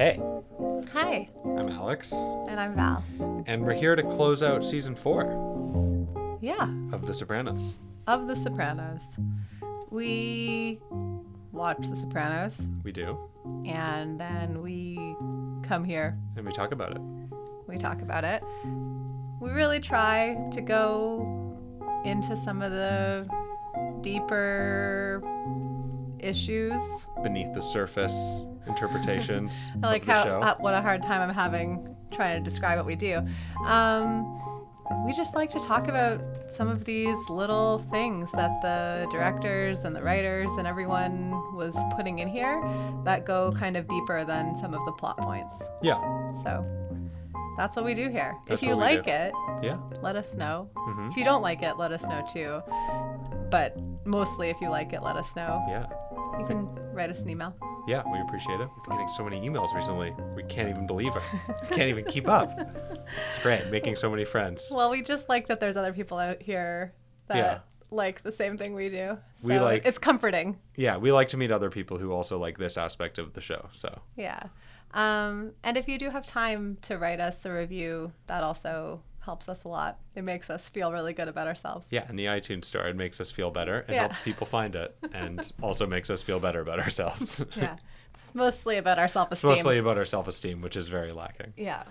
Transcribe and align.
Hey, 0.00 0.18
Hi, 0.94 1.28
I'm 1.44 1.68
Alex, 1.68 2.10
and 2.48 2.58
I'm 2.58 2.74
Val. 2.74 3.04
and 3.46 3.62
we're 3.62 3.74
here 3.74 3.94
to 3.94 4.02
close 4.02 4.42
out 4.42 4.64
season 4.64 4.94
four 4.94 6.38
Yeah, 6.40 6.72
of 6.90 7.06
The 7.06 7.12
Sopranos. 7.12 7.76
of 8.06 8.26
The 8.26 8.34
Sopranos. 8.34 9.02
We 9.90 10.80
watch 11.52 11.86
The 11.86 11.96
Sopranos, 11.96 12.54
We 12.82 12.92
do, 12.92 13.18
and 13.66 14.18
then 14.18 14.62
we 14.62 14.96
come 15.68 15.84
here, 15.84 16.16
and 16.34 16.46
we 16.46 16.52
talk 16.52 16.72
about 16.72 16.92
it. 16.92 17.02
we 17.66 17.76
talk 17.76 18.00
about 18.00 18.24
it. 18.24 18.42
We 19.38 19.50
really 19.50 19.80
try 19.80 20.34
to 20.52 20.62
go 20.62 21.54
into 22.06 22.38
some 22.38 22.62
of 22.62 22.72
the 22.72 23.28
deeper 24.00 25.22
issues. 26.20 26.80
Beneath 27.22 27.52
the 27.54 27.60
surface 27.62 28.40
interpretations 28.66 29.72
I 29.82 29.86
like 29.86 30.04
how 30.04 30.40
uh, 30.40 30.56
what 30.58 30.74
a 30.74 30.80
hard 30.80 31.02
time 31.02 31.20
I'm 31.28 31.34
having 31.34 31.94
trying 32.12 32.42
to 32.42 32.44
describe 32.48 32.76
what 32.78 32.86
we 32.86 32.96
do. 32.96 33.20
Um, 33.64 34.26
we 35.06 35.12
just 35.12 35.34
like 35.36 35.50
to 35.50 35.60
talk 35.60 35.86
about 35.86 36.20
some 36.50 36.68
of 36.68 36.84
these 36.84 37.16
little 37.28 37.78
things 37.92 38.32
that 38.32 38.60
the 38.62 39.06
directors 39.12 39.80
and 39.80 39.94
the 39.94 40.02
writers 40.02 40.50
and 40.58 40.66
everyone 40.66 41.30
was 41.54 41.76
putting 41.96 42.18
in 42.18 42.26
here 42.28 42.60
that 43.04 43.24
go 43.24 43.52
kind 43.56 43.76
of 43.76 43.86
deeper 43.86 44.24
than 44.24 44.56
some 44.56 44.74
of 44.74 44.84
the 44.86 44.92
plot 44.92 45.16
points. 45.18 45.62
yeah, 45.82 45.94
So 46.42 46.66
that's 47.56 47.76
what 47.76 47.84
we 47.84 47.94
do 47.94 48.08
here. 48.08 48.36
That's 48.46 48.60
if 48.62 48.68
you 48.68 48.74
like 48.74 49.04
do. 49.04 49.10
it, 49.10 49.32
yeah. 49.62 49.78
let 50.02 50.16
us 50.16 50.34
know. 50.34 50.68
hmm 50.74 51.08
If 51.08 51.16
you 51.16 51.24
don't 51.24 51.42
like 51.42 51.62
it, 51.62 51.76
let 51.76 51.92
us 51.92 52.04
know 52.06 52.26
too. 52.32 52.60
But 53.50 53.76
mostly, 54.04 54.50
if 54.50 54.60
you 54.60 54.68
like 54.70 54.92
it, 54.92 55.02
let 55.02 55.14
us 55.16 55.36
know. 55.36 55.64
Yeah, 55.68 55.86
You 56.40 56.46
can 56.46 56.68
write 56.92 57.10
us 57.10 57.20
an 57.22 57.30
email. 57.30 57.54
yeah, 57.86 58.02
we 58.10 58.18
appreciate 58.20 58.60
it. 58.60 58.68
We've 58.76 58.84
been 58.84 58.92
getting 58.94 59.08
so 59.08 59.24
many 59.24 59.40
emails 59.48 59.74
recently. 59.74 60.14
We 60.34 60.42
can't 60.44 60.68
even 60.68 60.86
believe 60.86 61.14
it. 61.16 61.22
we 61.62 61.68
can't 61.76 61.88
even 61.88 62.04
keep 62.04 62.28
up. 62.28 62.58
It's 63.26 63.38
great, 63.42 63.66
making 63.70 63.96
so 63.96 64.10
many 64.10 64.24
friends. 64.24 64.70
Well, 64.74 64.90
we 64.90 65.02
just 65.02 65.28
like 65.28 65.48
that 65.48 65.60
there's 65.60 65.76
other 65.76 65.92
people 65.92 66.18
out 66.18 66.42
here 66.42 66.92
that 67.28 67.36
Yeah. 67.36 67.58
like 67.90 68.22
the 68.22 68.32
same 68.32 68.56
thing 68.56 68.74
we 68.74 68.88
do. 68.88 69.18
So 69.36 69.48
We 69.48 69.58
like- 69.58 69.84
it's 69.86 69.98
comforting. 69.98 70.58
Yeah, 70.76 70.96
we 70.96 71.12
like 71.12 71.28
to 71.28 71.36
meet 71.36 71.50
other 71.52 71.70
people 71.70 71.98
who 71.98 72.12
also 72.12 72.38
like 72.38 72.58
this 72.58 72.76
aspect 72.78 73.18
of 73.18 73.32
the 73.34 73.40
show. 73.40 73.68
So, 73.72 74.00
Yeah. 74.16 74.42
Um, 74.92 75.52
and 75.62 75.76
if 75.76 75.86
you 75.88 75.98
do 75.98 76.10
have 76.10 76.26
time 76.26 76.76
to 76.82 76.98
write 76.98 77.20
us 77.20 77.44
a 77.44 77.52
review, 77.52 78.12
that 78.26 78.42
also 78.42 79.02
helps 79.20 79.48
us 79.48 79.64
a 79.64 79.68
lot. 79.68 79.98
It 80.14 80.22
makes 80.24 80.48
us 80.50 80.68
feel 80.68 80.92
really 80.92 81.12
good 81.12 81.28
about 81.28 81.46
ourselves. 81.46 81.88
yeah, 81.90 82.04
and 82.08 82.18
the 82.18 82.24
iTunes 82.26 82.64
store, 82.64 82.86
it 82.88 82.96
makes 82.96 83.20
us 83.20 83.30
feel 83.30 83.50
better. 83.50 83.80
It 83.88 83.92
Yeah. 83.94 84.00
helps 84.00 84.20
people 84.20 84.46
find 84.46 84.74
it, 84.74 84.96
and 85.12 85.52
also 85.62 85.86
makes 85.86 86.08
us 86.10 86.22
feel 86.22 86.40
better 86.40 86.60
about 86.60 86.80
ourselves. 86.80 87.44
Yeah. 87.56 87.76
It's 88.12 88.34
mostly 88.34 88.76
about 88.76 88.98
our 88.98 89.06
self 89.08 89.30
esteem. 89.30 89.50
mostly 89.50 89.78
about 89.78 89.96
our 89.96 90.04
self-esteem, 90.04 90.60
which 90.62 90.76
is 90.76 90.88
very 90.88 91.12
lacking. 91.12 91.52
Yeah. 91.56 91.84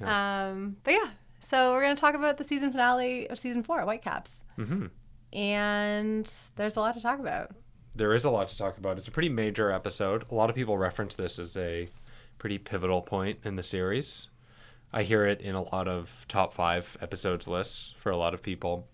Um, 0.00 0.76
but 0.84 0.92
yeah. 0.92 1.10
So 1.40 1.72
we're 1.72 1.82
gonna 1.82 1.96
talk 1.96 2.14
about 2.14 2.38
the 2.38 2.44
season 2.44 2.70
finale 2.72 3.28
of 3.28 3.38
season 3.38 3.62
four, 3.62 3.82
Whitecaps. 3.82 4.40
Mm-hmm. 4.58 4.86
And 5.38 6.32
there's 6.56 6.76
a 6.76 6.80
lot 6.80 6.94
to 6.94 7.02
talk 7.02 7.18
about. 7.18 7.50
There 7.96 8.14
is 8.14 8.24
a 8.24 8.30
lot 8.30 8.48
to 8.48 8.56
talk 8.56 8.78
about. 8.78 8.96
It's 8.98 9.08
a 9.08 9.10
pretty 9.10 9.28
major 9.28 9.70
episode. 9.70 10.24
A 10.30 10.34
lot 10.34 10.48
of 10.48 10.56
people 10.56 10.78
reference 10.78 11.14
this 11.14 11.38
as 11.38 11.56
a 11.56 11.88
pretty 12.38 12.58
pivotal 12.58 13.02
point 13.02 13.38
in 13.44 13.56
the 13.56 13.62
series. 13.62 14.28
I 14.96 15.02
hear 15.02 15.26
it 15.26 15.40
in 15.40 15.56
a 15.56 15.62
lot 15.62 15.88
of 15.88 16.24
top 16.28 16.52
five 16.52 16.96
episodes 17.00 17.48
lists 17.48 17.94
for 17.98 18.10
a 18.10 18.16
lot 18.16 18.32
of 18.32 18.42
people. 18.42 18.86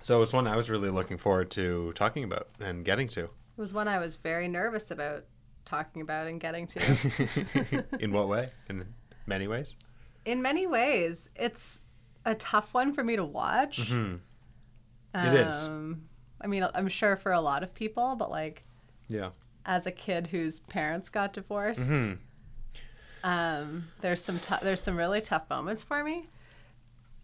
So 0.00 0.22
it's 0.22 0.32
one 0.32 0.46
I 0.46 0.54
was 0.54 0.70
really 0.70 0.90
looking 0.90 1.18
forward 1.18 1.50
to 1.52 1.92
talking 1.94 2.22
about 2.22 2.46
and 2.60 2.84
getting 2.84 3.08
to. 3.08 3.24
It 3.24 3.30
was 3.56 3.74
one 3.74 3.88
I 3.88 3.98
was 3.98 4.14
very 4.14 4.46
nervous 4.46 4.92
about 4.92 5.24
talking 5.64 6.02
about 6.02 6.28
and 6.28 6.38
getting 6.40 6.68
to. 6.68 7.84
in 7.98 8.12
what 8.12 8.28
way? 8.28 8.46
In 8.68 8.86
many 9.26 9.48
ways. 9.48 9.74
In 10.24 10.40
many 10.40 10.68
ways, 10.68 11.30
it's 11.34 11.80
a 12.24 12.36
tough 12.36 12.72
one 12.72 12.92
for 12.92 13.02
me 13.02 13.16
to 13.16 13.24
watch. 13.24 13.88
hmm 13.88 14.14
It 15.16 15.34
is. 15.34 15.64
Um, 15.64 16.02
I 16.40 16.46
mean, 16.46 16.64
I'm 16.74 16.88
sure 16.88 17.16
for 17.16 17.32
a 17.32 17.40
lot 17.40 17.64
of 17.64 17.74
people, 17.74 18.14
but 18.14 18.30
like 18.30 18.62
Yeah. 19.08 19.30
as 19.66 19.84
a 19.86 19.90
kid 19.92 20.28
whose 20.28 20.60
parents 20.60 21.08
got 21.08 21.32
divorced, 21.32 21.90
hmm 21.90 22.12
um, 23.24 23.88
there's 24.00 24.22
some 24.22 24.38
tou- 24.38 24.62
there's 24.62 24.82
some 24.82 24.96
really 24.96 25.20
tough 25.20 25.48
moments 25.50 25.82
for 25.82 26.04
me. 26.04 26.28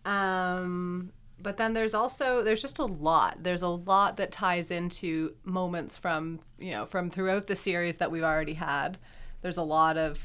Um, 0.07 1.13
but 1.39 1.59
then 1.59 1.75
there's 1.75 1.95
also 1.95 2.43
there's 2.43 2.63
just 2.63 2.79
a 2.79 2.87
lot. 2.87 3.43
There's 3.43 3.63
a 3.63 3.69
lot 3.69 4.17
that 4.17 4.33
ties 4.33 4.71
into 4.71 5.35
moments 5.45 5.99
from 5.99 6.41
you 6.59 6.73
know 6.73 6.87
from 6.87 7.11
throughout 7.11 7.47
the 7.47 7.55
series 7.55 7.99
that 7.99 8.11
we've 8.11 8.25
already 8.25 8.55
had. 8.55 8.99
There's 9.43 9.59
a 9.59 9.63
lot 9.63 9.99
of 9.99 10.19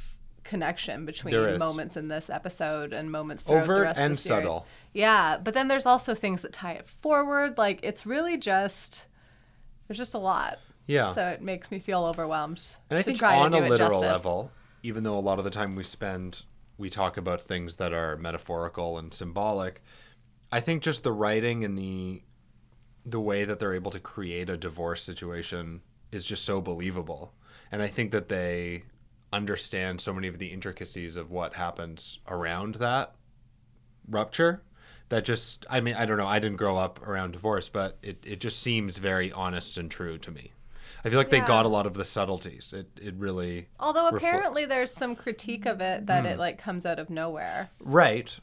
connection 0.46 1.06
between 1.06 1.58
moments 1.58 1.98
in 1.98 2.08
this 2.08 2.30
episode 2.30 2.94
and 2.94 3.12
moments 3.12 3.44
throughout 3.44 3.68
the 3.68 3.82
rest 3.82 4.00
and 4.00 4.12
of 4.12 4.18
the 4.18 4.22
series. 4.22 4.44
subtle. 4.44 4.66
Yeah, 4.94 5.38
but 5.44 5.54
then 5.54 5.68
there's 5.68 5.86
also 5.86 6.16
things 6.16 6.42
that 6.42 6.54
tie 6.54 6.74
it 6.74 6.88
forward. 6.88 7.58
Like 7.58 7.82
it's 7.84 8.06
really 8.06 8.38
just 8.38 9.06
there's 9.88 9.98
just 9.98 10.14
a 10.14 10.20
lot. 10.20 10.60
Yeah. 10.88 11.14
So 11.14 11.28
it 11.28 11.42
makes 11.42 11.70
me 11.70 11.80
feel 11.80 12.06
overwhelmed. 12.06 12.62
And 12.90 12.98
I 12.98 13.02
think 13.02 13.22
on 13.22 13.54
a 13.54 13.60
literal 13.68 14.00
level, 14.00 14.52
even 14.86 15.04
though 15.04 15.18
a 15.18 15.20
lot 15.20 15.40
of 15.40 15.46
the 15.46 15.52
time 15.52 15.76
we 15.76 15.84
spend, 15.84 16.44
we 16.78 16.90
talk 16.90 17.18
about 17.18 17.42
things 17.42 17.76
that 17.78 17.94
are 17.94 18.18
metaphorical 18.18 18.98
and 18.98 19.14
symbolic. 19.14 19.82
I 20.52 20.60
think 20.60 20.84
just 20.84 21.04
the 21.04 21.12
writing 21.12 21.64
and 21.64 21.78
the 21.78 22.22
the 23.08 23.20
way 23.20 23.46
that 23.46 23.60
they're 23.60 23.76
able 23.76 23.92
to 23.92 24.00
create 24.00 24.50
a 24.50 24.58
divorce 24.58 25.04
situation 25.04 25.82
is 26.12 26.26
just 26.26 26.44
so 26.44 26.60
believable. 26.60 27.34
And 27.72 27.82
I 27.82 27.88
think 27.88 28.12
that 28.12 28.30
they 28.30 28.84
understand 29.32 30.02
so 30.02 30.14
many 30.14 30.28
of 30.28 30.40
the 30.40 30.48
intricacies 30.48 31.16
of 31.16 31.30
what 31.30 31.54
happens 31.54 32.20
around 32.28 32.76
that 32.76 33.14
rupture 34.08 34.64
that 35.10 35.26
just 35.26 35.66
I 35.70 35.82
mean 35.82 35.96
I 35.96 36.06
don't 36.06 36.18
know 36.18 36.28
I 36.28 36.40
didn't 36.40 36.58
grow 36.58 36.78
up 36.78 37.06
around 37.08 37.32
divorce 37.32 37.70
but 37.70 37.98
it, 38.02 38.24
it 38.26 38.40
just 38.40 38.62
seems 38.62 38.98
very 38.98 39.32
honest 39.32 39.78
and 39.78 39.90
true 39.90 40.18
to 40.20 40.32
me. 40.32 40.52
I 41.06 41.10
feel 41.10 41.20
like 41.20 41.30
they 41.30 41.40
got 41.40 41.66
a 41.66 41.70
lot 41.70 41.86
of 41.86 41.94
the 41.94 42.04
subtleties. 42.06 42.74
It 42.74 42.88
it 43.02 43.14
really 43.16 43.68
Although 43.80 44.06
reflects. 44.06 44.26
apparently 44.26 44.66
there's 44.66 44.92
some 44.92 45.16
critique 45.16 45.66
of 45.66 45.80
it 45.80 46.08
that 46.08 46.22
Hmm. 46.26 46.32
it 46.32 46.40
like 46.40 46.58
comes 46.58 46.86
out 46.86 47.00
of 47.00 47.10
nowhere. 47.10 47.70
right. 47.80 48.38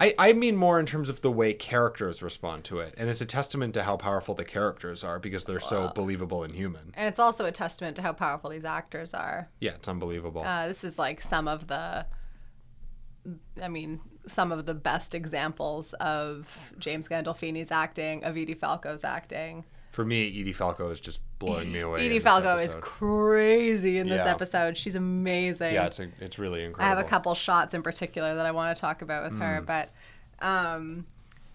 I, 0.00 0.14
I 0.18 0.32
mean 0.32 0.56
more 0.56 0.80
in 0.80 0.86
terms 0.86 1.10
of 1.10 1.20
the 1.20 1.30
way 1.30 1.52
characters 1.52 2.22
respond 2.22 2.64
to 2.64 2.78
it. 2.78 2.94
And 2.96 3.10
it's 3.10 3.20
a 3.20 3.26
testament 3.26 3.74
to 3.74 3.82
how 3.82 3.98
powerful 3.98 4.34
the 4.34 4.44
characters 4.44 5.04
are 5.04 5.18
because 5.18 5.44
they're 5.44 5.60
so 5.60 5.92
believable 5.94 6.42
and 6.42 6.54
human. 6.54 6.92
And 6.94 7.06
it's 7.06 7.18
also 7.18 7.44
a 7.44 7.52
testament 7.52 7.94
to 7.96 8.02
how 8.02 8.14
powerful 8.14 8.48
these 8.48 8.64
actors 8.64 9.12
are. 9.12 9.50
Yeah, 9.60 9.72
it's 9.74 9.86
unbelievable. 9.86 10.42
Uh, 10.42 10.68
this 10.68 10.84
is 10.84 10.98
like 10.98 11.20
some 11.20 11.46
of 11.46 11.66
the, 11.66 12.06
I 13.62 13.68
mean, 13.68 14.00
some 14.26 14.52
of 14.52 14.64
the 14.64 14.72
best 14.72 15.14
examples 15.14 15.92
of 15.94 16.72
James 16.78 17.06
Gandolfini's 17.06 17.70
acting, 17.70 18.24
of 18.24 18.38
Edie 18.38 18.54
Falco's 18.54 19.04
acting. 19.04 19.66
For 19.94 20.04
me, 20.04 20.26
Edie 20.28 20.52
Falco 20.52 20.90
is 20.90 21.00
just 21.00 21.20
blowing 21.38 21.70
me 21.72 21.78
away. 21.80 22.04
Edie 22.04 22.18
Falco 22.18 22.56
is 22.56 22.74
crazy 22.80 23.98
in 23.98 24.08
this 24.08 24.24
Yeah. 24.24 24.30
episode. 24.32 24.76
She's 24.76 24.96
amazing. 24.96 25.72
Yeah, 25.74 25.86
it's 25.86 26.00
it's 26.00 26.38
really 26.38 26.64
incredible. 26.64 26.84
I 26.84 26.88
have 26.88 26.98
a 26.98 27.08
couple 27.08 27.32
shots 27.34 27.74
in 27.74 27.82
particular 27.82 28.34
that 28.34 28.44
I 28.44 28.50
want 28.50 28.76
to 28.76 28.80
talk 28.80 29.02
about 29.02 29.22
with 29.30 29.38
her, 29.40 29.60
Mm. 29.62 29.66
but 29.66 29.90
um 30.44 31.06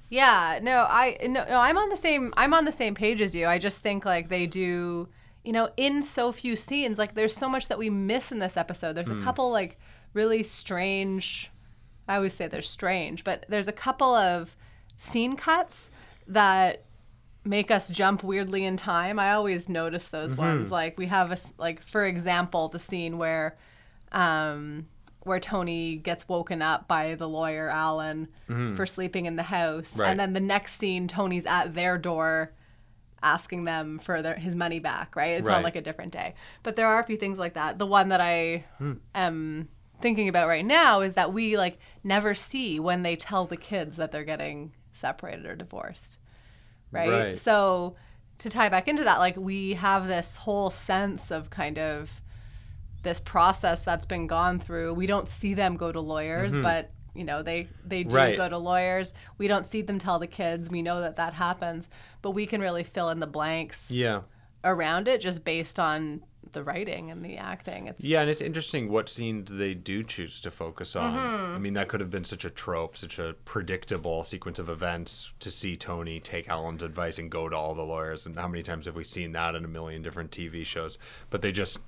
yeah, 0.09 0.59
no, 0.61 0.88
I 0.89 1.17
no, 1.23 1.45
no, 1.50 1.57
I'm 1.59 1.77
on 1.77 1.89
the 1.89 1.97
same 1.97 2.33
I'm 2.38 2.53
on 2.53 2.63
the 2.66 2.72
same 2.72 2.95
page 2.95 3.22
as 3.22 3.35
you. 3.35 3.45
I 3.45 3.59
just 3.59 3.81
think 3.81 4.05
like 4.05 4.29
they 4.29 4.47
do, 4.47 5.09
you 5.44 5.51
know, 5.51 5.69
in 5.75 6.01
so 6.01 6.31
few 6.31 6.56
scenes, 6.56 6.97
like 6.97 7.16
there's 7.16 7.35
so 7.35 7.50
much 7.50 7.67
that 7.67 7.77
we 7.77 7.89
miss 7.89 8.31
in 8.31 8.39
this 8.39 8.56
episode. 8.56 8.94
There's 8.94 9.09
Mm. 9.09 9.21
a 9.21 9.23
couple 9.23 9.51
like 9.51 9.77
really 10.13 10.44
strange 10.44 11.51
I 12.07 12.16
always 12.16 12.33
say 12.33 12.47
they're 12.47 12.61
strange, 12.63 13.23
but 13.23 13.45
there's 13.50 13.67
a 13.67 13.71
couple 13.73 14.16
of 14.16 14.56
scene 14.97 15.35
cuts 15.35 15.91
that 16.27 16.81
make 17.44 17.72
us 17.72 17.89
jump 17.89 18.23
weirdly 18.23 18.66
in 18.66 18.77
time. 18.77 19.17
I 19.19 19.31
always 19.31 19.69
notice 19.69 20.09
those 20.09 20.31
Mm-hmm. 20.33 20.41
ones. 20.41 20.72
Like 20.72 20.97
we 20.97 21.07
have 21.07 21.31
a 21.31 21.38
like 21.57 21.81
for 21.81 22.05
example, 22.05 22.68
the 22.69 22.80
scene 22.80 23.18
where 23.18 23.57
um 24.12 24.88
where 25.24 25.39
Tony 25.39 25.95
gets 25.97 26.27
woken 26.30 26.62
up 26.62 26.88
by 26.88 27.15
the 27.15 27.27
lawyer 27.27 27.69
Alan 27.69 28.30
for 28.75 28.86
sleeping 28.86 29.25
in 29.25 29.36
the 29.36 29.44
house, 29.44 29.91
Mm-hmm. 29.91 30.01
Right. 30.01 30.09
and 30.12 30.19
then 30.19 30.33
the 30.33 30.39
next 30.39 30.74
scene, 30.75 31.07
Tony's 31.07 31.45
at 31.45 31.74
their 31.74 31.97
door 31.97 32.53
asking 33.21 33.65
them 33.65 34.00
for 34.00 34.21
their, 34.21 34.35
his 34.35 34.56
money 34.56 34.80
back. 34.80 35.15
Right? 35.15 35.38
It's 35.39 35.50
on 35.50 35.63
like 35.63 35.75
a 35.75 35.81
different 35.81 36.13
day, 36.13 36.35
but 36.63 36.75
there 36.75 36.88
are 36.88 37.00
a 37.01 37.06
few 37.06 37.18
things 37.18 37.38
like 37.38 37.56
that. 37.56 37.77
The 37.77 37.85
one 37.85 38.09
that 38.09 38.21
I 38.21 38.65
Hmm. 38.77 38.94
am 39.13 39.68
thinking 40.01 40.30
about 40.30 40.47
right 40.47 40.65
now 40.65 41.01
is 41.01 41.15
that 41.15 41.33
we 41.33 41.57
like 41.57 41.77
never 42.06 42.33
see 42.33 42.80
when 42.80 43.03
they 43.03 43.18
tell 43.18 43.45
the 43.45 43.57
kids 43.57 43.97
that 43.97 44.12
they're 44.13 44.24
getting 44.24 44.71
separated 44.94 45.45
or 45.45 45.56
divorced. 45.57 46.18
Right? 46.91 47.09
Right. 47.09 47.38
So 47.38 47.95
to 48.39 48.50
tie 48.50 48.69
back 48.69 48.88
into 48.88 49.03
that, 49.03 49.19
like 49.19 49.38
we 49.38 49.74
have 49.74 50.07
this 50.07 50.38
whole 50.38 50.69
sense 50.69 51.31
of 51.31 51.50
kind 51.50 51.77
of 51.77 52.21
this 53.03 53.19
process 53.19 53.86
that's 53.86 54.06
been 54.06 54.27
gone 54.27 54.59
through. 54.59 54.94
We 54.94 55.07
don't 55.07 55.27
see 55.30 55.53
them 55.53 55.77
go 55.77 55.91
to 55.91 56.01
lawyers, 56.01 56.53
but 56.56 56.91
you 57.15 57.24
know 57.24 57.41
they 57.44 57.68
they 57.86 58.03
do 58.03 58.09
Mm-hmm. 58.09 58.15
Right. 58.15 58.38
go 58.38 58.50
to 58.50 58.57
lawyers. 58.57 59.13
We 59.38 59.47
don't 59.47 59.65
see 59.65 59.81
them 59.81 60.00
tell 60.00 60.19
the 60.19 60.27
kids. 60.27 60.69
We 60.69 60.81
know 60.81 61.01
that 61.01 61.15
that 61.18 61.33
happens, 61.33 61.88
but 62.21 62.31
we 62.31 62.45
can 62.45 62.62
really 62.62 62.83
fill 62.83 63.09
in 63.09 63.19
the 63.19 63.27
blanks 63.27 63.89
Yeah. 63.92 64.21
around 64.63 65.07
it 65.07 65.21
just 65.21 65.44
based 65.44 65.80
on 65.80 66.24
the 66.51 66.63
writing 66.63 67.12
and 67.12 67.24
the 67.24 67.38
acting. 67.38 67.88
It's 67.88 68.04
Yeah, 68.04 68.22
and 68.22 68.30
it's 68.30 68.42
interesting 68.42 68.90
what 68.90 69.10
scenes 69.10 69.51
they 69.51 69.74
do 69.74 70.04
choose 70.04 70.40
to 70.42 70.51
focus 70.51 70.96
on. 70.96 71.13
Mm-hmm. 71.13 71.56
I 71.56 71.57
mean, 71.60 71.74
that 71.74 71.88
could 71.88 72.00
have 72.00 72.10
been 72.10 72.24
such 72.24 72.46
a 72.46 72.50
trope, 72.50 72.98
such 72.98 73.19
a 73.19 73.36
predictable 73.46 74.24
sequence 74.24 74.60
of 74.60 74.69
events 74.69 75.34
to 75.40 75.51
see 75.51 75.78
Tony 75.78 76.19
take 76.19 76.50
Alan's 76.50 76.84
advice 76.84 77.18
and 77.18 77.30
go 77.30 77.50
to 77.50 77.56
all 77.56 77.75
the 77.75 77.84
lawyers. 77.84 78.25
And 78.25 78.36
how 78.36 78.48
many 78.48 78.63
times 78.63 78.86
have 78.86 78.96
we 78.96 79.04
seen 79.04 79.31
that 79.34 79.56
in 79.56 79.66
a 79.66 79.69
million 79.69 80.01
different 80.01 80.31
TV 80.31 80.66
shows? 80.66 80.98
But 81.30 81.42
they 81.42 81.51
just 81.51 81.80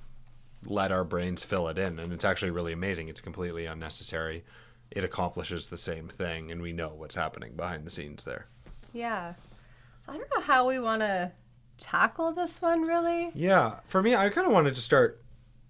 let 0.64 0.92
our 0.92 1.04
brains 1.04 1.42
fill 1.42 1.68
it 1.68 1.78
in, 1.78 1.98
and 1.98 2.12
it's 2.12 2.24
actually 2.24 2.50
really 2.50 2.72
amazing. 2.72 3.08
It's 3.08 3.20
completely 3.20 3.66
unnecessary. 3.66 4.44
It 4.90 5.04
accomplishes 5.04 5.68
the 5.68 5.78
same 5.78 6.08
thing, 6.08 6.50
and 6.52 6.62
we 6.62 6.72
know 6.72 6.92
what's 6.94 7.14
happening 7.14 7.54
behind 7.56 7.84
the 7.84 7.90
scenes 7.90 8.24
there. 8.24 8.46
yeah. 8.92 9.34
So 10.04 10.12
I 10.12 10.16
don't 10.16 10.30
know 10.34 10.42
how 10.42 10.66
we 10.66 10.80
want 10.80 11.00
to 11.02 11.30
tackle 11.82 12.32
this 12.32 12.62
one 12.62 12.82
really. 12.82 13.30
Yeah, 13.34 13.80
for 13.86 14.00
me, 14.02 14.14
I 14.14 14.28
kind 14.28 14.46
of 14.46 14.52
wanted 14.52 14.74
to 14.76 14.80
start. 14.80 15.20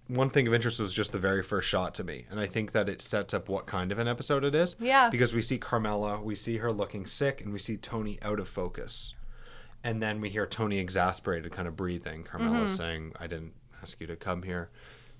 One 0.07 0.29
thing 0.29 0.47
of 0.47 0.53
interest 0.53 0.79
was 0.79 0.93
just 0.93 1.11
the 1.11 1.19
very 1.19 1.41
first 1.41 1.67
shot 1.67 1.95
to 1.95 2.03
me, 2.03 2.25
and 2.29 2.39
I 2.39 2.45
think 2.45 2.73
that 2.73 2.87
it 2.87 3.01
sets 3.01 3.33
up 3.33 3.49
what 3.49 3.65
kind 3.65 3.91
of 3.91 3.97
an 3.99 4.07
episode 4.07 4.43
it 4.43 4.53
is. 4.53 4.75
Yeah. 4.79 5.09
Because 5.09 5.33
we 5.33 5.41
see 5.41 5.57
Carmela, 5.57 6.21
we 6.21 6.35
see 6.35 6.57
her 6.57 6.71
looking 6.71 7.05
sick, 7.05 7.41
and 7.41 7.51
we 7.51 7.59
see 7.59 7.77
Tony 7.77 8.19
out 8.21 8.39
of 8.39 8.47
focus, 8.47 9.15
and 9.83 10.01
then 10.03 10.21
we 10.21 10.29
hear 10.29 10.45
Tony 10.45 10.77
exasperated, 10.77 11.51
kind 11.51 11.67
of 11.67 11.75
breathing. 11.75 12.23
Carmela 12.23 12.65
mm-hmm. 12.65 12.67
saying, 12.67 13.13
"I 13.19 13.27
didn't 13.27 13.53
ask 13.81 13.99
you 13.99 14.07
to 14.07 14.15
come 14.15 14.43
here," 14.43 14.69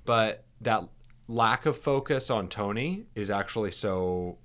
but 0.06 0.44
that 0.62 0.84
lack 1.28 1.66
of 1.66 1.78
focus 1.78 2.30
on 2.30 2.48
Tony 2.50 3.06
is 3.16 3.31
actually 3.31 3.72
so 3.72 4.38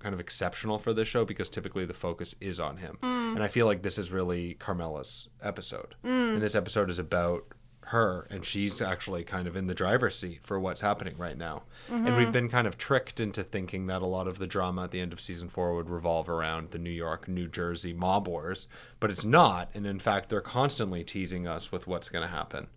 kind 0.00 0.14
of 0.14 0.20
exceptional 0.20 0.78
for 0.78 0.92
this 0.92 1.08
show 1.08 1.24
because 1.24 1.48
typically 1.48 1.84
the 1.84 1.94
focus 1.94 2.34
is 2.40 2.60
on 2.60 2.76
him. 2.76 2.98
Mm. 3.02 3.34
And 3.34 3.42
I 3.42 3.48
feel 3.48 3.66
like 3.66 3.82
this 3.82 3.98
is 3.98 4.10
really 4.10 4.54
Carmela's 4.54 5.28
episode. 5.42 5.94
Mm. 6.04 6.34
And 6.34 6.42
this 6.42 6.54
episode 6.54 6.90
is 6.90 6.98
about 6.98 7.44
her 7.88 8.26
and 8.30 8.44
she's 8.44 8.82
actually 8.82 9.24
kind 9.24 9.48
of 9.48 9.56
in 9.56 9.66
the 9.66 9.74
driver's 9.74 10.14
seat 10.14 10.40
for 10.42 10.60
what's 10.60 10.82
happening 10.82 11.14
right 11.16 11.38
now. 11.38 11.62
And 11.88 12.04
we've 12.04 12.24
mm-hmm. 12.24 12.32
been 12.32 12.48
kind 12.50 12.66
of 12.66 12.76
tricked 12.76 13.18
into 13.18 13.42
thinking 13.42 13.86
that 13.86 14.02
a 14.02 14.06
lot 14.06 14.28
of 14.28 14.38
the 14.38 14.46
drama 14.46 14.84
at 14.84 14.90
the 14.90 15.00
end 15.00 15.14
of 15.14 15.20
season 15.20 15.48
4 15.48 15.74
would 15.74 15.88
revolve 15.88 16.28
around 16.28 16.70
the 16.70 16.78
New 16.78 16.90
York, 16.90 17.28
New 17.28 17.48
Jersey 17.48 17.94
mob 17.94 18.28
wars, 18.28 18.68
but 19.00 19.10
it's 19.10 19.24
not. 19.24 19.70
And 19.72 19.86
in 19.86 19.98
fact, 19.98 20.28
they're 20.28 20.42
constantly 20.42 21.02
teasing 21.02 21.46
us 21.46 21.72
with 21.72 21.86
what's 21.86 22.10
going 22.10 22.28
to 22.28 22.34
happen. 22.34 22.68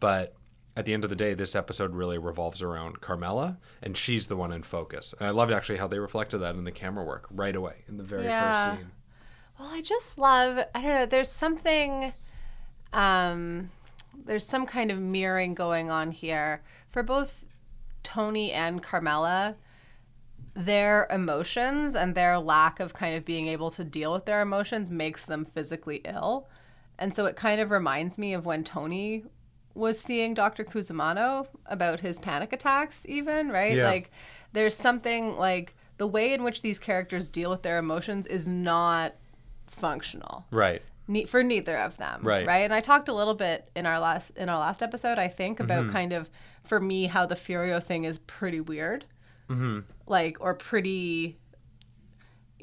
But 0.00 0.34
at 0.76 0.84
the 0.84 0.92
end 0.92 1.04
of 1.04 1.10
the 1.10 1.16
day, 1.16 1.34
this 1.34 1.54
episode 1.54 1.92
really 1.94 2.18
revolves 2.18 2.60
around 2.62 3.00
Carmela, 3.00 3.58
and 3.82 3.96
she's 3.96 4.26
the 4.26 4.36
one 4.36 4.52
in 4.52 4.62
focus. 4.62 5.14
And 5.18 5.26
I 5.26 5.30
loved 5.30 5.52
actually 5.52 5.78
how 5.78 5.86
they 5.86 5.98
reflected 5.98 6.38
that 6.38 6.54
in 6.56 6.64
the 6.64 6.72
camera 6.72 7.04
work 7.04 7.26
right 7.30 7.54
away 7.54 7.84
in 7.88 7.96
the 7.96 8.02
very 8.04 8.24
Yeah. 8.24 8.66
first 8.66 8.78
scene. 8.78 8.90
Well, 9.58 9.68
I 9.72 9.82
just 9.82 10.18
love, 10.18 10.58
I 10.74 10.80
don't 10.82 10.90
know, 10.94 11.06
there's 11.06 11.30
something, 11.30 12.12
um, 12.92 13.70
there's 14.24 14.46
some 14.46 14.66
kind 14.66 14.90
of 14.90 14.98
mirroring 14.98 15.54
going 15.54 15.90
on 15.90 16.10
here 16.10 16.62
for 16.88 17.02
both 17.02 17.44
Tony 18.02 18.52
and 18.52 18.82
Carmela. 18.82 19.56
Their 20.54 21.06
emotions 21.10 21.94
and 21.96 22.14
their 22.14 22.38
lack 22.38 22.78
of 22.78 22.94
kind 22.94 23.16
of 23.16 23.24
being 23.24 23.48
able 23.48 23.70
to 23.72 23.82
deal 23.84 24.12
with 24.12 24.24
their 24.24 24.40
emotions 24.40 24.90
makes 24.90 25.24
them 25.24 25.44
physically 25.44 26.00
ill. 26.04 26.48
And 26.98 27.12
so 27.14 27.26
it 27.26 27.34
kind 27.34 27.60
of 27.60 27.70
reminds 27.72 28.18
me 28.18 28.34
of 28.34 28.46
when 28.46 28.62
Tony 28.62 29.24
was 29.74 29.98
seeing 30.00 30.34
Dr. 30.34 30.64
Cusamano 30.64 31.46
about 31.66 32.00
his 32.00 32.18
panic 32.18 32.52
attacks, 32.52 33.04
even, 33.08 33.50
right? 33.50 33.76
Yeah. 33.76 33.86
Like, 33.86 34.10
there's 34.52 34.74
something 34.76 35.36
like 35.36 35.74
the 35.98 36.06
way 36.06 36.32
in 36.32 36.42
which 36.42 36.62
these 36.62 36.78
characters 36.78 37.28
deal 37.28 37.50
with 37.50 37.62
their 37.62 37.78
emotions 37.78 38.26
is 38.26 38.46
not 38.48 39.14
functional 39.66 40.44
Right. 40.50 40.82
ne- 41.08 41.24
for 41.24 41.42
neither 41.42 41.76
of 41.76 41.96
them 41.96 42.20
Right. 42.22 42.46
right 42.46 42.58
and 42.64 42.72
i 42.72 42.80
talked 42.80 43.08
a 43.08 43.12
little 43.12 43.34
bit 43.34 43.70
in 43.74 43.86
our 43.86 43.98
last 43.98 44.30
in 44.36 44.48
our 44.48 44.58
last 44.60 44.82
episode 44.82 45.18
i 45.18 45.26
think 45.28 45.58
about 45.58 45.90
kind 45.90 46.12
of 46.12 46.30
for 46.62 46.80
me 46.80 47.06
how 47.06 47.26
the 47.26 47.34
furio 47.34 47.82
thing 47.82 48.04
is 48.04 48.18
pretty 48.18 48.60
weird 48.60 49.04
mm-hmm. 49.48 49.80
like 50.06 50.36
or 50.40 50.54
pretty 50.54 51.36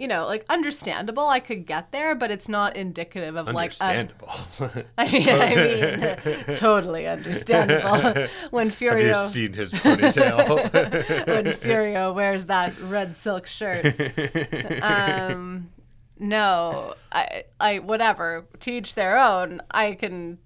you 0.01 0.07
know 0.07 0.25
like 0.25 0.43
understandable 0.49 1.27
i 1.27 1.39
could 1.39 1.67
get 1.67 1.91
there 1.91 2.15
but 2.15 2.31
it's 2.31 2.49
not 2.49 2.75
indicative 2.75 3.35
of 3.35 3.45
like 3.45 3.71
Understandable. 3.79 4.31
I 4.97 5.11
mean, 5.11 5.29
I 5.29 5.55
mean 5.55 6.43
totally 6.57 7.07
understandable. 7.07 8.27
When 8.49 8.69
Have 8.69 8.79
furio 8.79 9.27
seen 9.27 9.53
his 9.53 9.71
ponytail? 9.73 11.27
when 11.27 11.45
furio 11.53 12.15
wears 12.15 12.45
that 12.45 12.73
red 12.81 13.15
silk 13.15 13.45
shirt. 13.45 13.85
Um 14.81 15.69
no 16.17 16.95
i 17.11 17.43
i 17.59 17.77
whatever. 17.77 18.47
To 18.61 18.71
each 18.71 18.95
their 18.95 19.19
own. 19.19 19.61
I 19.69 19.93
can 19.93 20.39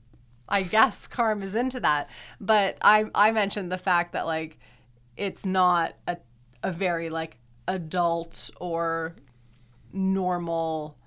i 0.50 0.64
guess 0.64 1.08
Carm 1.08 1.42
is 1.42 1.56
into 1.56 1.80
that. 1.80 2.10
But 2.42 2.78
i 2.82 3.06
i 3.16 3.32
mentioned 3.32 3.72
the 3.72 3.78
fact 3.78 4.12
that 4.12 4.26
like 4.26 4.60
it's 5.16 5.46
not 5.46 5.96
a 6.08 6.18
a 6.62 6.74
very 6.74 7.10
like 7.10 7.38
adult 7.68 8.50
or 8.60 9.16
normal 9.96 10.98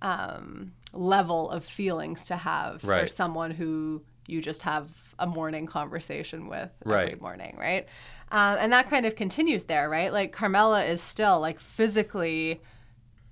um 0.00 0.72
level 0.92 1.50
of 1.50 1.64
feelings 1.64 2.24
to 2.26 2.36
have 2.36 2.80
for 2.80 3.06
someone 3.08 3.50
who 3.50 4.02
you 4.26 4.40
just 4.40 4.62
have 4.62 4.88
a 5.18 5.26
morning 5.26 5.66
conversation 5.66 6.48
with 6.48 6.70
every 6.86 6.94
Right. 6.96 7.20
morning 7.20 7.56
right? 7.58 7.86
Um, 8.30 8.56
and 8.60 8.72
that 8.72 8.88
kind 8.88 9.04
of 9.04 9.16
continues 9.16 9.64
there 9.64 9.90
right? 9.90 10.12
Like 10.12 10.32
carmela 10.32 10.84
is 10.84 11.02
still 11.02 11.40
like 11.40 11.60
physically 11.60 12.60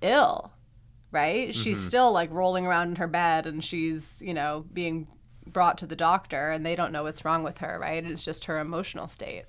ill 0.01 0.51
right? 1.11 1.55
She's 1.55 1.77
still 1.87 2.11
like 2.11 2.29
rolling 2.31 2.67
around 2.67 2.89
in 2.89 2.95
her 2.97 3.07
bed 3.07 3.47
and 3.47 3.63
she's 3.63 4.21
you 4.25 4.33
know 4.33 4.65
being 4.73 5.07
brought 5.47 5.77
to 5.77 5.87
the 5.87 5.95
doctor 5.95 6.51
and 6.51 6.65
they 6.65 6.75
don't 6.75 6.91
know 6.91 7.03
what's 7.03 7.23
wrong 7.23 7.43
with 7.43 7.59
her 7.59 7.79
right? 7.79 8.03
It's 8.03 8.25
just 8.25 8.45
her 8.45 8.59
emotional 8.59 9.07
state 9.07 9.45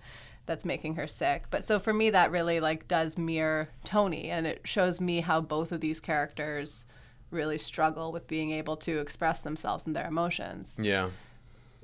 that's 0.48 0.64
making 0.64 0.96
her 0.96 1.06
sick. 1.06 1.44
But 1.50 1.62
so 1.62 1.78
for 1.78 1.92
me 1.92 2.10
that 2.10 2.32
really 2.32 2.58
like 2.58 2.88
does 2.88 3.16
mirror 3.16 3.68
tony 3.84 4.30
and 4.30 4.44
it 4.48 4.62
shows 4.64 5.00
me 5.00 5.20
how 5.20 5.40
both 5.40 5.70
of 5.70 5.80
these 5.80 6.00
characters 6.00 6.86
really 7.30 7.58
struggle 7.58 8.10
with 8.10 8.26
being 8.26 8.50
able 8.50 8.76
to 8.78 8.98
express 8.98 9.42
themselves 9.42 9.86
and 9.86 9.94
their 9.94 10.08
emotions. 10.08 10.76
Yeah. 10.80 11.10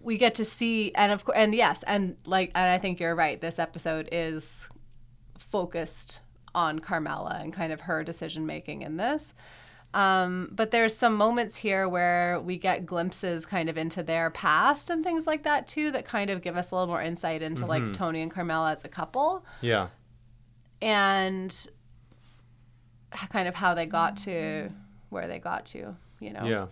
we 0.03 0.19
get 0.19 0.35
to 0.35 0.45
see 0.45 0.93
and 0.95 1.13
of 1.13 1.25
course 1.25 1.37
and 1.39 1.55
yes 1.55 1.85
and 1.87 2.17
like 2.27 2.51
and 2.55 2.71
i 2.71 2.79
think 2.79 2.99
you're 3.01 3.15
right 3.15 3.41
this 3.41 3.59
episode 3.59 4.09
is 4.13 4.69
focused 5.39 6.21
on 6.55 6.79
carmela 6.79 7.39
and 7.41 7.53
kind 7.55 7.73
of 7.73 7.83
her 7.83 8.03
decision 8.05 8.45
making 8.45 8.83
in 8.83 8.97
this 8.97 9.33
um, 9.95 10.51
but 10.53 10.71
there's 10.73 10.95
some 10.97 11.15
moments 11.17 11.55
here 11.57 11.89
where 11.89 12.41
we 12.41 12.59
get 12.59 12.85
glimpses 12.85 13.47
kind 13.47 13.69
of 13.71 13.79
into 13.79 14.03
their 14.03 14.29
past 14.31 14.91
and 14.91 15.03
things 15.05 15.27
like 15.27 15.45
that 15.45 15.67
too 15.69 15.91
that 15.93 16.05
kind 16.05 16.29
of 16.31 16.43
give 16.43 16.57
us 16.57 16.71
a 16.71 16.75
little 16.75 16.89
more 16.89 17.01
insight 17.01 17.41
into 17.43 17.65
like 17.65 17.93
tony 17.95 18.21
and 18.21 18.31
carmela 18.31 18.73
as 18.73 18.85
a 18.85 18.89
couple 18.89 19.45
Yeah. 19.63 19.89
and 20.83 21.55
kind 23.31 23.49
of 23.49 23.55
how 23.55 23.75
they 23.75 23.87
got 23.87 24.17
to 24.19 24.71
where 25.11 25.27
they 25.29 25.39
got 25.39 25.67
to 25.67 25.95
you 26.21 26.33
know 26.33 26.45
Yeah. 26.45 26.67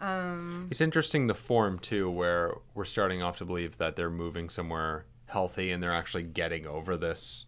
um 0.00 0.68
It's 0.70 0.80
interesting 0.80 1.26
the 1.26 1.34
form 1.34 1.78
too, 1.78 2.10
where 2.10 2.54
we're 2.74 2.84
starting 2.86 3.22
off 3.22 3.36
to 3.38 3.44
believe 3.44 3.76
that 3.78 3.96
they're 3.96 4.10
moving 4.10 4.48
somewhere 4.48 5.04
healthy 5.26 5.70
and 5.70 5.82
they're 5.82 5.94
actually 5.94 6.22
getting 6.24 6.66
over 6.66 6.96
this 6.96 7.44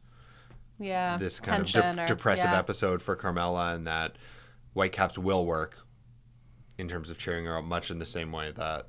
yeah 0.78 1.16
this 1.18 1.40
kind 1.40 1.62
of 1.62 1.70
de- 1.70 2.02
or- 2.02 2.06
depressive 2.06 2.50
yeah. 2.50 2.58
episode 2.58 3.00
for 3.00 3.14
Carmela, 3.16 3.74
and 3.74 3.86
that 3.86 4.16
Whitecaps 4.74 5.16
will 5.16 5.46
work 5.46 5.78
in 6.78 6.88
terms 6.88 7.10
of 7.10 7.18
cheering 7.18 7.46
her 7.46 7.56
up, 7.56 7.64
much 7.64 7.90
in 7.90 7.98
the 7.98 8.06
same 8.06 8.32
way 8.32 8.52
that 8.52 8.86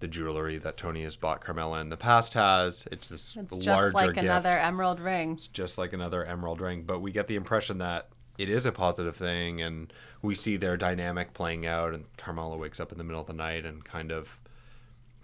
the 0.00 0.08
jewelry 0.08 0.58
that 0.58 0.76
Tony 0.76 1.02
has 1.02 1.16
bought 1.16 1.40
Carmela 1.40 1.80
in 1.80 1.88
the 1.88 1.96
past 1.96 2.34
has. 2.34 2.88
It's 2.90 3.08
this 3.08 3.36
It's 3.36 3.58
just 3.58 3.94
like 3.94 4.14
gift, 4.14 4.24
another 4.24 4.58
emerald 4.58 4.98
ring. 4.98 5.32
It's 5.32 5.46
just 5.46 5.78
like 5.78 5.92
another 5.92 6.24
emerald 6.24 6.60
ring. 6.60 6.82
But 6.82 7.00
we 7.00 7.12
get 7.12 7.28
the 7.28 7.36
impression 7.36 7.78
that 7.78 8.08
it 8.38 8.48
is 8.48 8.66
a 8.66 8.72
positive 8.72 9.16
thing, 9.16 9.60
and 9.60 9.92
we 10.22 10.34
see 10.34 10.56
their 10.56 10.76
dynamic 10.76 11.34
playing 11.34 11.66
out. 11.66 11.94
And 11.94 12.04
Carmela 12.16 12.56
wakes 12.56 12.80
up 12.80 12.92
in 12.92 12.98
the 12.98 13.04
middle 13.04 13.20
of 13.20 13.26
the 13.26 13.34
night 13.34 13.64
and 13.64 13.84
kind 13.84 14.10
of 14.10 14.40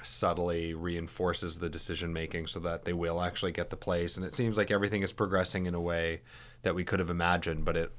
subtly 0.02 0.74
reinforces 0.74 1.58
the 1.58 1.70
decision 1.70 2.12
making 2.12 2.46
so 2.46 2.60
that 2.60 2.84
they 2.84 2.92
will 2.92 3.20
actually 3.20 3.50
get 3.50 3.70
the 3.70 3.76
place 3.76 4.16
and 4.16 4.24
it 4.24 4.34
seems 4.34 4.56
like 4.56 4.70
everything 4.70 5.02
is 5.02 5.12
progressing 5.12 5.66
in 5.66 5.74
a 5.74 5.80
way 5.80 6.20
that 6.62 6.74
we 6.74 6.84
could 6.84 7.00
have 7.00 7.10
imagined 7.10 7.64
but 7.64 7.76
it 7.76 7.90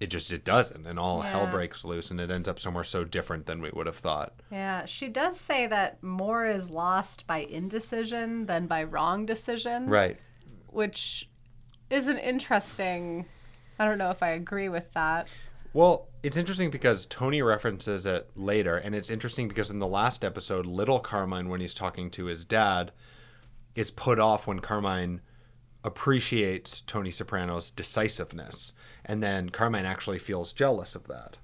it 0.00 0.08
just 0.08 0.32
it 0.32 0.44
doesn't 0.44 0.86
and 0.86 0.98
all 0.98 1.22
hell 1.22 1.46
breaks 1.46 1.84
loose 1.84 2.10
and 2.10 2.20
it 2.20 2.30
ends 2.30 2.48
up 2.48 2.58
somewhere 2.58 2.84
so 2.84 3.04
different 3.04 3.46
than 3.46 3.60
we 3.60 3.70
would 3.70 3.86
have 3.86 3.96
thought 3.96 4.34
Yeah, 4.50 4.84
she 4.84 5.08
does 5.08 5.38
say 5.38 5.66
that 5.66 6.02
more 6.02 6.46
is 6.46 6.70
lost 6.70 7.26
by 7.26 7.38
indecision 7.38 8.46
than 8.46 8.66
by 8.66 8.84
wrong 8.84 9.26
decision, 9.26 9.86
right 9.88 10.16
which 10.68 11.28
is 11.90 12.06
an 12.08 12.18
interesting. 12.18 13.24
I 13.78 13.86
don't 13.86 13.98
know 13.98 14.10
if 14.10 14.22
I 14.22 14.30
agree 14.30 14.68
with 14.68 14.92
that. 14.92 15.28
well 15.72 16.08
it's 16.22 16.36
interesting 16.36 16.70
because 16.70 17.06
tony 17.06 17.42
references 17.42 18.06
it 18.06 18.30
later 18.36 18.76
and 18.76 18.94
it's 18.94 19.10
interesting 19.10 19.48
because 19.48 19.70
in 19.70 19.78
the 19.78 19.86
last 19.86 20.24
episode 20.24 20.66
little 20.66 20.98
carmine 21.00 21.48
when 21.48 21.60
he's 21.60 21.74
talking 21.74 22.10
to 22.10 22.24
his 22.26 22.44
dad 22.44 22.90
is 23.74 23.90
put 23.90 24.18
off 24.18 24.46
when 24.46 24.58
carmine 24.58 25.20
appreciates 25.84 26.80
tony 26.82 27.10
soprano's 27.10 27.70
decisiveness 27.70 28.72
and 29.04 29.22
then 29.22 29.48
carmine 29.48 29.86
actually 29.86 30.18
feels 30.18 30.52
jealous 30.52 30.94
of 30.94 31.06
that 31.06 31.38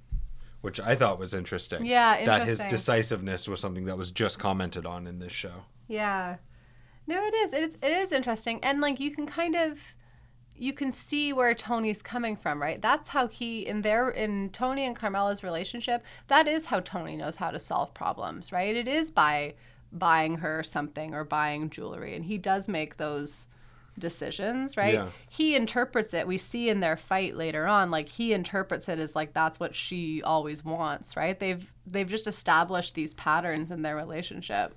which 0.64 0.80
I 0.80 0.94
thought 0.94 1.18
was 1.18 1.34
interesting. 1.34 1.84
Yeah, 1.84 2.24
That 2.24 2.48
his 2.48 2.60
decisiveness 2.60 3.46
was 3.46 3.60
something 3.60 3.84
that 3.84 3.98
was 3.98 4.10
just 4.10 4.38
commented 4.38 4.86
on 4.86 5.06
in 5.06 5.18
this 5.18 5.30
show. 5.30 5.66
Yeah. 5.88 6.36
No, 7.06 7.22
it 7.22 7.34
is. 7.34 7.52
It's 7.52 7.76
it 7.82 7.92
is 7.92 8.12
interesting. 8.12 8.60
And 8.62 8.80
like 8.80 8.98
you 8.98 9.10
can 9.14 9.26
kind 9.26 9.56
of 9.56 9.78
you 10.56 10.72
can 10.72 10.90
see 10.90 11.34
where 11.34 11.54
Tony's 11.54 12.00
coming 12.00 12.34
from, 12.34 12.62
right? 12.62 12.80
That's 12.80 13.10
how 13.10 13.26
he 13.26 13.66
in 13.66 13.82
their 13.82 14.08
in 14.08 14.48
Tony 14.50 14.86
and 14.86 14.96
Carmela's 14.96 15.42
relationship, 15.42 16.02
that 16.28 16.48
is 16.48 16.64
how 16.64 16.80
Tony 16.80 17.14
knows 17.14 17.36
how 17.36 17.50
to 17.50 17.58
solve 17.58 17.92
problems, 17.92 18.50
right? 18.50 18.74
It 18.74 18.88
is 18.88 19.10
by 19.10 19.54
buying 19.92 20.36
her 20.36 20.62
something 20.62 21.14
or 21.14 21.24
buying 21.24 21.68
jewelry 21.68 22.16
and 22.16 22.24
he 22.24 22.38
does 22.38 22.68
make 22.68 22.96
those 22.96 23.48
decisions, 23.98 24.76
right? 24.76 24.94
Yeah. 24.94 25.08
He 25.28 25.54
interprets 25.56 26.14
it. 26.14 26.26
We 26.26 26.38
see 26.38 26.68
in 26.68 26.80
their 26.80 26.96
fight 26.96 27.36
later 27.36 27.66
on 27.66 27.90
like 27.90 28.08
he 28.08 28.32
interprets 28.32 28.88
it 28.88 28.98
as 28.98 29.14
like 29.14 29.32
that's 29.32 29.60
what 29.60 29.74
she 29.74 30.22
always 30.22 30.64
wants, 30.64 31.16
right? 31.16 31.38
They've 31.38 31.70
they've 31.86 32.08
just 32.08 32.26
established 32.26 32.94
these 32.94 33.14
patterns 33.14 33.70
in 33.70 33.82
their 33.82 33.96
relationship. 33.96 34.74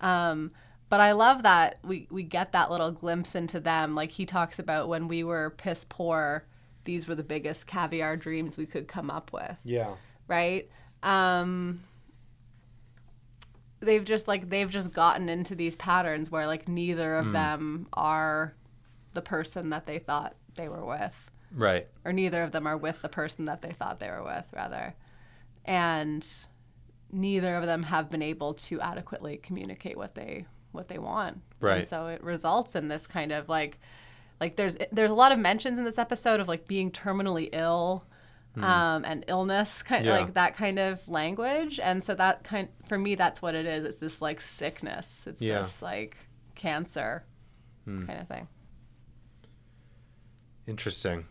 Um, 0.00 0.52
but 0.90 1.00
I 1.00 1.12
love 1.12 1.42
that 1.42 1.78
we, 1.84 2.06
we 2.10 2.22
get 2.22 2.52
that 2.52 2.70
little 2.70 2.90
glimpse 2.92 3.34
into 3.34 3.60
them. 3.60 3.94
Like 3.94 4.10
he 4.10 4.24
talks 4.24 4.58
about 4.58 4.88
when 4.88 5.06
we 5.08 5.22
were 5.22 5.50
piss 5.50 5.84
poor, 5.88 6.44
these 6.84 7.06
were 7.06 7.14
the 7.14 7.22
biggest 7.22 7.66
caviar 7.66 8.16
dreams 8.16 8.56
we 8.56 8.64
could 8.66 8.88
come 8.88 9.10
up 9.10 9.32
with, 9.32 9.56
Yeah. 9.64 9.94
right? 10.28 10.68
Um, 11.02 11.80
they've 13.80 14.04
just 14.04 14.28
like 14.28 14.48
they've 14.48 14.70
just 14.70 14.92
gotten 14.92 15.28
into 15.28 15.54
these 15.54 15.76
patterns 15.76 16.30
where 16.30 16.46
like 16.46 16.68
neither 16.68 17.16
of 17.16 17.26
hmm. 17.26 17.32
them 17.32 17.86
are 17.92 18.54
the 19.14 19.22
person 19.22 19.70
that 19.70 19.86
they 19.86 19.98
thought 19.98 20.34
they 20.56 20.68
were 20.68 20.84
with 20.84 21.28
Right. 21.54 21.86
or 22.04 22.12
neither 22.12 22.42
of 22.42 22.52
them 22.52 22.66
are 22.66 22.76
with 22.76 23.02
the 23.02 23.08
person 23.08 23.46
that 23.46 23.62
they 23.62 23.70
thought 23.70 24.00
they 24.00 24.10
were 24.10 24.22
with, 24.22 24.46
rather. 24.52 24.94
And 25.64 26.26
neither 27.10 27.54
of 27.54 27.64
them 27.64 27.84
have 27.84 28.10
been 28.10 28.22
able 28.22 28.54
to 28.54 28.80
adequately 28.80 29.38
communicate 29.38 29.96
what 29.96 30.14
they 30.14 30.46
what 30.72 30.88
they 30.88 30.98
want. 30.98 31.40
Right. 31.60 31.78
And 31.78 31.86
so 31.86 32.08
it 32.08 32.22
results 32.22 32.76
in 32.76 32.88
this 32.88 33.06
kind 33.06 33.32
of 33.32 33.48
like 33.48 33.78
like 34.40 34.56
there's 34.56 34.76
there's 34.92 35.10
a 35.10 35.14
lot 35.14 35.32
of 35.32 35.38
mentions 35.38 35.78
in 35.78 35.84
this 35.84 35.98
episode 35.98 36.40
of 36.40 36.48
like 36.48 36.66
being 36.66 36.90
terminally 36.90 37.48
ill 37.52 38.04
um, 38.64 39.04
and 39.04 39.24
illness 39.28 39.82
kind. 39.82 40.04
Yeah. 40.04 40.18
like 40.18 40.34
that 40.34 40.56
kind 40.56 40.78
of 40.78 41.06
language 41.08 41.78
and 41.82 42.02
so 42.02 42.14
that 42.14 42.44
kind 42.44 42.68
for 42.88 42.98
me 42.98 43.14
that's 43.14 43.40
what 43.42 43.54
it 43.54 43.66
is 43.66 43.84
it's 43.84 43.96
this 43.98 44.20
like 44.22 44.40
sickness 44.40 45.26
it's 45.26 45.40
Yeah. 45.42 45.58
This 45.62 45.80
like 45.82 46.16
cancer 46.54 47.24
kind 47.86 48.20
of 48.20 48.28
thing 48.28 48.48
Interesting. 50.66 51.24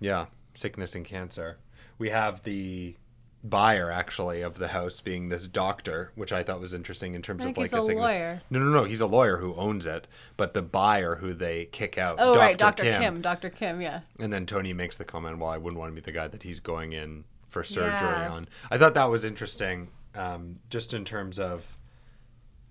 Yeah. 0.00 0.26
Sickness 0.54 0.94
and 0.94 1.04
cancer. 1.04 1.58
We 1.98 2.08
have 2.10 2.42
the 2.42 2.96
buyer 3.44 3.90
actually 3.90 4.42
of 4.42 4.58
the 4.58 4.68
house 4.68 5.00
being 5.00 5.28
this 5.28 5.46
doctor, 5.46 6.10
which 6.16 6.32
I 6.32 6.42
thought 6.42 6.60
was 6.60 6.74
interesting 6.74 7.14
in 7.14 7.22
terms 7.22 7.44
of 7.44 7.56
like 7.56 7.70
he's 7.70 7.88
a 7.88 7.92
lawyer. 7.92 8.40
No, 8.50 8.58
no, 8.58 8.66
no. 8.72 8.84
He's 8.84 9.00
a 9.00 9.06
lawyer 9.06 9.36
who 9.36 9.54
owns 9.54 9.86
it, 9.86 10.08
but 10.36 10.54
the 10.54 10.62
buyer 10.62 11.16
who 11.16 11.32
they 11.34 11.66
kick 11.66 11.96
out. 11.98 12.16
oh 12.18 12.34
right 12.36 12.58
dr 12.58 12.82
kim. 12.82 13.20
dr 13.22 13.48
kim 13.50 13.80
yeah 13.80 14.00
And 14.18 14.32
then 14.32 14.44
Tony 14.44 14.72
makes 14.72 14.96
the 14.96 15.04
comment, 15.04 15.38
"Well, 15.38 15.50
I 15.50 15.56
wouldn't 15.58 15.78
want 15.78 15.90
to 15.90 15.94
be 15.94 16.04
the 16.04 16.12
guy 16.12 16.26
that 16.28 16.42
he's 16.42 16.58
going 16.60 16.92
in 16.92 17.24
for 17.48 17.62
surgery 17.62 17.90
Yeah. 17.92 18.30
on." 18.32 18.46
I 18.70 18.76
thought 18.78 18.94
that 18.94 19.04
was 19.04 19.24
interesting, 19.24 19.88
um, 20.16 20.58
just 20.68 20.92
in 20.92 21.04
terms 21.04 21.38
of 21.38 21.76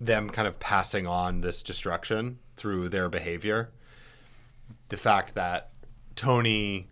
them 0.00 0.28
kind 0.30 0.46
of 0.46 0.60
passing 0.60 1.06
on 1.06 1.40
this 1.40 1.62
destruction 1.62 2.38
through 2.56 2.88
their 2.90 3.08
behavior. 3.08 3.70
The 4.90 4.96
fact 4.98 5.34
that 5.34 5.70
Tony 6.14 6.88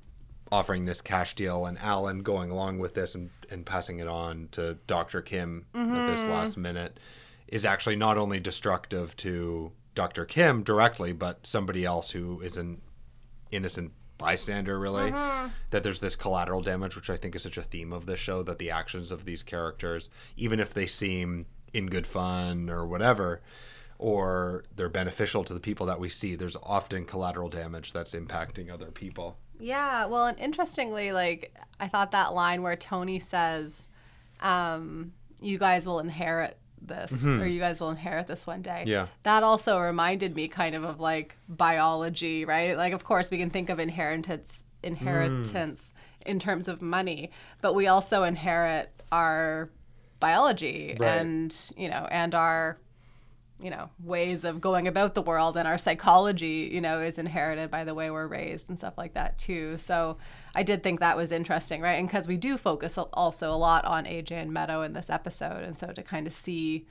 offering 0.52 0.84
this 0.84 1.00
cash 1.00 1.34
deal 1.34 1.66
and 1.66 1.78
Alan 1.78 2.22
going 2.22 2.50
along 2.50 2.78
with 2.78 2.94
this 2.94 3.14
and, 3.14 3.30
and 3.50 3.66
passing 3.66 3.98
it 3.98 4.06
on 4.06 4.48
to 4.52 4.78
Dr. 4.86 5.20
Kim 5.22 5.66
at 5.74 6.06
this 6.06 6.20
mm-hmm. 6.20 6.30
last 6.30 6.56
minute 6.56 7.00
is 7.48 7.64
actually 7.64 7.96
not 7.96 8.18
only 8.18 8.40
destructive 8.40 9.16
to 9.16 9.72
Dr. 9.94 10.24
Kim 10.24 10.62
directly, 10.62 11.12
but 11.12 11.46
somebody 11.46 11.84
else 11.84 12.10
who 12.10 12.40
is 12.40 12.58
an 12.58 12.80
innocent 13.50 13.92
bystander, 14.18 14.78
really. 14.78 15.10
Mm-hmm. 15.10 15.48
That 15.70 15.82
there's 15.82 16.00
this 16.00 16.16
collateral 16.16 16.62
damage, 16.62 16.96
which 16.96 17.10
I 17.10 17.16
think 17.16 17.34
is 17.34 17.42
such 17.42 17.58
a 17.58 17.62
theme 17.62 17.92
of 17.92 18.06
the 18.06 18.16
show, 18.16 18.42
that 18.44 18.58
the 18.58 18.70
actions 18.70 19.10
of 19.10 19.24
these 19.24 19.42
characters, 19.42 20.10
even 20.36 20.60
if 20.60 20.74
they 20.74 20.86
seem 20.86 21.46
in 21.72 21.86
good 21.86 22.06
fun 22.06 22.70
or 22.70 22.86
whatever, 22.86 23.42
or 23.98 24.64
they're 24.74 24.88
beneficial 24.88 25.44
to 25.44 25.54
the 25.54 25.60
people 25.60 25.86
that 25.86 26.00
we 26.00 26.08
see, 26.08 26.34
there's 26.34 26.56
often 26.62 27.04
collateral 27.04 27.48
damage 27.48 27.92
that's 27.92 28.14
impacting 28.14 28.70
other 28.70 28.90
people. 28.90 29.38
Yeah, 29.58 30.06
well, 30.06 30.26
and 30.26 30.38
interestingly, 30.38 31.12
like 31.12 31.54
I 31.80 31.88
thought 31.88 32.12
that 32.12 32.34
line 32.34 32.62
where 32.62 32.76
Tony 32.76 33.18
says, 33.18 33.88
um, 34.40 35.12
"You 35.40 35.58
guys 35.58 35.86
will 35.86 36.00
inherit 36.00 36.58
this, 36.80 37.24
or 37.24 37.46
you 37.46 37.58
guys 37.58 37.80
will 37.80 37.90
inherit 37.90 38.26
this 38.26 38.46
one 38.46 38.62
day." 38.62 38.84
Yeah. 38.86 39.06
that 39.24 39.42
also 39.42 39.78
reminded 39.80 40.36
me 40.36 40.48
kind 40.48 40.74
of 40.74 40.84
of 40.84 41.00
like 41.00 41.34
biology, 41.48 42.44
right? 42.44 42.76
Like, 42.76 42.92
of 42.92 43.04
course, 43.04 43.30
we 43.30 43.38
can 43.38 43.50
think 43.50 43.68
of 43.70 43.78
inheritance 43.80 44.64
inheritance 44.82 45.92
in 46.24 46.38
terms 46.38 46.68
of 46.68 46.80
money, 46.82 47.30
but 47.60 47.74
we 47.74 47.86
also 47.86 48.22
inherit 48.24 48.90
our 49.12 49.70
biology 50.20 50.96
Right. 50.98 51.08
and 51.20 51.54
you 51.76 51.88
know 51.88 52.06
and 52.10 52.34
our 52.34 52.78
you 53.60 53.70
know 53.70 53.88
ways 54.02 54.44
of 54.44 54.60
going 54.60 54.86
about 54.86 55.14
the 55.14 55.22
world 55.22 55.56
and 55.56 55.66
our 55.66 55.78
psychology 55.78 56.68
you 56.72 56.80
know 56.80 57.00
is 57.00 57.18
inherited 57.18 57.70
by 57.70 57.84
the 57.84 57.94
way 57.94 58.10
we're 58.10 58.26
raised 58.26 58.68
and 58.68 58.78
stuff 58.78 58.98
like 58.98 59.14
that 59.14 59.38
too. 59.38 59.78
So 59.78 60.18
i 60.54 60.62
did 60.62 60.82
think 60.82 61.00
that 61.00 61.16
was 61.16 61.32
interesting 61.32 61.80
right? 61.80 61.94
And 61.94 62.08
because 62.08 62.28
we 62.28 62.36
do 62.36 62.58
focus 62.58 62.98
also 62.98 63.50
a 63.50 63.56
lot 63.56 63.84
on 63.84 64.04
aj 64.04 64.30
and 64.30 64.52
meadow 64.52 64.82
in 64.82 64.92
this 64.92 65.08
episode 65.08 65.62
and 65.64 65.78
so 65.78 65.88
to 65.92 66.02
kind 66.02 66.26
of 66.26 66.32
see 66.32 66.86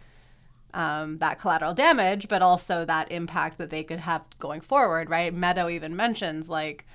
um, 0.73 1.19
that 1.19 1.39
collateral 1.39 1.73
damage 1.73 2.27
but 2.27 2.41
also 2.41 2.83
that 2.85 3.11
impact 3.11 3.57
that 3.59 3.69
they 3.69 3.83
could 3.83 3.99
have 3.99 4.23
going 4.39 4.61
forward 4.61 5.09
right? 5.09 5.33
Meadow 5.33 5.69
even 5.69 5.95
mentions 5.95 6.49
like 6.49 6.85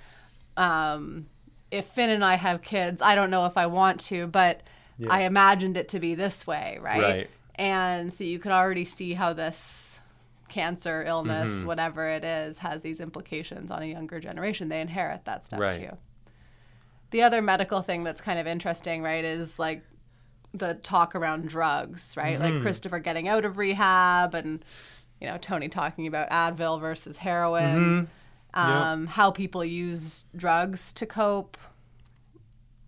um, 0.57 1.27
if 1.71 1.87
finn 1.87 2.11
and 2.11 2.25
i 2.25 2.35
have 2.35 2.61
kids 2.63 3.01
i 3.01 3.15
don't 3.15 3.31
know 3.31 3.47
if 3.47 3.57
i 3.57 3.67
want 3.67 4.01
to 4.01 4.27
but 4.27 4.63
i 5.09 5.23
imagined 5.23 5.77
it 5.77 5.89
to 5.89 6.01
be 6.01 6.15
this 6.17 6.47
way 6.47 6.79
right? 6.83 7.01
Right. 7.03 7.31
And 7.61 8.11
so 8.13 8.25
you 8.25 8.39
could 8.39 8.53
already 8.53 8.85
see 8.87 9.13
how 9.15 9.33
this 9.35 10.01
cancer, 10.49 11.05
illness, 11.07 11.51
Mm-hmm. 11.51 11.67
whatever 11.67 12.09
it 12.09 12.25
is, 12.25 12.59
has 12.59 12.83
these 12.83 13.01
implications 13.01 13.71
on 13.71 13.83
a 13.83 13.87
younger 13.87 14.19
generation. 14.19 14.69
They 14.69 14.81
inherit 14.81 15.25
that 15.27 15.45
stuff 15.47 15.61
Right. 15.61 15.75
too. 15.75 15.97
The 17.11 17.23
other 17.23 17.43
medical 17.43 17.83
thing 17.83 18.03
that's 18.03 18.21
kind 18.21 18.39
of 18.39 18.47
interesting, 18.47 19.03
right, 19.03 19.25
is 19.25 19.59
like 19.59 19.83
the 20.55 20.75
talk 20.75 21.15
around 21.15 21.49
drugs, 21.49 22.15
right? 22.17 22.39
Mm-hmm. 22.39 22.55
Like 22.55 22.63
Christopher 22.63 22.99
getting 22.99 23.29
out 23.29 23.45
of 23.45 23.59
rehab 23.59 24.35
and, 24.35 24.65
you 25.21 25.29
know, 25.29 25.37
Tony 25.39 25.69
talking 25.69 26.07
about 26.07 26.31
Advil 26.31 26.81
versus 26.81 27.19
heroin, 27.19 28.09
Mm-hmm. 28.55 28.61
um, 28.61 29.07
how 29.07 29.31
people 29.31 29.65
use 29.65 30.25
drugs 30.35 30.93
to 30.95 31.07
cope 31.07 31.57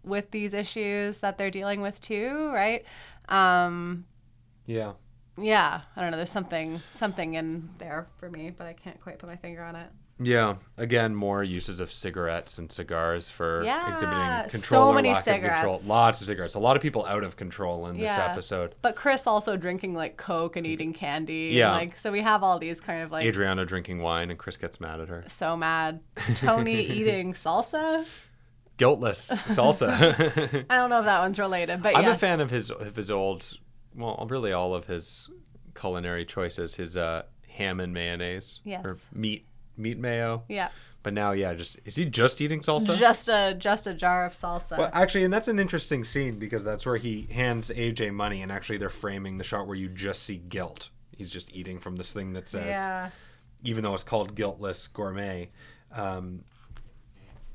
with 0.04 0.30
these 0.32 0.52
issues 0.54 1.18
that 1.20 1.36
they're 1.38 1.50
dealing 1.50 1.80
with 1.80 2.00
too, 2.00 2.50
right? 2.52 2.84
Um, 3.28 4.04
Yeah. 4.66 4.92
yeah, 5.38 5.80
I 5.96 6.00
don't 6.00 6.10
know. 6.10 6.16
There's 6.16 6.30
something 6.30 6.80
something 6.90 7.34
in 7.34 7.70
there 7.78 8.06
for 8.18 8.28
me, 8.30 8.50
but 8.50 8.66
I 8.66 8.72
can't 8.72 9.00
quite 9.00 9.18
put 9.18 9.28
my 9.28 9.36
finger 9.36 9.62
on 9.62 9.76
it. 9.76 9.88
Yeah. 10.20 10.56
Again, 10.76 11.16
more 11.16 11.42
uses 11.42 11.80
of 11.80 11.90
cigarettes 11.90 12.58
and 12.58 12.70
cigars 12.70 13.28
for 13.28 13.64
Yeah, 13.64 13.90
exhibiting 13.90 14.48
so 14.50 14.58
control 14.58 14.88
or 14.90 14.94
many 14.94 15.08
lack 15.08 15.26
of 15.26 15.40
control. 15.40 15.80
Lots 15.84 16.20
of 16.20 16.28
cigarettes. 16.28 16.54
A 16.54 16.60
lot 16.60 16.76
of 16.76 16.82
people 16.82 17.04
out 17.06 17.24
of 17.24 17.34
control 17.34 17.88
in 17.88 17.98
this 17.98 18.10
episode. 18.16 18.76
But 18.82 18.94
Chris 18.94 19.26
also 19.26 19.56
drinking 19.56 19.94
like 19.94 20.16
Coke 20.18 20.54
and 20.56 20.64
eating 20.64 20.92
candy. 20.92 21.48
and, 21.48 21.56
Yeah. 21.56 21.72
like 21.72 21.96
so 21.96 22.12
we 22.12 22.20
have 22.20 22.44
all 22.44 22.58
these 22.60 22.78
kind 22.80 23.02
of 23.02 23.10
like 23.10 23.26
Adriana 23.26 23.64
drinking 23.64 24.00
wine 24.00 24.30
and 24.30 24.38
Chris 24.38 24.56
gets 24.56 24.80
mad 24.80 25.00
at 25.00 25.08
her. 25.08 25.24
so 25.26 25.56
mad. 25.56 26.00
Tony 26.36 26.74
eating 26.76 27.32
salsa. 27.32 28.04
Guiltless 28.76 29.30
salsa. 29.30 30.66
I 30.70 30.76
don't 30.76 30.90
know 30.90 30.98
if 31.00 31.04
that 31.06 31.20
one's 31.20 31.38
related, 31.38 31.82
but 31.82 31.96
I'm 31.96 32.04
yeah. 32.04 32.10
a 32.12 32.16
fan 32.16 32.38
of 32.40 32.50
his 32.50 32.70
of 32.70 32.94
his 32.94 33.10
old, 33.10 33.58
well, 33.94 34.26
really 34.28 34.52
all 34.52 34.74
of 34.74 34.86
his 34.86 35.30
culinary 35.74 36.24
choices. 36.24 36.74
His 36.74 36.96
uh, 36.96 37.22
ham 37.48 37.80
and 37.80 37.92
mayonnaise 37.92 38.60
or 38.66 38.96
meat 39.12 39.46
meat 39.76 39.98
mayo. 39.98 40.44
Yeah. 40.48 40.68
But 41.02 41.14
now, 41.14 41.32
yeah, 41.32 41.52
just 41.54 41.78
is 41.84 41.96
he 41.96 42.04
just 42.04 42.40
eating 42.40 42.60
salsa? 42.60 42.96
Just 42.96 43.28
a 43.28 43.56
just 43.58 43.86
a 43.86 43.94
jar 43.94 44.24
of 44.24 44.32
salsa. 44.32 44.78
Well, 44.78 44.90
actually, 44.92 45.24
and 45.24 45.32
that's 45.32 45.48
an 45.48 45.58
interesting 45.58 46.04
scene 46.04 46.38
because 46.38 46.64
that's 46.64 46.86
where 46.86 46.96
he 46.96 47.22
hands 47.32 47.70
AJ 47.74 48.14
money, 48.14 48.42
and 48.42 48.52
actually 48.52 48.78
they're 48.78 48.88
framing 48.88 49.36
the 49.36 49.44
shot 49.44 49.66
where 49.66 49.76
you 49.76 49.88
just 49.88 50.22
see 50.22 50.36
guilt. 50.36 50.90
He's 51.16 51.30
just 51.30 51.54
eating 51.54 51.80
from 51.80 51.96
this 51.96 52.12
thing 52.12 52.32
that 52.34 52.46
says, 52.46 52.66
yeah. 52.66 53.10
even 53.64 53.82
though 53.82 53.94
it's 53.94 54.04
called 54.04 54.34
guiltless 54.36 54.86
gourmet. 54.88 55.50
Um, 55.92 56.44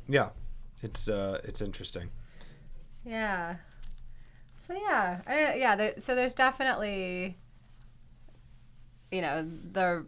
yeah, 0.09 0.29
it's 0.81 1.07
uh, 1.07 1.39
it's 1.45 1.61
interesting. 1.61 2.09
Yeah. 3.05 3.55
So 4.67 4.73
yeah, 4.73 5.21
I 5.25 5.35
don't, 5.39 5.59
yeah. 5.59 5.75
There, 5.75 5.93
so 5.99 6.13
there's 6.13 6.35
definitely, 6.35 7.37
you 9.11 9.21
know, 9.21 9.47
the 9.71 10.05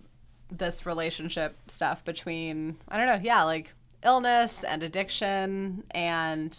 this 0.52 0.86
relationship 0.86 1.56
stuff 1.68 2.04
between 2.04 2.76
I 2.90 2.98
don't 2.98 3.08
know, 3.08 3.20
yeah, 3.22 3.44
like 3.44 3.74
illness 4.04 4.64
and 4.64 4.84
addiction 4.84 5.84
and 5.92 6.58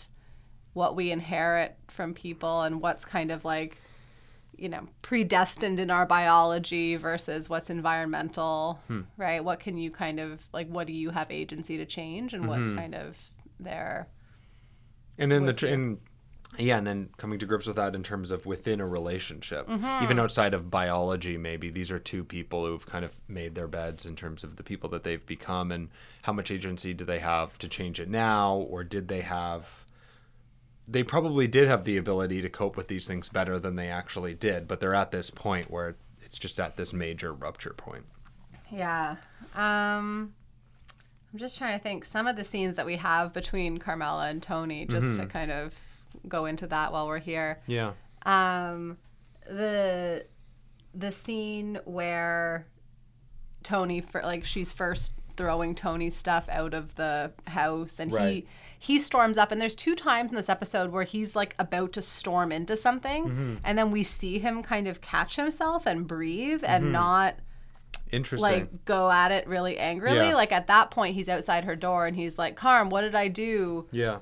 what 0.72 0.94
we 0.96 1.10
inherit 1.10 1.76
from 1.88 2.14
people 2.14 2.62
and 2.62 2.80
what's 2.80 3.04
kind 3.04 3.30
of 3.32 3.44
like 3.44 3.76
you 4.56 4.68
know 4.68 4.86
predestined 5.02 5.80
in 5.80 5.90
our 5.90 6.04
biology 6.04 6.94
versus 6.96 7.48
what's 7.48 7.70
environmental 7.70 8.78
Hmm. 8.88 9.00
right 9.16 9.42
what 9.42 9.58
can 9.58 9.78
you 9.78 9.90
kind 9.90 10.20
of 10.20 10.42
like 10.52 10.68
what 10.68 10.86
do 10.86 10.92
you 10.92 11.08
have 11.10 11.30
agency 11.30 11.78
to 11.78 11.86
change 11.86 12.34
and 12.34 12.46
what's 12.46 12.60
Mm-hmm. 12.60 12.76
kind 12.76 12.94
of 12.94 13.16
there 13.58 14.06
and 15.18 15.32
in 15.32 15.42
the 15.44 15.46
with 15.52 15.56
tr- 15.56 15.66
you. 15.66 15.72
in 15.72 15.98
yeah 16.58 16.76
and 16.76 16.86
then 16.86 17.08
coming 17.16 17.38
to 17.38 17.46
grips 17.46 17.66
with 17.66 17.76
that 17.76 17.94
in 17.94 18.02
terms 18.02 18.30
of 18.30 18.44
within 18.44 18.80
a 18.80 18.86
relationship 18.86 19.68
Mm-hmm. 19.68 20.04
even 20.04 20.18
outside 20.18 20.52
of 20.52 20.70
biology 20.70 21.36
maybe 21.36 21.70
these 21.70 21.90
are 21.90 21.98
two 21.98 22.24
people 22.24 22.66
who've 22.66 22.84
kind 22.86 23.04
of 23.04 23.12
made 23.28 23.54
their 23.54 23.68
beds 23.68 24.04
in 24.04 24.16
terms 24.16 24.42
of 24.42 24.56
the 24.56 24.62
people 24.62 24.88
that 24.90 25.04
they've 25.04 25.24
become 25.24 25.70
and 25.70 25.88
how 26.22 26.32
much 26.32 26.50
agency 26.50 26.92
do 26.92 27.04
they 27.04 27.20
have 27.20 27.56
to 27.58 27.68
change 27.68 28.00
it 28.00 28.08
now 28.08 28.54
or 28.56 28.82
did 28.84 29.06
they 29.08 29.20
have 29.20 29.84
they 30.88 31.04
probably 31.04 31.46
did 31.46 31.68
have 31.68 31.84
the 31.84 31.96
ability 31.96 32.42
to 32.42 32.48
cope 32.48 32.76
with 32.76 32.88
these 32.88 33.06
things 33.06 33.28
better 33.28 33.58
than 33.60 33.76
they 33.76 33.88
actually 33.88 34.34
did 34.34 34.66
but 34.66 34.80
they're 34.80 34.94
at 34.94 35.12
this 35.12 35.30
point 35.30 35.70
where 35.70 35.94
it's 36.24 36.38
just 36.38 36.58
at 36.58 36.76
this 36.76 36.92
major 36.92 37.32
rupture 37.32 37.74
point 37.74 38.04
Yeah. 38.70 39.16
Um 39.54 40.34
I'm 41.32 41.38
just 41.38 41.58
trying 41.58 41.78
to 41.78 41.82
think 41.82 42.04
some 42.04 42.26
of 42.26 42.34
the 42.34 42.42
scenes 42.42 42.74
that 42.74 42.86
we 42.86 42.96
have 42.96 43.32
between 43.32 43.78
Carmela 43.78 44.28
and 44.30 44.42
Tony 44.42 44.84
just 44.84 45.06
Mm-hmm. 45.06 45.22
to 45.22 45.26
kind 45.28 45.50
of 45.52 45.72
go 46.28 46.44
into 46.46 46.66
that 46.66 46.92
while 46.92 47.06
we're 47.08 47.18
here. 47.18 47.60
yeah 47.66 47.92
Um 48.26 48.96
the 49.48 50.24
the 50.94 51.10
scene 51.10 51.78
where 51.84 52.66
Tony 53.62 54.00
for 54.00 54.22
like 54.22 54.44
she's 54.44 54.72
first 54.72 55.12
throwing 55.36 55.74
Tony's 55.74 56.16
stuff 56.16 56.48
out 56.50 56.74
of 56.74 56.94
the 56.96 57.32
house 57.46 57.98
and 57.98 58.12
Right. 58.12 58.44
he 58.44 58.46
he 58.78 58.98
storms 58.98 59.36
up 59.36 59.52
and 59.52 59.60
there's 59.60 59.74
two 59.74 59.94
times 59.94 60.30
in 60.30 60.36
this 60.36 60.48
episode 60.48 60.90
where 60.90 61.02
he's 61.04 61.36
like 61.36 61.54
about 61.58 61.92
to 61.94 62.02
storm 62.02 62.50
into 62.52 62.76
something 62.76 63.24
Mm-hmm. 63.24 63.54
and 63.64 63.78
then 63.78 63.90
we 63.90 64.02
see 64.04 64.38
him 64.38 64.62
kind 64.62 64.88
of 64.88 65.00
catch 65.00 65.36
himself 65.36 65.86
and 65.86 66.06
breathe 66.06 66.62
and 66.66 66.84
Mm-hmm. 66.84 66.92
not 66.92 67.34
interesting 68.12 68.42
like 68.50 68.84
go 68.84 69.10
at 69.10 69.30
it 69.30 69.46
really 69.46 69.78
angrily. 69.78 70.16
Yeah. 70.28 70.34
Like 70.34 70.50
at 70.52 70.66
that 70.66 70.90
point, 70.90 71.14
he's 71.14 71.28
outside 71.28 71.64
her 71.64 71.76
door 71.76 72.06
and 72.06 72.16
he's 72.16 72.38
like, 72.38 72.56
"Carm, 72.56 72.90
what 72.90 73.02
did 73.02 73.14
I 73.14 73.28
do? 73.28 73.86
yeah 73.92 74.18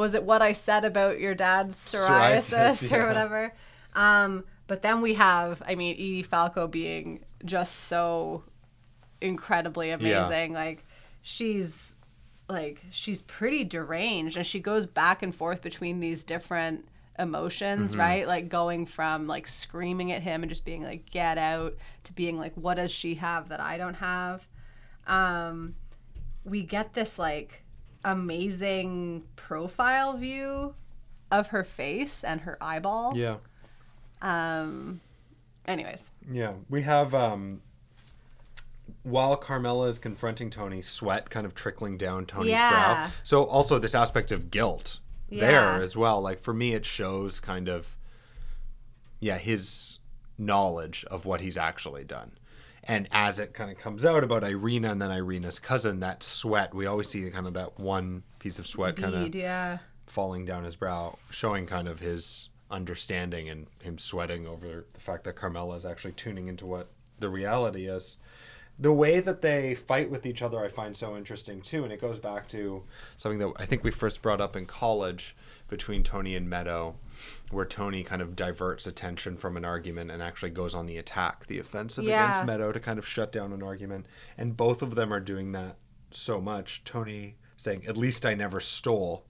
Was 0.00 0.14
it 0.14 0.24
what 0.24 0.42
I 0.42 0.52
said 0.52 0.84
about 0.84 1.20
your 1.20 1.34
dad's 1.34 1.76
psoriasis, 1.76 2.52
Psoriasis, 2.52 2.96
or 2.96 3.06
whatever?" 3.06 3.54
Um, 3.94 4.44
but 4.66 4.82
then 4.82 5.00
we 5.00 5.14
have, 5.14 5.62
I 5.66 5.74
mean, 5.74 5.94
Edie 5.94 6.22
Falco 6.22 6.66
being 6.66 7.24
just 7.44 7.74
so 7.86 8.44
incredibly 9.20 9.90
amazing. 9.90 10.52
Like 10.52 10.84
she's 11.22 11.96
like 12.48 12.80
she's 12.90 13.22
pretty 13.22 13.64
deranged 13.64 14.36
and 14.36 14.46
she 14.46 14.60
goes 14.60 14.86
back 14.86 15.22
and 15.22 15.34
forth 15.34 15.62
between 15.62 16.00
these 16.00 16.24
different 16.24 16.86
emotions 17.18 17.94
right? 17.96 18.26
Like 18.26 18.48
going 18.48 18.86
from 18.86 19.26
like 19.26 19.46
screaming 19.46 20.10
at 20.12 20.22
him 20.22 20.42
and 20.42 20.50
just 20.50 20.64
being 20.64 20.82
like 20.82 21.08
get 21.10 21.36
out 21.38 21.76
to 22.04 22.12
being 22.14 22.38
like 22.38 22.54
what 22.54 22.74
does 22.74 22.90
she 22.90 23.16
have 23.16 23.48
that 23.50 23.60
i 23.60 23.76
don't 23.76 23.94
have? 23.94 24.46
Um 25.06 25.74
we 26.44 26.62
get 26.62 26.94
this 26.94 27.18
like 27.18 27.62
amazing 28.04 29.22
profile 29.36 30.16
view 30.16 30.74
of 31.30 31.48
her 31.48 31.62
face 31.64 32.24
and 32.24 32.40
her 32.42 32.56
eyeball 32.60 33.16
yeah 33.16 33.36
um 34.22 35.00
anyways 35.66 36.10
Yeah, 36.30 36.54
we 36.68 36.82
have 36.82 37.14
um 37.14 37.62
while 39.02 39.36
Carmela 39.36 39.86
is 39.86 39.98
confronting 39.98 40.50
Tony, 40.50 40.82
sweat 40.82 41.30
kind 41.30 41.46
of 41.46 41.54
trickling 41.54 41.96
down 41.96 42.26
Tony's 42.26 42.50
Yeah. 42.50 42.68
brow. 42.68 43.08
So 43.22 43.44
also 43.44 43.78
this 43.78 43.94
aspect 43.94 44.30
of 44.32 44.50
guilt 44.50 44.98
Yeah. 45.30 45.46
there 45.46 45.80
as 45.82 45.96
well. 45.96 46.20
Like 46.20 46.40
for 46.40 46.52
me 46.52 46.74
it 46.74 46.84
shows 46.84 47.40
kind 47.40 47.68
of 47.68 47.96
yeah, 49.20 49.38
his 49.38 49.98
knowledge 50.38 51.04
of 51.10 51.24
what 51.26 51.40
he's 51.40 51.56
actually 51.56 52.04
done. 52.04 52.32
And 52.84 53.08
as 53.12 53.38
it 53.38 53.52
kind 53.52 53.70
of 53.70 53.78
comes 53.78 54.04
out 54.04 54.24
about 54.24 54.42
Irina 54.42 54.90
and 54.90 55.02
then 55.02 55.10
Irina's 55.10 55.58
cousin, 55.58 56.00
that 56.00 56.22
sweat, 56.22 56.74
we 56.74 56.86
always 56.86 57.08
see 57.08 57.28
kind 57.30 57.46
of 57.46 57.54
that 57.54 57.78
one 57.78 58.22
piece 58.38 58.58
of 58.58 58.66
sweat 58.66 58.96
kind 58.96 59.14
of 59.14 59.34
yeah 59.34 59.78
falling 60.10 60.44
down 60.44 60.64
his 60.64 60.76
brow, 60.76 61.18
showing 61.30 61.66
kind 61.66 61.88
of 61.88 62.00
his 62.00 62.48
understanding 62.70 63.48
and 63.48 63.66
him 63.82 63.98
sweating 63.98 64.46
over 64.46 64.84
the 64.92 65.00
fact 65.00 65.24
that 65.24 65.36
Carmela 65.36 65.76
is 65.76 65.86
actually 65.86 66.12
tuning 66.12 66.48
into 66.48 66.66
what 66.66 66.88
the 67.18 67.28
reality 67.28 67.88
is. 67.88 68.16
The 68.78 68.92
way 68.92 69.20
that 69.20 69.42
they 69.42 69.74
fight 69.74 70.10
with 70.10 70.24
each 70.24 70.40
other, 70.40 70.64
I 70.64 70.68
find 70.68 70.96
so 70.96 71.16
interesting 71.16 71.60
too, 71.60 71.84
and 71.84 71.92
it 71.92 72.00
goes 72.00 72.18
back 72.18 72.48
to 72.48 72.82
something 73.16 73.38
that 73.38 73.52
I 73.56 73.66
think 73.66 73.84
we 73.84 73.90
first 73.90 74.22
brought 74.22 74.40
up 74.40 74.56
in 74.56 74.66
college 74.66 75.36
between 75.68 76.02
Tony 76.02 76.34
and 76.34 76.48
Meadow, 76.48 76.96
where 77.50 77.64
Tony 77.66 78.02
kind 78.02 78.22
of 78.22 78.36
diverts 78.36 78.86
attention 78.86 79.36
from 79.36 79.56
an 79.56 79.64
argument 79.64 80.10
and 80.10 80.22
actually 80.22 80.50
goes 80.50 80.74
on 80.74 80.86
the 80.86 80.96
attack, 80.98 81.46
the 81.46 81.58
offensive 81.58 82.04
Yeah. 82.04 82.24
against 82.24 82.44
Meadow 82.46 82.72
to 82.72 82.80
kind 82.80 82.98
of 82.98 83.06
shut 83.06 83.32
down 83.32 83.52
an 83.52 83.62
argument, 83.62 84.06
and 84.38 84.56
both 84.56 84.82
of 84.82 84.94
them 84.94 85.12
are 85.12 85.20
doing 85.20 85.52
that 85.52 85.76
so 86.10 86.40
much. 86.40 86.82
Tony 86.84 87.36
saying, 87.56 87.86
"At 87.86 87.96
least 87.96 88.24
I 88.26 88.34
never 88.34 88.60
stole." 88.60 89.24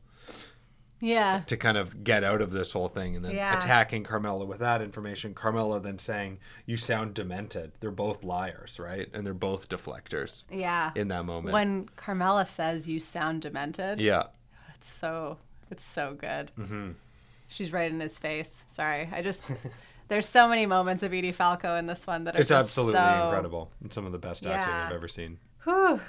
yeah 1.03 1.41
to 1.47 1.57
kind 1.57 1.79
of 1.79 2.05
get 2.05 2.23
out 2.23 2.43
of 2.43 2.51
this 2.53 2.73
whole 2.73 2.89
thing 2.89 3.17
and 3.17 3.25
then 3.25 3.33
Yeah. 3.35 3.57
attacking 3.57 4.05
Carmela 4.05 4.45
with 4.45 4.59
that 4.59 4.83
information. 4.83 5.33
Carmela 5.33 5.81
then 5.81 5.99
saying, 5.99 6.39
You 6.67 6.77
sound 6.77 7.15
demented. 7.15 7.73
They're 7.81 7.91
both 7.91 8.23
liars, 8.23 8.79
right? 8.79 9.09
And 9.15 9.25
they're 9.25 9.33
both 9.33 9.69
deflectors 9.71 10.43
yeah 10.51 10.91
in 10.95 11.09
that 11.09 11.25
moment. 11.25 11.55
when 11.55 11.89
carmela 11.97 12.45
says 12.45 12.87
you 12.87 13.01
sound 13.01 13.41
demented 13.43 13.99
yeah. 14.01 14.25
It's 14.75 14.91
so 14.91 15.39
it's 15.71 15.85
so 15.85 16.15
good. 16.15 16.51
Mm-hmm. 16.59 16.91
She's 17.51 17.73
right 17.73 17.91
in 17.91 18.01
his 18.01 18.19
face. 18.19 18.63
Sorry, 18.69 19.09
I 19.13 19.21
just 19.23 19.45
there's 20.09 20.27
so 20.27 20.49
many 20.49 20.65
moments 20.67 21.03
of 21.03 21.13
Edie 21.13 21.33
Falco 21.33 21.77
in 21.77 21.87
this 21.87 22.07
one 22.07 22.25
that 22.25 22.37
are 22.37 22.41
It's 22.41 22.51
absolutely 22.51 22.95
so- 23.01 23.25
incredible. 23.27 23.71
It's 23.85 23.95
some 23.95 24.07
of 24.07 24.13
the 24.13 24.19
best 24.19 24.47
acting 24.47 24.73
Yeah. 24.73 24.87
I've 24.87 24.93
ever 24.95 25.09
seen. 25.09 25.39
Whew. 25.65 26.01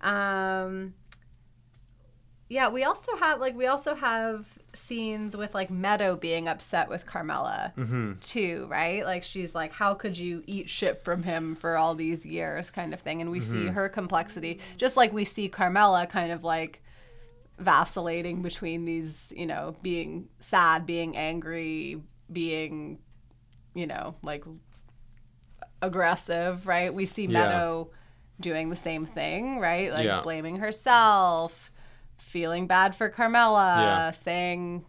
Um. 0.00 0.94
Yeah, 2.50 2.70
we 2.70 2.84
also 2.84 3.14
have 3.16 3.40
like 3.40 3.54
we 3.54 3.66
also 3.66 3.94
have 3.94 4.46
scenes 4.72 5.36
with 5.36 5.54
like 5.54 5.70
Meadow 5.70 6.16
being 6.16 6.48
upset 6.48 6.88
with 6.88 7.04
Carmela 7.04 7.74
Mm-hmm. 7.76 8.12
too, 8.22 8.66
right? 8.70 9.04
Like 9.04 9.22
she's 9.22 9.54
like, 9.54 9.70
"How 9.70 9.92
could 9.92 10.16
you 10.16 10.42
eat 10.46 10.70
shit 10.70 11.04
from 11.04 11.22
him 11.22 11.56
for 11.56 11.76
all 11.76 11.94
these 11.94 12.24
years?" 12.24 12.70
kind 12.70 12.94
of 12.94 13.00
thing, 13.00 13.20
and 13.20 13.30
we 13.30 13.42
see 13.42 13.66
her 13.66 13.90
complexity, 13.90 14.60
just 14.78 14.96
like 14.96 15.12
we 15.12 15.26
see 15.26 15.48
Carmela 15.50 16.06
kind 16.06 16.32
of 16.32 16.42
like 16.42 16.82
vacillating 17.58 18.42
between 18.42 18.84
these, 18.84 19.32
you 19.36 19.46
know, 19.46 19.74
being 19.82 20.28
sad, 20.38 20.86
being 20.86 21.16
angry, 21.16 22.00
being, 22.32 22.98
you 23.74 23.86
know, 23.86 24.14
like 24.22 24.44
aggressive, 25.82 26.66
right? 26.66 26.92
We 26.92 27.06
see 27.06 27.24
Yeah. 27.24 27.32
Meadow 27.48 27.90
doing 28.40 28.70
the 28.70 28.76
same 28.76 29.06
thing, 29.06 29.58
right? 29.58 29.92
Like 29.92 30.04
Yeah. 30.04 30.20
blaming 30.22 30.56
herself, 30.56 31.72
feeling 32.18 32.66
bad 32.66 32.94
for 32.94 33.08
Carmela, 33.08 33.80
Yeah. 33.80 34.10
saying, 34.12 34.84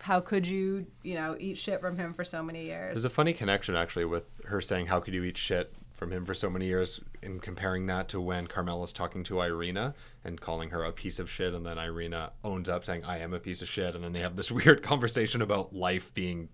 "How 0.00 0.20
could 0.20 0.46
you, 0.46 0.86
you 1.02 1.14
know, 1.14 1.36
eat 1.38 1.58
shit 1.58 1.80
from 1.80 1.96
him 1.98 2.14
for 2.14 2.24
so 2.24 2.42
many 2.42 2.64
years?" 2.66 2.94
There's 2.94 3.04
a 3.04 3.10
funny 3.10 3.32
connection 3.32 3.76
actually 3.76 4.04
with 4.04 4.26
her 4.46 4.60
saying, 4.60 4.86
How 4.86 5.00
could 5.00 5.14
you 5.14 5.24
eat 5.24 5.38
shit 5.38 5.72
from 5.96 6.12
him 6.12 6.24
for 6.24 6.34
so 6.34 6.48
many 6.48 6.66
years? 6.66 7.00
In 7.22 7.40
comparing 7.40 7.86
that 7.86 8.08
to 8.10 8.20
when 8.20 8.46
Carmela's 8.46 8.92
talking 8.92 9.24
to 9.24 9.40
Irina 9.40 9.94
and 10.24 10.40
calling 10.40 10.70
her 10.70 10.84
a 10.84 10.92
piece 10.92 11.18
of 11.18 11.28
shit, 11.28 11.54
and 11.54 11.66
then 11.66 11.78
Irina 11.78 12.32
owns 12.44 12.68
up 12.68 12.84
saying, 12.84 13.04
I 13.04 13.18
am 13.18 13.34
a 13.34 13.40
piece 13.40 13.62
of 13.62 13.68
shit. 13.68 13.94
And 13.94 14.04
then 14.04 14.12
they 14.12 14.20
have 14.20 14.36
this 14.36 14.52
weird 14.52 14.82
conversation 14.82 15.42
about 15.42 15.74
life 15.74 16.14
being 16.14 16.48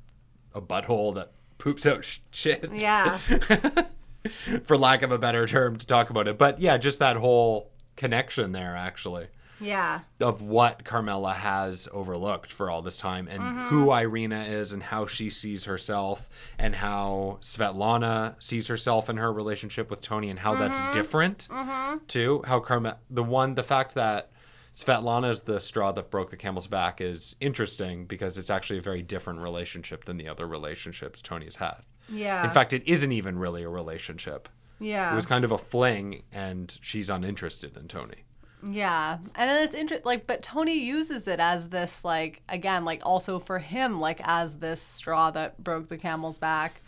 a 0.55 0.63
butthole 0.63 1.15
that 1.15 1.33
poops 1.59 1.87
out 1.87 2.05
sh- 2.05 2.19
shit. 2.31 2.67
Yeah. 2.73 3.19
for 4.65 4.77
lack 4.79 5.03
of 5.03 5.13
a 5.13 5.19
better 5.19 5.47
term 5.47 5.77
to 5.77 5.87
talk 5.87 6.11
about 6.11 6.29
it. 6.29 6.39
But 6.39 6.61
yeah, 6.61 6.79
just 6.79 7.01
that 7.01 7.17
whole 7.17 7.71
connection 7.97 8.53
there 8.53 8.77
actually 8.77 9.27
yeah, 9.63 10.01
of 10.21 10.43
what 10.43 10.85
Carmela 10.85 11.33
has 11.33 11.89
overlooked 11.93 12.51
for 12.51 12.71
all 12.71 12.83
this 12.83 12.97
time 12.97 13.29
and 13.29 13.43
mm-hmm. 13.43 13.69
who 13.69 13.93
Irina 13.93 14.45
is 14.45 14.73
and 14.73 14.83
how 14.83 15.07
she 15.07 15.31
sees 15.31 15.65
herself 15.65 16.29
and 16.59 16.75
how 16.75 17.39
Svetlana 17.41 18.35
sees 18.43 18.67
herself 18.67 19.09
in 19.09 19.17
her 19.17 19.33
relationship 19.33 19.91
with 19.91 20.01
Tony 20.01 20.31
and 20.31 20.39
how 20.39 20.55
that's 20.55 20.79
mm-hmm. 20.79 20.93
different 20.93 21.49
mm-hmm. 21.51 21.99
too. 22.07 22.43
How 22.47 22.61
Carmela, 22.61 22.99
the 23.09 23.25
one, 23.25 23.55
the 23.55 23.63
fact 23.63 23.95
that 23.95 24.33
Svetlana 24.73 25.31
is 25.31 25.41
the 25.43 25.61
straw 25.61 25.93
that 25.93 26.11
broke 26.11 26.31
the 26.31 26.37
camel's 26.37 26.67
back 26.67 27.01
is 27.01 27.37
interesting 27.41 28.07
because 28.07 28.39
it's 28.39 28.51
actually 28.51 28.79
a 28.79 28.83
very 28.83 29.03
different 29.03 29.41
relationship 29.41 30.07
than 30.07 30.17
the 30.17 30.29
other 30.29 30.47
relationships 30.47 31.21
Tony's 31.21 31.57
had. 31.57 31.83
yeah. 32.09 32.45
In 32.45 32.51
fact, 32.51 32.73
it 32.73 32.83
isn't 32.87 33.13
even 33.13 33.39
really 33.39 33.63
a 33.63 33.69
relationship. 33.69 34.49
yeah. 34.81 35.13
It 35.13 35.15
was 35.15 35.27
kind 35.27 35.45
of 35.45 35.53
a 35.53 35.59
fling, 35.59 36.23
and 36.33 36.77
she's 36.81 37.11
uninterested 37.11 37.77
in 37.77 37.87
Tony. 37.87 38.25
Yeah. 38.63 39.19
And 39.35 39.51
then 39.51 39.63
it's 39.65 39.75
interesting, 39.75 40.05
like, 40.07 40.27
but 40.27 40.43
Tony 40.43 40.75
uses 40.75 41.27
it 41.27 41.41
as 41.41 41.69
this, 41.71 42.05
like, 42.05 42.43
again, 42.49 42.85
like, 42.85 43.01
also 43.05 43.39
for 43.39 43.59
him, 43.59 44.01
like, 44.01 44.21
as 44.25 44.57
this 44.57 44.81
straw 44.81 45.31
that 45.33 45.63
broke 45.63 45.89
the 45.89 45.99
camel's 45.99 46.39
back 46.39 46.81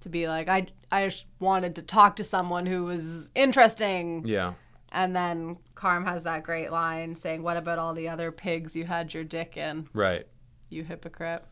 to 0.00 0.08
be 0.08 0.28
like, 0.28 0.48
I, 0.48 0.66
I 0.90 1.10
wanted 1.40 1.76
to 1.76 1.82
talk 1.82 2.16
to 2.16 2.24
someone 2.24 2.66
who 2.66 2.84
was 2.84 3.30
interesting. 3.34 4.26
Yeah. 4.26 4.54
And 4.90 5.16
then 5.16 5.56
Carm 5.74 6.04
has 6.04 6.24
that 6.24 6.42
great 6.42 6.70
line 6.70 7.14
saying, 7.14 7.42
What 7.42 7.56
about 7.56 7.78
all 7.78 7.94
the 7.94 8.08
other 8.08 8.30
pigs 8.30 8.76
you 8.76 8.84
had 8.84 9.14
your 9.14 9.24
dick 9.24 9.56
in, 9.56 9.88
Right. 9.94 10.26
you 10.68 10.84
hypocrite? 10.84 11.42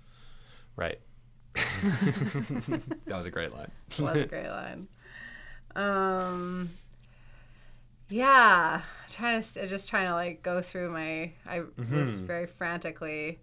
Right. 0.76 0.98
that 1.54 2.82
was 3.06 3.26
a 3.26 3.30
great 3.30 3.52
line. 3.54 3.70
that 3.96 4.00
was 4.02 4.16
a 4.16 4.26
great 4.26 4.48
line. 4.50 4.88
Um, 5.74 6.70
yeah, 8.10 8.82
trying 9.08 9.40
to 9.40 9.62
uh, 9.62 9.66
just 9.66 9.88
trying 9.88 10.06
to 10.08 10.14
like 10.14 10.42
go 10.42 10.60
through 10.60 10.90
my. 10.90 11.32
I 11.46 11.60
was 11.60 11.68
mm-hmm. 11.88 12.26
very 12.26 12.46
frantically 12.46 13.40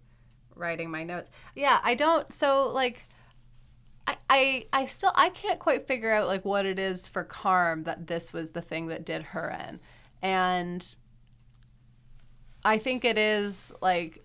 writing 0.54 0.90
my 0.90 1.04
notes. 1.04 1.30
Yeah, 1.54 1.80
I 1.82 1.94
don't. 1.94 2.30
So 2.32 2.70
like, 2.70 3.02
I, 4.06 4.16
I 4.28 4.64
I 4.72 4.84
still 4.86 5.12
I 5.14 5.30
can't 5.30 5.58
quite 5.58 5.86
figure 5.86 6.12
out 6.12 6.26
like 6.26 6.44
what 6.44 6.66
it 6.66 6.78
is 6.78 7.06
for 7.06 7.24
Carm 7.24 7.84
that 7.84 8.06
this 8.06 8.32
was 8.32 8.50
the 8.50 8.62
thing 8.62 8.88
that 8.88 9.04
did 9.04 9.22
her 9.22 9.56
in, 9.68 9.80
and 10.22 10.96
I 12.64 12.78
think 12.78 13.04
it 13.04 13.16
is 13.16 13.72
like 13.80 14.24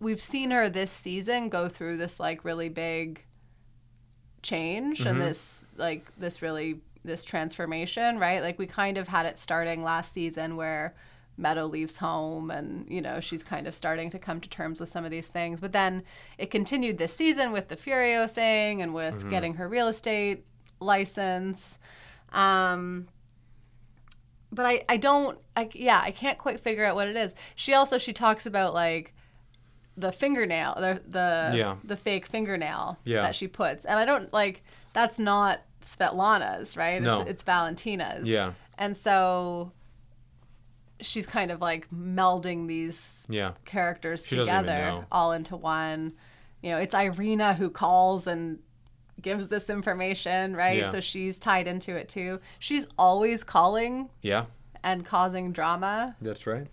we've 0.00 0.22
seen 0.22 0.50
her 0.50 0.68
this 0.70 0.90
season 0.90 1.48
go 1.48 1.68
through 1.68 1.96
this 1.98 2.18
like 2.18 2.44
really 2.44 2.68
big 2.68 3.22
change 4.42 5.00
and 5.00 5.18
mm-hmm. 5.18 5.26
this 5.26 5.64
like 5.76 6.10
this 6.16 6.40
really 6.40 6.80
this 7.04 7.24
transformation 7.24 8.18
right? 8.18 8.40
Like 8.42 8.58
we 8.58 8.66
kind 8.66 8.96
of 8.98 9.08
had 9.08 9.26
it 9.26 9.38
starting 9.38 9.82
last 9.82 10.12
season 10.12 10.56
where 10.56 10.94
meadow 11.40 11.66
leaves 11.66 11.96
home 11.98 12.50
and 12.50 12.84
you 12.90 13.00
know 13.00 13.20
she's 13.20 13.44
kind 13.44 13.68
of 13.68 13.74
starting 13.74 14.10
to 14.10 14.18
come 14.18 14.40
to 14.40 14.48
terms 14.48 14.80
with 14.80 14.88
some 14.88 15.04
of 15.04 15.10
these 15.10 15.28
things. 15.28 15.60
But 15.60 15.72
then 15.72 16.02
it 16.36 16.50
continued 16.50 16.98
this 16.98 17.12
season 17.14 17.52
with 17.52 17.68
the 17.68 17.76
furio 17.76 18.28
thing 18.28 18.82
and 18.82 18.92
with 18.92 19.30
getting 19.30 19.54
her 19.54 19.68
real 19.68 19.86
estate 19.88 20.44
license. 20.80 21.78
Um 22.32 23.08
but 24.50 24.64
I, 24.66 24.82
I 24.88 24.96
don't 24.96 25.38
I, 25.56 25.68
yeah 25.74 26.00
i 26.02 26.10
can't 26.10 26.38
quite 26.38 26.58
figure 26.58 26.84
out 26.84 26.94
what 26.96 27.06
it 27.08 27.16
is. 27.16 27.34
She 27.54 27.74
also 27.74 27.98
she 27.98 28.12
talks 28.12 28.46
about 28.46 28.74
like 28.74 29.14
the 29.96 30.10
fingernail 30.12 30.74
the 30.76 31.02
the 31.08 31.52
Yeah. 31.56 31.76
the 31.84 31.96
fake 31.96 32.26
fingernail 32.26 32.98
Yeah. 33.04 33.22
that 33.22 33.36
she 33.36 33.46
puts. 33.48 33.84
And 33.84 33.98
i 33.98 34.04
don't 34.04 34.32
like 34.32 34.62
that's 34.92 35.18
not 35.18 35.60
svetlana's 35.80 36.76
right 36.76 37.00
No. 37.02 37.20
it's, 37.22 37.30
it's 37.30 37.42
valentina's 37.42 38.28
Yeah. 38.28 38.52
and 38.78 38.96
so 38.96 39.72
she's 41.00 41.26
kind 41.26 41.50
of 41.50 41.60
like 41.60 41.88
melding 41.90 42.66
these 42.66 43.26
Yeah. 43.28 43.52
characters 43.64 44.26
She 44.26 44.36
together 44.36 45.06
all 45.12 45.32
into 45.32 45.56
one. 45.56 46.12
You 46.62 46.70
know, 46.72 46.78
it's 46.78 46.94
Irina 46.94 47.54
who 47.54 47.70
calls 47.70 48.26
and 48.26 48.58
gives 49.22 49.46
this 49.48 49.70
information, 49.70 50.56
right? 50.56 50.78
Yeah. 50.78 50.90
So 50.90 51.00
she's 51.00 51.38
tied 51.38 51.68
into 51.68 51.94
it 51.94 52.08
too. 52.08 52.40
She's 52.58 52.86
always 52.98 53.44
calling 53.44 54.10
Yeah. 54.22 54.46
and 54.82 55.04
causing 55.04 55.52
drama. 55.52 56.16
That's 56.20 56.46
right. 56.48 56.66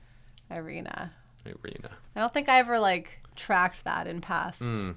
Irina. 0.50 1.12
Irina. 1.46 1.92
I 2.16 2.20
don't 2.20 2.34
think 2.34 2.50
I 2.50 2.58
ever 2.60 2.80
like 2.80 3.20
tracked 3.36 3.84
that 3.84 4.08
in 4.08 4.22
past 4.22 4.62
Mm. 4.64 4.96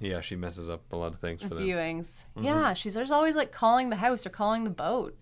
Yeah, 0.00 0.20
she 0.20 0.36
messes 0.36 0.70
up 0.70 0.82
a 0.92 0.96
lot 0.96 1.12
of 1.12 1.18
things 1.20 1.42
for 1.42 1.48
them. 1.48 1.58
viewings. 1.64 2.22
Mm-hmm. 2.36 2.44
Yeah, 2.44 2.74
she's 2.74 2.94
there's 2.94 3.10
always 3.10 3.34
like 3.34 3.50
calling 3.52 3.90
the 3.90 3.96
house 3.96 4.24
or 4.26 4.30
calling 4.30 4.64
the 4.64 4.70
boat. 4.70 5.16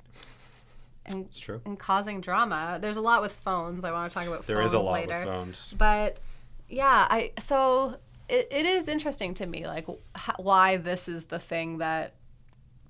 And 1.06 1.26
It's 1.26 1.38
true. 1.38 1.60
and 1.64 1.78
causing 1.78 2.20
drama. 2.20 2.78
There's 2.80 2.96
a 2.96 3.00
lot 3.00 3.22
with 3.22 3.32
phones. 3.32 3.84
I 3.84 3.92
want 3.92 4.10
to 4.10 4.14
talk 4.18 4.26
about 4.26 4.46
There 4.46 4.60
is 4.62 4.72
a 4.72 4.78
lot 4.80 4.92
later. 4.94 5.14
with 5.14 5.24
phones. 5.24 5.74
but 5.78 6.18
yeah 6.68 7.06
i 7.08 7.30
so 7.38 7.94
it, 8.28 8.48
it 8.50 8.66
is 8.66 8.88
interesting 8.88 9.34
to 9.34 9.46
me 9.46 9.64
like 9.68 9.88
h- 9.88 10.34
why 10.38 10.76
this 10.76 11.06
is 11.08 11.26
the 11.26 11.38
thing 11.38 11.78
that 11.78 12.14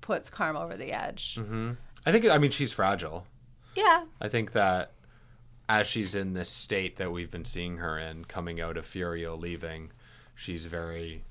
puts 0.01 0.31
karma 0.31 0.59
over 0.63 0.75
the 0.75 0.91
edge 0.91 1.35
hmm 1.39 1.73
I 2.03 2.11
think. 2.11 2.25
I 2.25 2.37
mean, 2.39 2.49
she's 2.51 2.73
fragile. 2.73 3.27
yeah 3.75 4.05
I 4.19 4.29
think 4.29 4.53
that 4.53 4.93
as 5.69 5.85
she's 5.85 6.15
in 6.15 6.33
this 6.33 6.49
state 6.49 6.95
that 6.95 7.11
we've 7.11 7.29
been 7.29 7.45
seeing 7.45 7.77
her 7.77 7.99
in, 7.99 8.23
coming 8.25 8.59
out 8.61 8.77
of 8.77 8.87
Furio 8.87 9.37
leaving, 9.39 9.91
she's 10.33 10.65
very 10.65 11.23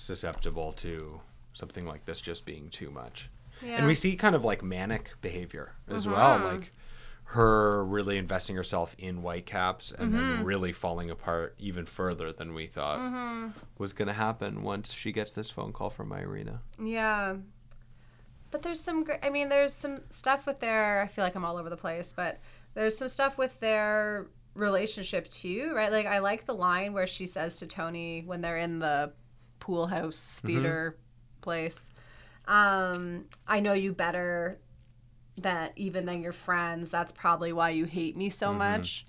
susceptible 0.00 0.72
to 0.72 1.20
something 1.52 1.86
like 1.86 2.04
this 2.06 2.20
just 2.20 2.44
being 2.46 2.68
too 2.70 2.90
much. 2.90 3.28
yeah 3.62 3.76
And 3.76 3.86
we 3.86 3.94
see 3.94 4.16
kind 4.16 4.34
of 4.34 4.44
like 4.44 4.62
manic 4.62 5.14
behavior 5.20 5.74
as 5.88 6.06
well, 6.08 6.38
Mm-hmm. 6.38 6.44
like 6.56 6.72
her 7.24 7.84
really 7.84 8.16
investing 8.18 8.56
herself 8.56 8.96
in 8.98 9.22
Whitecaps 9.22 9.92
and 9.92 10.12
Mm-hmm. 10.12 10.18
then 10.36 10.44
really 10.44 10.72
falling 10.72 11.10
apart 11.10 11.54
even 11.58 11.86
further 11.86 12.32
than 12.32 12.54
we 12.54 12.66
thought 12.66 12.98
Mm-hmm. 12.98 13.48
was 13.78 13.92
going 13.92 14.08
to 14.08 14.14
happen 14.14 14.62
once 14.62 14.92
she 14.92 15.12
gets 15.12 15.32
this 15.32 15.50
phone 15.50 15.72
call 15.72 15.90
from 15.90 16.12
Irina. 16.12 16.60
yeah 16.82 17.36
but 18.50 18.62
there's 18.62 18.80
some 18.80 19.04
great 19.04 19.20
i 19.22 19.30
mean 19.30 19.48
there's 19.48 19.72
some 19.72 20.00
stuff 20.10 20.44
with 20.46 20.58
their 20.58 21.02
i 21.02 21.06
feel 21.06 21.22
like 21.24 21.36
i'm 21.36 21.44
all 21.44 21.56
over 21.56 21.70
the 21.70 21.76
place 21.76 22.12
but 22.16 22.36
there's 22.74 22.98
some 22.98 23.08
stuff 23.08 23.38
with 23.38 23.58
their 23.60 24.26
relationship 24.54 25.28
too 25.30 25.72
right 25.76 25.92
like 25.92 26.06
i 26.06 26.18
like 26.18 26.46
the 26.46 26.52
line 26.54 26.92
where 26.92 27.06
she 27.06 27.26
says 27.26 27.60
to 27.60 27.66
tony 27.68 28.24
when 28.26 28.40
they're 28.40 28.56
in 28.56 28.80
the 28.80 29.12
pool 29.60 29.86
house 29.86 30.40
theater 30.44 30.96
place. 31.40 31.88
Um 32.46 33.26
i 33.46 33.60
know 33.60 33.72
you 33.74 33.92
better 33.92 34.58
that 35.38 35.72
even 35.76 36.04
than 36.06 36.22
your 36.22 36.32
friends. 36.32 36.90
That's 36.90 37.12
probably 37.12 37.52
why 37.52 37.70
you 37.70 37.84
hate 37.84 38.16
me 38.16 38.30
so 38.30 38.52
much. 38.52 39.04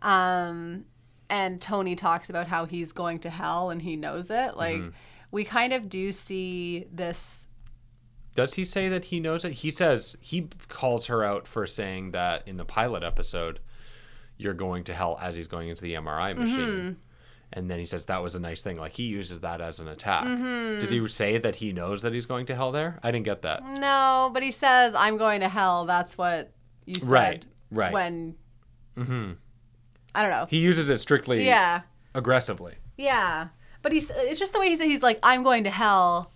Um 0.00 0.84
and 1.28 1.60
tony 1.60 1.96
talks 1.96 2.30
about 2.30 2.46
how 2.46 2.64
he's 2.64 2.92
going 2.92 3.18
to 3.20 3.30
hell 3.30 3.70
and 3.70 3.82
he 3.82 3.96
knows 3.96 4.30
it. 4.30 4.56
Like 4.56 4.80
we 5.32 5.44
kind 5.44 5.72
of 5.72 5.88
do 5.88 6.12
see 6.12 6.86
this 6.92 7.48
Does 8.34 8.54
he 8.54 8.64
say 8.64 8.88
that 8.88 9.04
he 9.06 9.18
knows 9.20 9.44
it? 9.44 9.52
He 9.52 9.70
says 9.70 10.16
he 10.20 10.48
calls 10.68 11.06
her 11.06 11.24
out 11.24 11.46
for 11.48 11.66
saying 11.66 12.12
that 12.12 12.46
in 12.46 12.56
the 12.56 12.64
pilot 12.64 13.02
episode, 13.02 13.60
you're 14.38 14.54
going 14.54 14.84
to 14.84 14.94
hell 14.94 15.18
as 15.20 15.34
he's 15.36 15.48
going 15.48 15.68
into 15.68 15.82
the 15.82 15.94
MRI 15.94 16.36
machine. 16.36 16.96
Mm-hmm. 17.52 17.58
And 17.58 17.70
then 17.70 17.78
he 17.78 17.84
says 17.86 18.06
that 18.06 18.22
was 18.22 18.34
a 18.34 18.40
nice 18.40 18.62
thing. 18.62 18.76
Like 18.76 18.92
he 18.92 19.04
uses 19.04 19.40
that 19.40 19.60
as 19.60 19.80
an 19.80 19.88
attack. 19.88 20.24
Mm-hmm. 20.24 20.78
Does 20.80 20.90
he 20.90 21.06
say 21.08 21.38
that 21.38 21.56
he 21.56 21.72
knows 21.72 22.02
that 22.02 22.12
he's 22.12 22.26
going 22.26 22.46
to 22.46 22.54
hell 22.54 22.72
there? 22.72 22.98
I 23.02 23.10
didn't 23.10 23.24
get 23.24 23.42
that. 23.42 23.62
no 23.78 24.30
but 24.32 24.42
he 24.42 24.50
says 24.50 24.94
i'm 24.94 25.16
going 25.16 25.40
to 25.40 25.48
hell 25.48 25.84
that's 25.86 26.18
what 26.18 26.52
you 26.84 26.94
said 26.96 27.08
Right, 27.08 27.44
right. 27.70 27.92
when 27.92 28.34
hmm 28.96 29.32
i 30.14 30.22
don't 30.22 30.30
know 30.30 30.46
He 30.48 30.58
uses 30.58 30.88
it 30.90 30.98
strictly 30.98 31.44
yeah 31.46 31.82
aggressively. 32.14 32.74
Yeah. 32.96 33.48
But 33.82 33.92
he's 33.92 34.10
it's 34.10 34.40
just 34.40 34.52
the 34.54 34.58
way 34.58 34.68
he 34.70 34.76
said 34.76 34.86
he's 34.86 35.02
like, 35.02 35.18
I'm 35.22 35.42
going 35.42 35.64
to 35.64 35.70
hell. 35.70 36.32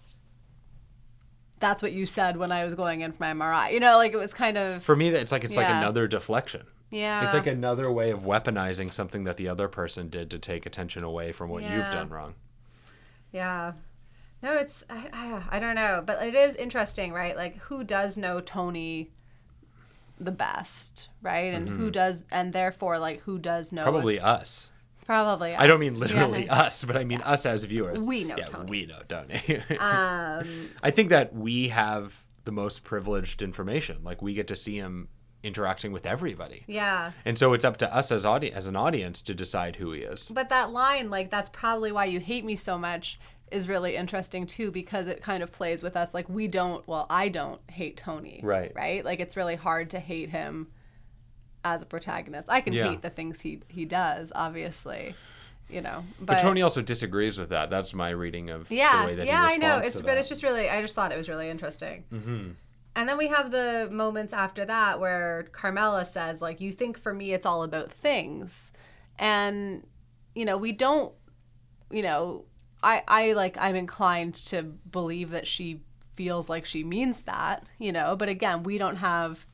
That's 1.59 1.83
what 1.83 1.93
you 1.93 2.07
said 2.07 2.37
when 2.37 2.53
I 2.53 2.65
was 2.65 2.75
going 2.75 3.01
in 3.01 3.13
for 3.13 3.23
my 3.23 3.33
MRI. 3.33 3.73
You 3.73 3.81
know, 3.81 3.97
like 3.97 4.13
it 4.13 4.17
was 4.19 4.33
kind 4.33 4.57
of 4.59 4.83
For 4.83 4.95
me, 4.97 5.09
it's 5.09 5.33
like 5.33 5.45
it's 5.45 5.57
like 5.57 5.69
another 5.69 6.07
deflection. 6.07 6.67
Yeah. 6.91 7.25
It's 7.25 7.35
like 7.35 7.47
another 7.47 7.91
way 7.91 8.11
of 8.11 8.25
weaponizing 8.25 8.93
something 8.93 9.25
that 9.25 9.37
the 9.37 9.49
other 9.49 9.69
person 9.69 10.09
did 10.09 10.31
to 10.31 10.39
take 10.39 10.67
attention 10.67 11.05
away 11.05 11.33
from 11.33 11.49
what 11.49 11.63
you've 11.63 11.91
done 11.93 12.09
wrong. 12.09 12.35
Yeah. 13.33 13.73
No, 14.43 14.55
it's 14.55 14.83
I, 14.91 15.09
I, 15.13 15.57
I 15.57 15.61
don't 15.61 15.75
know, 15.77 16.03
but 16.05 16.23
it 16.27 16.35
is 16.35 16.57
interesting, 16.57 17.13
right? 17.13 17.37
Like 17.37 17.57
who 17.59 17.85
does 17.85 18.17
know 18.17 18.41
Tony 18.41 19.11
the 20.19 20.33
best, 20.33 21.09
right? 21.23 21.55
And 21.55 21.69
who 21.69 21.91
does 21.91 22.25
and 22.33 22.53
therefore 22.53 22.99
like 22.99 23.21
who 23.21 23.39
does 23.39 23.73
know 23.73 23.83
Mm-hmm. 23.83 23.91
Probably 23.93 24.21
us. 24.21 24.71
probably 25.07 25.55
I 25.55 25.67
don't 25.67 25.81
mean 25.81 25.99
literally 25.99 26.47
Yeah. 26.47 26.55
us, 26.63 26.85
but 26.85 26.97
I 26.97 27.05
mean 27.05 27.21
us 27.23 27.47
as 27.47 27.65
viewers. 27.65 28.03
We 28.03 28.25
know 28.25 28.37
yeah, 28.37 28.47
Tony. 28.47 28.71
we 28.71 28.87
know 28.87 29.01
Tony. 29.07 29.41
Um 29.79 30.71
I 30.83 30.91
think 30.91 31.11
that 31.11 31.35
we 31.35 31.69
have 31.69 32.19
the 32.47 32.53
most 32.53 32.83
privileged 32.83 33.43
information. 33.43 33.99
Like 34.03 34.23
we 34.23 34.35
get 34.35 34.49
to 34.49 34.57
see 34.57 34.77
him 34.77 35.09
interacting 35.43 35.91
with 35.93 36.05
everybody, 36.07 36.65
yeah. 36.67 37.13
and 37.25 37.39
so 37.39 37.53
it's 37.55 37.65
up 37.65 37.77
to 37.79 37.95
us 37.95 38.13
as 38.13 38.27
audi- 38.27 38.53
as 38.53 38.67
an 38.67 38.77
audience 38.77 39.23
to 39.23 39.35
decide 39.35 39.77
who 39.77 39.93
he 39.93 40.01
is. 40.03 40.29
But 40.29 40.49
that 40.51 40.71
line, 40.71 41.09
like, 41.11 41.31
that's 41.31 41.49
probably 41.51 41.93
why 41.93 42.05
you 42.07 42.21
hate 42.21 42.45
me 42.45 42.57
so 42.57 42.77
much, 42.77 43.19
is 43.51 43.67
really 43.69 43.97
interesting 43.97 44.47
too, 44.47 44.71
because 44.71 45.07
it 45.09 45.23
kind 45.23 45.43
of 45.43 45.51
plays 45.51 45.83
with 45.83 45.97
us. 45.97 46.15
Like, 46.15 46.29
we 46.29 46.47
don't, 46.47 46.87
well, 46.87 47.07
I 47.11 47.29
don't 47.31 47.61
hate 47.71 47.97
Tony. 47.97 48.41
Right. 48.43 48.71
Right? 48.77 49.05
Like, 49.05 49.19
it's 49.21 49.37
really 49.37 49.57
hard 49.57 49.91
to 49.91 49.99
hate 49.99 50.29
him 50.31 50.69
as 51.65 51.83
a 51.83 51.87
protagonist. 51.87 52.49
I 52.51 52.61
can 52.61 52.73
Yeah. 52.73 52.91
hate 52.91 53.03
the 53.03 53.11
things 53.11 53.41
he, 53.41 53.61
he 53.69 53.85
does, 53.87 54.33
obviously, 54.35 55.15
you 55.69 55.81
know. 55.81 56.05
But, 56.21 56.27
But, 56.37 56.39
Tony 56.43 56.63
also 56.63 56.81
disagrees 56.81 57.39
with 57.39 57.49
that. 57.49 57.71
That's 57.71 57.93
my 57.93 58.11
reading 58.11 58.51
of 58.51 58.71
yeah, 58.71 59.03
the 59.03 59.09
way 59.09 59.15
that 59.17 59.27
yeah, 59.27 59.43
I 59.43 59.57
know. 59.57 59.79
It's, 59.79 59.97
that. 59.97 60.05
but 60.07 60.17
it's 60.17 60.29
just 60.29 60.43
really, 60.43 60.69
I 60.71 60.81
just 60.81 60.95
thought 60.95 61.11
it 61.13 61.17
was 61.19 61.29
really 61.29 61.51
interesting. 61.51 62.05
Mhm. 62.13 62.55
And 62.97 63.09
then 63.09 63.17
we 63.17 63.29
have 63.29 63.51
the 63.51 63.89
moments 63.91 64.33
after 64.33 64.65
that 64.65 64.99
where 64.99 65.45
Carmela 65.53 66.05
says, 66.05 66.43
like, 66.43 66.61
you 66.61 66.73
think 66.73 66.99
for 66.99 67.15
me 67.15 67.33
it's 67.33 67.47
all 67.47 67.63
about 67.63 67.93
things. 67.93 68.73
And, 69.19 69.87
you 70.35 70.45
know, 70.45 70.57
we 70.57 70.73
don't, 70.73 71.13
you 71.91 72.03
know, 72.03 72.45
I, 72.83 73.03
I 73.07 73.33
like, 73.33 73.57
I'm 73.59 73.77
inclined 73.77 74.35
to 74.47 74.63
believe 74.63 75.31
that 75.31 75.47
she 75.47 75.83
feels 76.15 76.49
like 76.49 76.67
she 76.67 76.83
means 76.85 77.21
that, 77.21 77.65
you 77.79 77.93
know, 77.93 78.17
but 78.17 78.29
again, 78.29 78.63
we 78.63 78.77
don't 78.77 78.97
have 78.97 79.47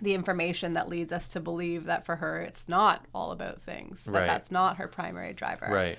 the 0.00 0.14
information 0.14 0.74
that 0.74 0.88
leads 0.88 1.12
us 1.12 1.28
to 1.28 1.40
believe 1.40 1.84
that 1.86 2.06
for 2.06 2.16
her 2.16 2.40
it's 2.40 2.68
not 2.68 3.04
all 3.14 3.32
about 3.32 3.60
things, 3.62 4.04
that 4.04 4.12
Right. 4.12 4.26
that's 4.26 4.50
not 4.52 4.76
her 4.76 4.86
primary 4.86 5.32
driver 5.32 5.66
right. 5.68 5.98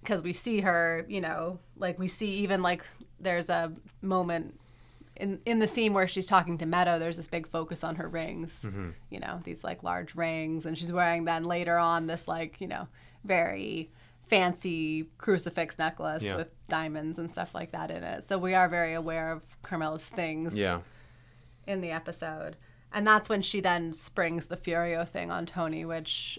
because 0.00 0.22
we 0.22 0.32
see 0.32 0.60
her, 0.60 1.04
you 1.08 1.20
know, 1.20 1.58
like 1.76 1.98
we 1.98 2.06
see 2.06 2.28
even 2.38 2.62
like 2.62 2.84
there's 3.18 3.50
a 3.50 3.72
moment 4.00 4.60
in 5.22 5.40
in 5.46 5.58
the 5.60 5.66
scene 5.68 5.94
where 5.94 6.06
she's 6.08 6.26
talking 6.26 6.58
to 6.58 6.66
Meadow, 6.66 6.98
there's 6.98 7.16
this 7.16 7.28
big 7.28 7.46
focus 7.46 7.82
on 7.84 7.96
her 7.96 8.08
rings. 8.08 8.64
Mm-hmm. 8.66 8.90
You 9.10 9.20
know, 9.20 9.40
these 9.44 9.62
like 9.64 9.82
large 9.82 10.14
rings, 10.14 10.66
and 10.66 10.76
she's 10.76 10.92
wearing 10.92 11.24
then 11.24 11.44
later 11.44 11.78
on 11.78 12.06
this 12.08 12.28
like 12.28 12.60
you 12.60 12.66
know 12.68 12.88
very 13.24 13.88
fancy 14.26 15.06
crucifix 15.18 15.78
necklace 15.78 16.22
Yeah. 16.22 16.36
with 16.36 16.50
diamonds 16.68 17.18
and 17.18 17.30
stuff 17.30 17.54
like 17.54 17.72
that 17.72 17.90
in 17.90 18.02
it. 18.02 18.24
So 18.26 18.38
we 18.38 18.54
are 18.54 18.68
very 18.68 18.94
aware 18.94 19.30
of 19.30 19.44
Carmela's 19.62 20.06
things 20.08 20.56
Yeah. 20.56 20.80
in 21.66 21.80
the 21.80 21.90
episode. 21.90 22.56
And 22.94 23.06
that's 23.06 23.28
when 23.28 23.42
she 23.42 23.60
then 23.60 23.92
springs 23.92 24.46
the 24.46 24.56
Furio 24.56 25.06
thing 25.08 25.30
on 25.30 25.44
Tony, 25.46 25.84
which 25.84 26.38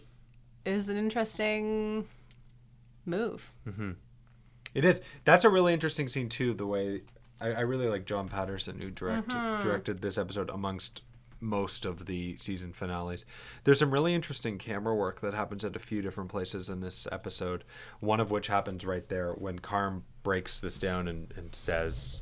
is 0.66 0.90
an 0.90 0.98
interesting 0.98 2.08
move. 3.06 3.52
It 4.74 4.86
is. 4.86 5.02
That's 5.24 5.44
a 5.44 5.50
really 5.50 5.74
interesting 5.74 6.08
scene 6.08 6.30
too. 6.30 6.54
The 6.54 6.66
way 6.66 7.02
I, 7.44 7.52
I 7.54 7.60
really 7.62 7.88
like 7.88 8.06
John 8.06 8.28
Patterson, 8.30 8.80
who 8.80 8.90
directed 8.90 9.34
Mm-hmm. 9.36 9.68
directed 9.68 10.02
this 10.02 10.18
episode 10.18 10.50
amongst 10.50 11.02
most 11.40 11.84
of 11.86 12.06
the 12.06 12.38
season 12.38 12.72
finales. 12.72 13.26
There's 13.66 13.80
some 13.80 13.92
really 13.92 14.14
interesting 14.14 14.58
camera 14.58 14.96
work 14.96 15.20
that 15.22 15.34
happens 15.34 15.66
at 15.66 15.76
a 15.76 15.80
few 15.80 16.02
different 16.02 16.30
places 16.30 16.70
in 16.70 16.80
this 16.80 17.06
episode. 17.12 17.66
One 18.00 18.22
of 18.22 18.32
which 18.32 18.48
happens 18.48 18.86
right 18.86 19.08
there 19.10 19.34
when 19.34 19.60
Carm 19.60 20.06
breaks 20.24 20.62
this 20.62 20.78
down 20.80 21.10
and, 21.10 21.34
and 21.36 21.54
says 21.54 22.22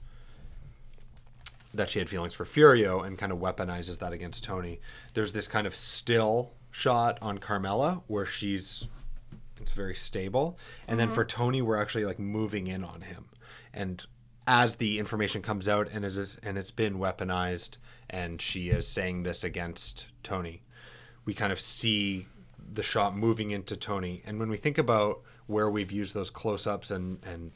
that 1.74 1.90
she 1.90 2.00
had 2.00 2.10
feelings 2.10 2.34
for 2.34 2.46
Furio 2.46 3.06
and 3.06 3.18
kind 3.18 3.32
of 3.32 3.38
weaponizes 3.38 4.00
that 4.00 4.12
against 4.12 4.44
Tony. 4.44 4.80
There's 5.14 5.34
this 5.34 5.48
kind 5.48 5.68
of 5.68 5.76
still 5.76 6.52
shot 6.72 7.18
on 7.22 7.38
Carmela 7.38 8.02
where 8.08 8.26
she's 8.26 8.88
it's 9.60 9.72
very 9.74 9.94
stable 9.96 10.58
and 10.88 11.00
then 11.00 11.12
for 11.12 11.24
Tony 11.24 11.62
we're 11.62 11.78
actually 11.80 12.06
like 12.06 12.18
moving 12.18 12.66
in 12.66 12.84
on 12.84 13.02
him 13.02 13.26
and 13.74 14.04
as 14.47 14.75
the 14.77 14.99
information 14.99 15.41
comes 15.41 15.67
out 15.69 15.88
and 15.91 16.04
is 16.04 16.38
and 16.43 16.58
it's 16.58 16.71
been 16.71 16.95
weaponized 16.97 17.77
and 18.10 18.41
she 18.41 18.69
is 18.69 18.88
saying 18.88 19.23
this 19.23 19.43
against 19.43 20.08
Tony 20.23 20.62
we 21.25 21.34
kind 21.34 21.51
of 21.51 21.60
see 21.60 22.27
the 22.73 22.84
shot 22.84 23.15
moving 23.15 23.51
into 23.51 23.75
Tony 23.75 24.21
and 24.25 24.39
when 24.39 24.49
we 24.49 24.58
think 24.58 24.77
about 24.77 25.21
where 25.47 25.69
we've 25.69 25.91
used 25.91 26.13
those 26.13 26.30
close-ups 26.30 26.89
and 26.91 27.19
and 27.25 27.51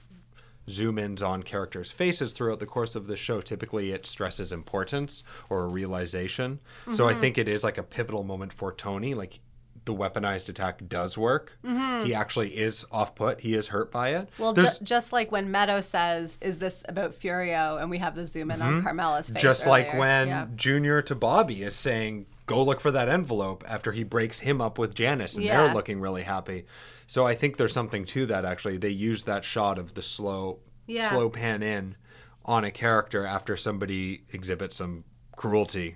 zoom 0.67 0.97
ins 0.97 1.21
on 1.21 1.43
characters' 1.43 1.91
faces 1.91 2.33
throughout 2.33 2.59
the 2.59 2.65
course 2.65 2.95
of 2.95 3.05
the 3.05 3.15
show, 3.15 3.39
typically 3.39 3.91
it 3.91 4.03
stresses 4.03 4.51
importance 4.51 5.23
or 5.47 5.63
a 5.63 5.67
realization. 5.67 6.59
So 6.91 7.07
I 7.07 7.11
Mm-hmm. 7.11 7.21
think 7.21 7.37
it 7.37 7.47
is 7.47 7.63
like 7.63 7.77
a 7.77 7.83
pivotal 7.83 8.23
moment 8.23 8.51
for 8.51 8.71
Tony. 8.73 9.13
Like 9.13 9.39
the 9.85 9.93
weaponized 9.93 10.49
attack 10.49 10.87
does 10.87 11.17
work. 11.17 11.57
He 12.03 12.13
actually 12.13 12.57
is 12.57 12.85
off 12.91 13.15
put. 13.15 13.41
He 13.41 13.53
is 13.53 13.67
hurt 13.67 13.91
by 13.91 14.09
it. 14.09 14.29
Mm-hmm. 14.31 14.41
Well, 14.43 14.53
ju- 14.53 14.67
just 14.83 15.13
like 15.13 15.31
when 15.31 15.49
Meadow 15.51 15.81
says, 15.81 16.37
"Is 16.41 16.59
this 16.59 16.83
about 16.89 17.13
Furio?" 17.13 17.79
and 17.81 17.89
we 17.89 17.99
have 17.99 18.15
the 18.15 18.25
zoom 18.27 18.51
in 18.51 18.61
on 18.61 18.81
Carmela's 18.83 19.27
face. 19.27 19.37
Mm-hmm. 19.37 19.41
just 19.43 19.67
like 19.67 19.93
when 19.93 20.27
Yeah. 20.27 20.47
Junior 20.55 21.01
to 21.03 21.15
Bobby 21.15 21.61
is 21.63 21.75
saying, 21.75 22.25
"Go 22.47 22.63
look 22.63 22.81
for 22.81 22.91
that 22.91 23.07
envelope," 23.09 23.63
after 23.67 23.91
he 23.91 24.03
breaks 24.03 24.39
him 24.39 24.59
up 24.61 24.77
with 24.79 24.93
Janice, 24.95 25.35
and 25.35 25.45
Yeah. 25.45 25.63
they're 25.65 25.73
looking 25.73 25.99
really 26.01 26.23
happy. 26.23 26.65
So 27.07 27.25
I 27.27 27.35
think 27.35 27.57
there's 27.57 27.73
something 27.73 28.05
to 28.05 28.25
that. 28.25 28.43
Actually, 28.45 28.77
they 28.77 28.89
use 28.89 29.23
that 29.23 29.45
shot 29.45 29.77
of 29.77 29.93
the 29.93 30.01
slow, 30.01 30.59
Yeah. 30.87 31.09
slow 31.11 31.29
pan 31.29 31.61
in 31.61 31.95
on 32.43 32.63
a 32.63 32.71
character 32.71 33.25
after 33.25 33.55
somebody 33.55 34.23
exhibits 34.31 34.75
some 34.75 35.03
cruelty. 35.35 35.95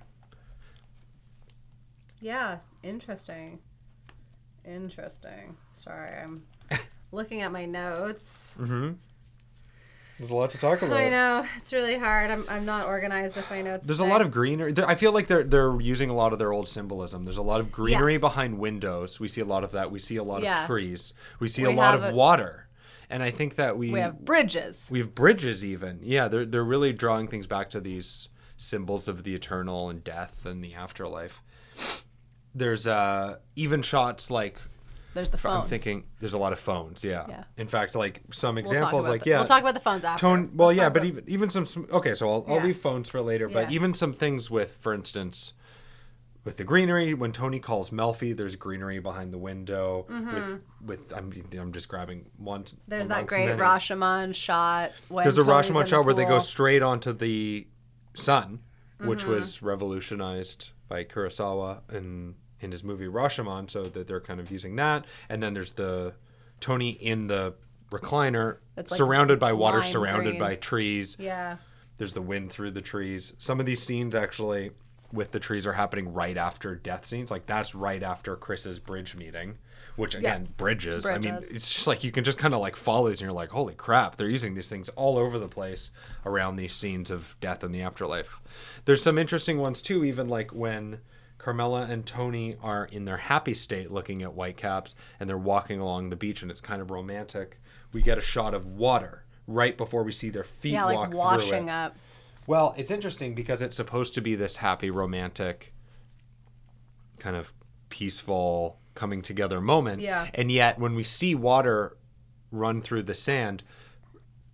Yeah, 2.21 2.57
interesting. 2.83 3.59
Interesting. 4.69 5.57
Sorry, 5.73 6.11
I'm 6.23 6.43
looking 7.11 7.41
at 7.41 7.51
my 7.51 7.65
notes. 7.65 8.55
Mm-hmm. 8.59 8.91
There's 10.19 10.31
a 10.31 10.35
lot 10.35 10.49
to 10.49 10.57
talk 10.57 10.81
about. 10.81 10.97
I 10.97 11.09
know 11.09 11.45
it's 11.57 11.71
really 11.71 11.97
hard. 11.97 12.29
I'm 12.29 12.43
I'm 12.49 12.65
not 12.65 12.85
organized 12.87 13.37
with 13.37 13.49
my 13.49 13.61
notes. 13.61 13.87
There's 13.87 14.01
a 14.01 14.05
lot 14.05 14.21
of 14.21 14.31
greenery. 14.31 14.73
I 14.85 14.95
feel 14.95 15.13
like 15.13 15.27
they're 15.27 15.45
they're 15.45 15.79
using 15.79 16.09
a 16.09 16.13
lot 16.13 16.33
of 16.33 16.39
their 16.39 16.51
old 16.51 16.67
symbolism. 16.67 17.23
There's 17.23 17.37
a 17.37 17.41
lot 17.41 17.61
of 17.61 17.71
greenery 17.71 18.13
Yes. 18.13 18.21
behind 18.21 18.59
windows. 18.59 19.19
We 19.19 19.29
see 19.29 19.39
a 19.41 19.45
lot 19.45 19.63
of 19.63 19.71
that. 19.71 19.91
We 19.91 19.99
see 19.99 20.17
a 20.17 20.23
lot 20.23 20.43
Yeah. 20.43 20.61
of 20.61 20.67
trees. 20.67 21.13
We 21.39 21.47
see 21.47 21.63
We 21.65 21.71
a 21.71 21.75
lot 21.75 21.95
of 21.95 22.03
a- 22.03 22.13
water. 22.13 22.67
And 23.09 23.23
I 23.23 23.31
think 23.31 23.55
that 23.55 23.77
we 23.77 23.91
We 23.91 23.99
have 24.01 24.19
bridges. 24.25 24.87
we 24.91 24.99
have 24.99 25.15
bridges 25.15 25.63
even. 25.65 25.99
Yeah, 26.03 26.27
they're 26.27 26.45
they're 26.45 26.65
really 26.65 26.91
drawing 26.93 27.27
things 27.29 27.47
back 27.47 27.69
to 27.71 27.79
these 27.79 28.27
symbols 28.57 29.07
of 29.07 29.23
the 29.23 29.33
eternal 29.33 29.89
and 29.89 30.03
death 30.03 30.45
and 30.45 30.61
the 30.61 30.73
afterlife. 30.75 31.41
There's 32.55 32.87
uh 32.87 33.37
even 33.55 33.81
shots 33.81 34.31
like 34.31 34.59
There's 35.13 35.29
the 35.29 35.37
phones. 35.37 35.63
I'm 35.63 35.67
thinking 35.69 36.03
there's 36.19 36.33
a 36.33 36.37
lot 36.37 36.51
of 36.53 36.59
phones, 36.59 37.03
yeah. 37.03 37.25
Yeah. 37.29 37.43
In 37.57 37.67
fact, 37.67 37.95
like 37.95 38.21
some 38.31 38.55
We'll 38.55 38.63
examples 38.65 39.07
like 39.07 39.23
the- 39.23 39.29
yeah. 39.31 39.37
We'll 39.39 39.47
talk 39.47 39.61
about 39.61 39.73
the 39.75 39.79
phones 39.79 40.03
after. 40.03 40.21
Tone, 40.21 40.51
well, 40.55 40.69
Let's 40.69 40.77
yeah, 40.79 40.89
but 40.89 41.03
about- 41.03 41.07
even 41.07 41.23
even 41.29 41.49
some 41.49 41.87
okay. 41.91 42.13
So 42.15 42.29
I'll, 42.29 42.45
I'll 42.47 42.63
leave 42.63 42.77
phones 42.77 43.09
for 43.09 43.21
later. 43.21 43.47
But 43.49 43.69
Yeah. 43.69 43.75
even 43.75 43.93
some 43.93 44.13
things 44.13 44.49
with, 44.49 44.77
for 44.81 44.93
instance, 44.93 45.53
with 46.45 46.57
the 46.57 46.63
greenery 46.63 47.13
when 47.13 47.31
Tony 47.31 47.59
calls 47.59 47.91
Melfi, 47.91 48.35
there's 48.35 48.55
greenery 48.55 48.99
behind 48.99 49.31
the 49.33 49.37
window. 49.37 50.05
With, 50.09 50.61
with 50.83 51.13
I'm 51.17 51.31
I'm 51.59 51.71
just 51.71 51.87
grabbing 51.89 52.25
one. 52.37 52.63
Mm-hmm. 52.63 52.77
There's 52.87 53.07
that 53.09 53.27
great 53.27 53.47
many. 53.47 53.59
Rashomon 53.59 54.33
shot. 54.33 54.91
When 55.09 55.23
There's 55.23 55.37
a 55.37 55.43
Tony's 55.43 55.69
Rashomon 55.69 55.81
the 55.81 55.85
shot 55.85 56.05
where 56.05 56.15
they 56.15 56.25
go 56.25 56.39
straight 56.39 56.81
onto 56.81 57.13
the 57.13 57.67
sun, 58.15 58.59
which 58.99 59.19
Mm-hmm. 59.21 59.31
was 59.31 59.61
revolutionized 59.61 60.69
by 60.89 61.03
Kurosawa 61.05 61.93
in 61.93 62.35
in 62.59 62.71
his 62.71 62.83
movie 62.83 63.05
Rashomon. 63.05 63.69
So 63.69 63.83
that 63.83 64.07
they're 64.07 64.19
kind 64.19 64.39
of 64.39 64.51
using 64.51 64.75
that. 64.75 65.05
And 65.29 65.41
then 65.41 65.53
there's 65.53 65.71
the 65.71 66.13
Tony 66.59 66.89
in 66.89 67.27
the 67.27 67.53
recliner, 67.91 68.57
like 68.75 68.89
surrounded 68.89 69.39
by 69.39 69.53
water, 69.53 69.81
surrounded 69.83 70.31
green. 70.31 70.39
by 70.39 70.55
trees. 70.55 71.15
Yeah. 71.19 71.57
There's 71.97 72.13
the 72.13 72.21
wind 72.21 72.51
through 72.51 72.71
the 72.71 72.81
trees. 72.81 73.33
Some 73.37 73.59
of 73.59 73.65
these 73.65 73.81
scenes 73.81 74.15
actually 74.15 74.71
with 75.11 75.31
the 75.31 75.39
trees 75.39 75.65
are 75.65 75.73
happening 75.73 76.13
right 76.13 76.37
after 76.37 76.75
death 76.75 77.05
scenes. 77.05 77.31
Like 77.31 77.45
that's 77.45 77.75
right 77.75 78.03
after 78.03 78.35
Chris's 78.35 78.79
bridge 78.79 79.15
meeting, 79.15 79.57
which 79.95 80.15
again, 80.15 80.47
bridges. 80.57 81.05
I 81.05 81.17
mean, 81.17 81.33
it's 81.33 81.73
just 81.73 81.87
like 81.87 82.03
you 82.03 82.11
can 82.11 82.23
just 82.23 82.37
kind 82.37 82.53
of 82.53 82.59
like 82.59 82.75
follow 82.75 83.09
these 83.09 83.21
and 83.21 83.27
you're 83.27 83.33
like, 83.33 83.49
holy 83.49 83.73
crap, 83.75 84.15
they're 84.15 84.29
using 84.29 84.53
these 84.53 84.69
things 84.69 84.89
all 84.89 85.17
over 85.17 85.37
the 85.37 85.47
place 85.47 85.91
around 86.25 86.55
these 86.55 86.73
scenes 86.73 87.11
of 87.11 87.35
death 87.39 87.63
and 87.63 87.73
the 87.73 87.81
afterlife. 87.81 88.39
There's 88.85 89.03
some 89.03 89.17
interesting 89.17 89.59
ones 89.59 89.81
too, 89.81 90.03
even 90.05 90.27
like 90.29 90.51
when 90.51 90.99
Carmela 91.37 91.87
and 91.89 92.05
Tony 92.05 92.55
are 92.61 92.85
in 92.85 93.05
their 93.05 93.17
happy 93.17 93.53
state 93.53 93.91
looking 93.91 94.21
at 94.23 94.33
whitecaps 94.33 94.95
and 95.19 95.29
they're 95.29 95.37
walking 95.37 95.79
along 95.79 96.09
the 96.09 96.15
beach 96.15 96.41
and 96.41 96.51
it's 96.51 96.61
kind 96.61 96.81
of 96.81 96.91
romantic. 96.91 97.59
We 97.93 98.01
get 98.01 98.17
a 98.17 98.21
shot 98.21 98.53
of 98.53 98.65
water 98.65 99.23
right 99.47 99.75
before 99.77 100.03
we 100.03 100.11
see 100.11 100.29
their 100.29 100.43
feet 100.43 100.73
Yeah, 100.73 100.85
walk 100.85 100.95
like 100.95 101.09
through 101.09 101.17
washing 101.19 101.67
it. 101.69 101.71
up. 101.71 101.95
Well, 102.45 102.73
it's 102.77 102.91
interesting 102.91 103.35
because 103.35 103.61
it's 103.61 103.75
supposed 103.75 104.13
to 104.15 104.21
be 104.21 104.35
this 104.35 104.57
happy, 104.57 104.89
romantic, 104.89 105.73
kind 107.19 107.35
of 107.35 107.53
peaceful 107.89 108.79
coming 108.99 109.21
together 109.21 109.61
moment. 109.61 110.01
Yeah. 110.01 110.27
And 110.33 110.51
yet, 110.51 110.77
when 110.77 110.93
we 110.93 111.03
see 111.05 111.33
water 111.35 111.97
run 112.51 112.81
through 112.81 113.03
the 113.03 113.15
sand, 113.15 113.63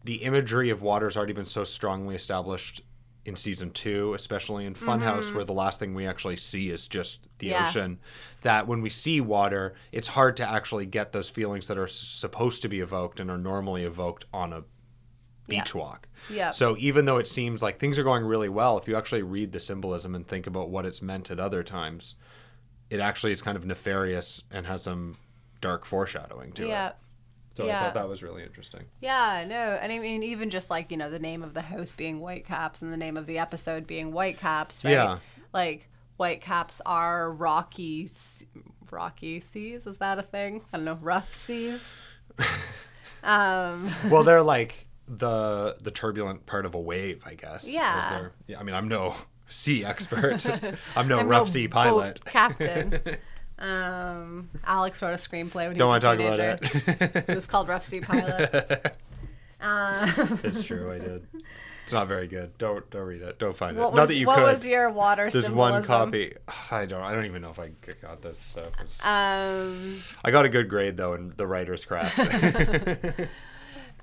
the 0.03 0.15
imagery 0.17 0.69
of 0.69 0.81
water 0.83 1.07
has 1.07 1.17
already 1.17 1.33
been 1.33 1.45
so 1.47 1.63
strongly 1.63 2.13
established 2.15 2.81
in 3.25 3.35
season 3.35 3.71
two, 3.71 4.13
especially 4.13 4.67
in 4.67 4.75
Funhouse, 4.75 5.33
where 5.33 5.43
the 5.43 5.51
last 5.53 5.79
thing 5.79 5.95
we 5.95 6.05
actually 6.05 6.35
see 6.35 6.69
is 6.69 6.87
just 6.87 7.27
the 7.39 7.47
Mm-hmm. 7.47 7.53
Yeah. 7.63 7.67
ocean. 7.67 7.99
That 8.43 8.67
when 8.67 8.81
we 8.83 8.91
see 8.91 9.19
water, 9.19 9.73
it's 9.91 10.07
hard 10.09 10.37
to 10.37 10.47
actually 10.47 10.85
get 10.85 11.11
those 11.11 11.27
feelings 11.27 11.67
that 11.67 11.77
are 11.79 11.85
s- 11.85 11.93
supposed 11.93 12.61
to 12.61 12.69
be 12.69 12.81
evoked 12.81 13.19
and 13.19 13.31
are 13.31 13.37
normally 13.39 13.83
evoked 13.83 14.25
on 14.31 14.53
a 14.53 14.57
Yeah. 15.47 15.61
beach 15.63 15.73
walk. 15.73 16.07
Yeah. 16.29 16.51
So 16.51 16.75
even 16.77 17.05
though 17.05 17.17
it 17.17 17.25
seems 17.27 17.63
like 17.63 17.79
things 17.79 17.97
are 17.97 18.03
going 18.03 18.23
really 18.25 18.49
well, 18.49 18.77
if 18.77 18.87
you 18.87 18.95
actually 18.95 19.23
read 19.23 19.51
the 19.53 19.59
symbolism 19.59 20.13
and 20.13 20.27
think 20.27 20.45
about 20.45 20.69
what 20.69 20.85
it's 20.85 21.01
meant 21.01 21.31
at 21.31 21.39
other 21.39 21.63
times, 21.63 22.13
it 22.89 22.99
actually 22.99 23.31
is 23.31 23.41
kind 23.41 23.57
of 23.57 23.65
nefarious 23.65 24.43
and 24.51 24.65
has 24.65 24.83
some 24.83 25.17
dark 25.61 25.85
foreshadowing 25.85 26.51
to 26.53 26.67
Yeah. 26.67 26.89
it. 26.89 26.95
So 27.55 27.65
I 27.69 27.71
thought 27.71 27.93
that 27.93 28.09
was 28.09 28.21
really 28.21 28.43
interesting. 28.43 28.81
Yeah, 28.99 29.45
no, 29.47 29.55
and 29.55 29.89
I 29.91 29.99
mean 29.99 30.23
even 30.23 30.49
just 30.49 30.69
like 30.69 30.91
you 30.91 30.97
know 30.97 31.09
the 31.09 31.19
name 31.19 31.41
of 31.41 31.53
the 31.53 31.61
host 31.61 31.95
being 31.95 32.19
Whitecaps 32.19 32.81
and 32.81 32.91
the 32.91 32.97
name 32.97 33.15
of 33.15 33.27
the 33.27 33.39
episode 33.39 33.87
being 33.87 34.11
Whitecaps, 34.11 34.83
right? 34.83 34.91
Yeah. 34.91 35.19
Like 35.53 35.87
Whitecaps 36.17 36.81
are 36.85 37.31
rocky, 37.31 38.09
rocky 38.91 39.39
seas. 39.39 39.87
Is 39.87 39.97
that 39.99 40.19
a 40.19 40.21
thing? 40.21 40.63
I 40.73 40.77
don't 40.77 40.85
know. 40.85 40.95
Rough 41.01 41.33
seas. 41.33 42.01
um, 43.23 43.89
well, 44.09 44.23
they're 44.23 44.41
like 44.55 44.87
the 45.07 45.77
the 45.81 45.91
turbulent 45.91 46.45
part 46.45 46.65
of 46.65 46.75
a 46.75 46.79
wave, 46.79 47.23
I 47.25 47.35
guess. 47.35 47.69
Yeah. 47.71 48.09
they're- 48.09 48.31
yeah. 48.47 48.59
I 48.59 48.63
mean, 48.63 48.75
I'm 48.75 48.87
no 48.87 49.15
sea 49.49 49.83
expert. 49.85 50.45
I'm 50.95 51.07
no 51.07 51.19
I'm 51.19 51.27
rough 51.27 51.47
no 51.47 51.51
sea 51.51 51.67
pilot. 51.67 52.23
captain. 52.25 52.99
um, 53.59 54.49
Alex 54.65 55.01
wrote 55.01 55.11
a 55.13 55.15
screenplay 55.17 55.67
when 55.67 55.77
Don't 55.77 55.87
want 55.89 56.01
to 56.01 56.07
talk 56.07 56.19
about 56.19 56.39
it. 56.39 57.25
It 57.29 57.35
was 57.35 57.47
called 57.47 57.67
Rough 57.67 57.85
Sea 57.85 58.01
Pilot. 58.01 58.97
Um, 59.61 60.39
it's 60.43 60.61
true. 60.63 60.91
I 60.91 60.99
did. 60.99 61.25
It's 61.85 61.93
not 61.93 62.07
very 62.07 62.27
good. 62.27 62.55
Don't 62.59 62.87
don't 62.91 63.07
read 63.07 63.21
it. 63.23 63.39
Don't 63.39 63.55
find 63.55 63.75
what 63.77 63.85
it. 63.87 63.91
was, 63.93 63.95
Not 63.95 64.07
that 64.09 64.15
you 64.15 64.27
what 64.27 64.35
could. 64.35 64.43
What 64.43 64.53
was 64.53 64.67
your 64.67 64.89
water 64.91 65.29
There's 65.31 65.45
symbolism? 65.45 65.73
one 65.73 65.83
copy. 65.83 66.33
I 66.69 66.85
don't. 66.85 67.01
I 67.01 67.13
don't 67.13 67.25
even 67.25 67.41
know 67.41 67.49
if 67.49 67.57
I 67.57 67.71
got 68.01 68.21
this 68.21 68.37
stuff. 68.37 68.67
It's- 68.79 68.99
Um, 69.03 69.95
I 70.23 70.29
got 70.29 70.45
a 70.45 70.49
good 70.49 70.69
grade 70.69 70.97
though 70.97 71.13
in 71.15 71.33
the 71.37 71.47
writer's 71.47 71.83
craft. 71.85 72.15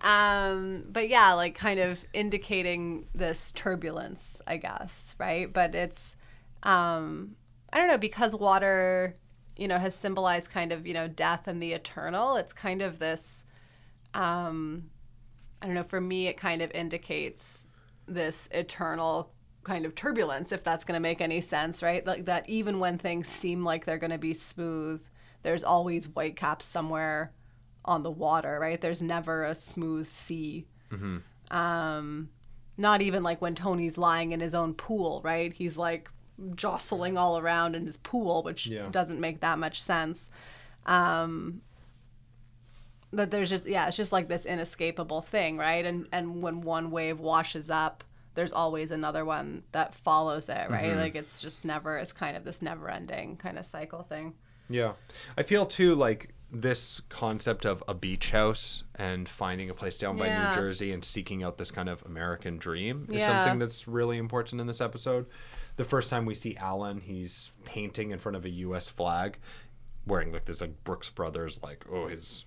Um, 0.02 0.84
but 0.90 1.08
yeah, 1.08 1.32
like 1.34 1.54
kind 1.54 1.78
of 1.78 2.04
indicating 2.12 3.06
this 3.14 3.52
turbulence, 3.52 4.42
I 4.46 4.56
guess, 4.56 5.14
right? 5.18 5.50
But 5.50 5.74
it's, 5.74 6.16
um, 6.64 7.36
I 7.72 7.78
don't 7.78 7.86
know, 7.86 7.98
because 7.98 8.34
water, 8.34 9.16
you 9.56 9.68
know, 9.68 9.78
has 9.78 9.94
symbolized 9.94 10.50
kind 10.50 10.72
of, 10.72 10.86
you 10.86 10.94
know, 10.94 11.06
death 11.06 11.46
and 11.46 11.62
the 11.62 11.72
eternal. 11.72 12.36
It's 12.36 12.52
kind 12.52 12.82
of 12.82 12.98
this, 12.98 13.44
um, 14.12 14.90
I 15.60 15.66
don't 15.66 15.76
know, 15.76 15.84
for 15.84 16.00
me, 16.00 16.26
it 16.26 16.36
kind 16.36 16.62
of 16.62 16.72
indicates 16.72 17.66
this 18.06 18.48
eternal 18.50 19.32
kind 19.62 19.86
of 19.86 19.94
turbulence, 19.94 20.50
if 20.50 20.64
that's 20.64 20.82
going 20.82 20.96
to 20.96 21.00
make 21.00 21.20
any 21.20 21.40
sense, 21.40 21.80
right? 21.80 22.04
Like 22.04 22.24
that 22.24 22.48
even 22.48 22.80
when 22.80 22.98
things 22.98 23.28
seem 23.28 23.62
like 23.62 23.84
they're 23.84 23.98
going 23.98 24.10
to 24.10 24.18
be 24.18 24.34
smooth, 24.34 25.00
there's 25.44 25.62
always 25.62 26.08
white 26.08 26.34
caps 26.34 26.64
somewhere 26.64 27.32
on 27.84 28.02
the 28.02 28.10
water, 28.10 28.58
right? 28.60 28.80
There's 28.80 29.02
never 29.02 29.44
a 29.44 29.54
smooth 29.54 30.06
sea. 30.08 30.66
Um, 31.50 32.28
not 32.78 33.02
even 33.02 33.22
like 33.22 33.40
when 33.42 33.54
Tony's 33.54 33.98
lying 33.98 34.32
in 34.32 34.40
his 34.40 34.54
own 34.54 34.74
pool, 34.74 35.20
right? 35.24 35.52
He's 35.52 35.76
like 35.76 36.10
jostling 36.54 37.16
all 37.18 37.38
around 37.38 37.74
in 37.74 37.86
his 37.86 37.96
pool, 37.98 38.42
which 38.42 38.66
Yeah. 38.66 38.88
doesn't 38.90 39.20
make 39.20 39.40
that 39.40 39.58
much 39.58 39.82
sense. 39.82 40.30
Um, 40.86 41.62
that 43.12 43.30
there's 43.30 43.50
just 43.50 43.66
yeah, 43.66 43.88
it's 43.88 43.96
just 43.96 44.12
like 44.12 44.28
this 44.28 44.46
inescapable 44.46 45.20
thing, 45.20 45.58
right? 45.58 45.84
And 45.84 46.06
and 46.12 46.42
when 46.42 46.62
one 46.62 46.90
wave 46.90 47.20
washes 47.20 47.68
up, 47.70 48.04
there's 48.34 48.52
always 48.54 48.90
another 48.90 49.24
one 49.26 49.64
that 49.72 49.94
follows 49.94 50.48
it, 50.48 50.70
right? 50.70 50.96
Like 50.96 51.14
it's 51.14 51.40
just 51.40 51.64
never 51.64 51.98
it's 51.98 52.12
kind 52.12 52.36
of 52.36 52.44
this 52.44 52.62
never 52.62 52.88
ending 52.88 53.36
kind 53.36 53.58
of 53.58 53.66
cycle 53.66 54.02
thing. 54.02 54.32
Yeah. 54.70 54.92
I 55.36 55.42
feel 55.42 55.66
too 55.66 55.94
like 55.94 56.34
this 56.54 57.00
concept 57.08 57.64
of 57.64 57.82
a 57.88 57.94
beach 57.94 58.30
house 58.30 58.84
and 58.96 59.26
finding 59.26 59.70
a 59.70 59.74
place 59.74 59.96
down 59.96 60.18
by 60.18 60.28
New 60.28 60.54
Jersey 60.54 60.92
and 60.92 61.02
seeking 61.02 61.42
out 61.42 61.56
this 61.56 61.70
kind 61.70 61.88
of 61.88 62.04
American 62.04 62.58
dream 62.58 63.06
is 63.08 63.16
Yeah. 63.20 63.26
something 63.44 63.58
that's 63.58 63.88
really 63.88 64.18
important 64.18 64.60
in 64.60 64.66
this 64.66 64.82
episode. 64.82 65.26
The 65.76 65.84
first 65.84 66.10
time 66.10 66.26
we 66.26 66.34
see 66.34 66.54
Alan, 66.58 67.00
he's 67.00 67.52
painting 67.64 68.10
in 68.10 68.18
front 68.18 68.36
of 68.36 68.44
a 68.44 68.50
US 68.50 68.90
flag 68.90 69.38
wearing 70.06 70.30
like 70.32 70.44
this 70.44 70.60
like 70.60 70.84
Brooks 70.84 71.08
Brothers 71.08 71.62
like 71.62 71.84
oh 71.90 72.08
his 72.08 72.44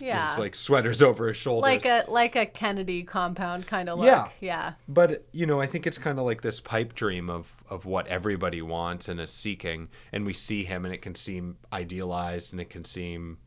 Yeah. 0.00 0.28
his 0.28 0.38
like 0.38 0.54
sweaters 0.54 1.02
over 1.10 1.28
his 1.28 1.36
shoulders. 1.36 1.62
like 1.62 1.84
a 1.84 2.04
like 2.08 2.36
a 2.36 2.46
Kennedy 2.46 3.02
compound 3.02 3.66
kind 3.66 3.88
of 3.88 3.98
look. 3.98 4.06
Yeah. 4.06 4.28
Yeah. 4.40 4.72
But 4.88 5.24
you 5.32 5.46
know, 5.46 5.60
I 5.60 5.66
think 5.66 5.86
it's 5.86 5.98
kind 5.98 6.18
of 6.18 6.24
like 6.24 6.42
this 6.42 6.60
pipe 6.60 6.94
dream 6.94 7.28
of 7.30 7.54
of 7.68 7.84
what 7.84 8.06
everybody 8.06 8.62
wants 8.62 9.08
and 9.08 9.20
is 9.20 9.30
seeking, 9.30 9.88
and 10.12 10.24
we 10.24 10.32
see 10.34 10.64
him, 10.64 10.84
and 10.84 10.94
it 10.94 11.02
can 11.02 11.14
seem 11.14 11.56
idealized, 11.72 12.52
and 12.52 12.60
it 12.60 12.70
can 12.70 12.84
seem 12.84 13.38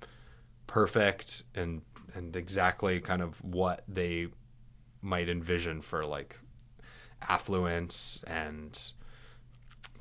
perfect, 0.68 1.44
and 1.56 1.82
and 2.16 2.36
exactly 2.36 3.00
kind 3.00 3.22
of 3.22 3.44
what 3.44 3.84
they 3.88 4.28
might 5.02 5.30
envision 5.30 5.82
for 5.82 6.04
like 6.04 6.40
affluence 7.28 8.24
and 8.28 8.92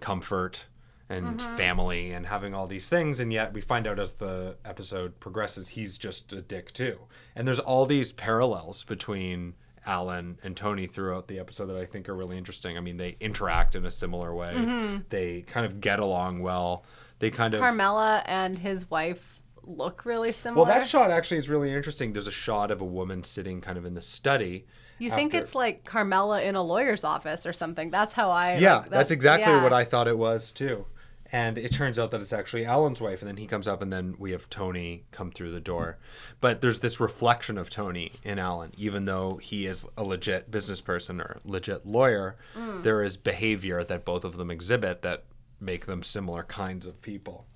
comfort 0.01 0.67
and 1.13 1.39
mm-hmm. 1.39 1.57
family 1.57 2.13
and 2.13 2.27
having 2.27 2.55
all 2.55 2.67
these 2.67 2.89
things 2.89 3.21
and 3.21 3.33
yet 3.33 3.53
we 3.53 3.61
find 3.61 3.87
out 3.87 3.99
as 3.99 4.13
the 4.13 4.57
episode 4.65 5.19
progresses 5.21 5.69
he's 5.69 5.99
just 5.99 6.33
a 6.33 6.41
dick 6.41 6.73
too 6.73 6.99
and 7.37 7.47
there's 7.47 7.59
all 7.59 7.85
these 7.85 8.13
parallels 8.13 8.85
between 8.85 9.55
alan 9.85 10.39
and 10.43 10.57
tony 10.57 10.87
throughout 10.87 11.29
the 11.29 11.39
episode 11.39 11.67
that 11.67 11.77
i 11.77 11.85
think 11.85 12.09
are 12.09 12.15
really 12.15 12.39
interesting 12.39 12.79
i 12.79 12.81
mean 12.81 12.97
they 12.97 13.17
interact 13.21 13.75
in 13.75 13.85
a 13.85 13.91
similar 13.91 14.35
way 14.35 14.55
mm-hmm. 14.55 14.99
they 15.11 15.43
kind 15.43 15.67
of 15.67 15.81
get 15.81 16.01
along 16.01 16.41
well 16.41 16.85
they 17.19 17.31
kind 17.31 17.55
of 17.55 17.61
Carmela 17.61 18.23
and 18.27 18.59
his 18.59 18.91
wife 18.91 19.43
look 19.65 20.05
really 20.05 20.33
similar. 20.33 20.65
well 20.65 20.75
that 20.75 20.87
shot 20.89 21.11
actually 21.11 21.37
is 21.37 21.49
really 21.49 21.73
interesting 21.73 22.13
there's 22.13 22.27
a 22.27 22.33
shot 22.33 22.71
of 22.71 22.81
a 22.81 22.85
woman 22.85 23.23
sitting 23.23 23.61
kind 23.61 23.77
of 23.77 23.85
in 23.85 23.95
the 23.95 24.03
study 24.03 24.65
you 24.99 25.11
think 25.11 25.35
it's 25.35 25.55
like 25.55 25.85
Carmela 25.85 26.43
in 26.43 26.55
a 26.55 26.63
lawyer's 26.63 27.03
office 27.03 27.45
or 27.45 27.53
something. 27.53 27.91
That's 27.91 28.13
how 28.13 28.31
I 28.31 28.59
Yeah, 28.59 28.77
like, 28.77 28.91
that's 28.91 29.11
exactly 29.11 29.53
yeah. 29.53 29.61
what 29.61 29.73
I 29.73 29.83
thought 29.83 30.07
it 30.07 30.17
was 30.17 30.53
too. 30.53 30.87
And 31.35 31.57
it 31.57 31.73
turns 31.73 31.99
out 31.99 32.11
that 32.11 32.21
it's 32.21 32.33
actually 32.33 32.67
Alan's 32.67 33.01
wife, 33.01 33.23
and 33.23 33.29
then 33.29 33.39
he 33.39 33.47
comes 33.47 33.67
up, 33.67 33.81
and 33.81 33.91
then 33.91 34.15
we 34.19 34.33
have 34.33 34.51
Tony 34.51 35.05
come 35.13 35.31
through 35.31 35.51
the 35.51 35.61
door. 35.61 35.97
But 36.43 36.61
there's 36.61 36.81
this 36.81 37.01
reflection 37.01 37.57
of 37.57 37.71
Tony 37.71 38.13
in 38.23 38.39
Alan, 38.39 38.73
even 38.77 39.07
though 39.07 39.39
he 39.39 39.65
is 39.65 39.87
a 39.97 40.05
legit 40.05 40.51
business 40.51 40.83
person 40.83 41.23
or 41.23 41.39
legit 41.43 41.87
lawyer. 41.87 42.37
Mm. 42.55 42.83
There 42.83 43.03
is 43.03 43.17
behavior 43.17 43.83
that 43.83 44.05
both 44.05 44.25
of 44.25 44.37
them 44.37 44.51
exhibit 44.51 45.01
that 45.03 45.25
make 45.59 45.87
them 45.87 46.03
similar 46.03 46.43
kinds 46.43 46.87
of 46.87 47.01
people. 47.01 47.47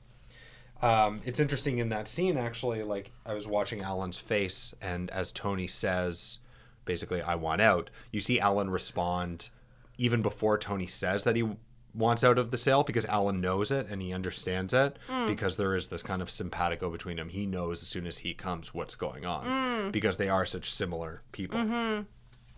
Um, 0.80 1.20
it's 1.26 1.40
interesting 1.40 1.76
in 1.76 1.90
that 1.90 2.08
scene, 2.08 2.38
actually. 2.38 2.82
Like 2.82 3.10
I 3.26 3.34
was 3.34 3.46
watching 3.46 3.82
Alan's 3.82 4.18
face, 4.18 4.74
and 4.80 5.10
as 5.10 5.32
Tony 5.32 5.66
says, 5.66 6.38
basically, 6.86 7.20
"I 7.20 7.34
want 7.34 7.60
out," 7.60 7.90
you 8.10 8.20
see 8.20 8.40
Alan 8.40 8.70
respond 8.70 9.50
even 9.98 10.22
before 10.22 10.58
Tony 10.58 10.86
says 10.86 11.24
that 11.24 11.36
he 11.36 11.56
wants 11.96 12.22
out 12.22 12.38
of 12.38 12.50
the 12.50 12.58
sale 12.58 12.82
because 12.82 13.06
Alan 13.06 13.40
knows 13.40 13.70
it 13.70 13.86
and 13.88 14.02
he 14.02 14.12
understands 14.12 14.74
it 14.74 14.98
mm. 15.08 15.26
because 15.26 15.56
there 15.56 15.74
is 15.74 15.88
this 15.88 16.02
kind 16.02 16.20
of 16.20 16.30
simpatico 16.30 16.90
between 16.90 17.16
them. 17.16 17.28
He 17.28 17.46
knows 17.46 17.82
as 17.82 17.88
soon 17.88 18.06
as 18.06 18.18
he 18.18 18.34
comes 18.34 18.74
what's 18.74 18.94
going 18.94 19.24
on 19.24 19.46
mm. 19.46 19.92
because 19.92 20.16
they 20.16 20.28
are 20.28 20.44
such 20.44 20.72
similar 20.72 21.22
people. 21.32 21.58
Mm-hmm. 21.58 22.02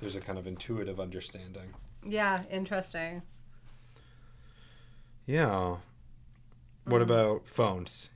There's 0.01 0.17
a 0.17 0.21
kind 0.21 0.39
of 0.39 0.47
intuitive 0.47 1.01
understanding. 1.01 1.75
Yeah, 2.05 2.43
interesting. 2.51 3.23
Yeah. 5.27 5.77
What 6.85 7.01
mm. 7.01 7.05
about 7.05 7.47
phones? 7.47 8.11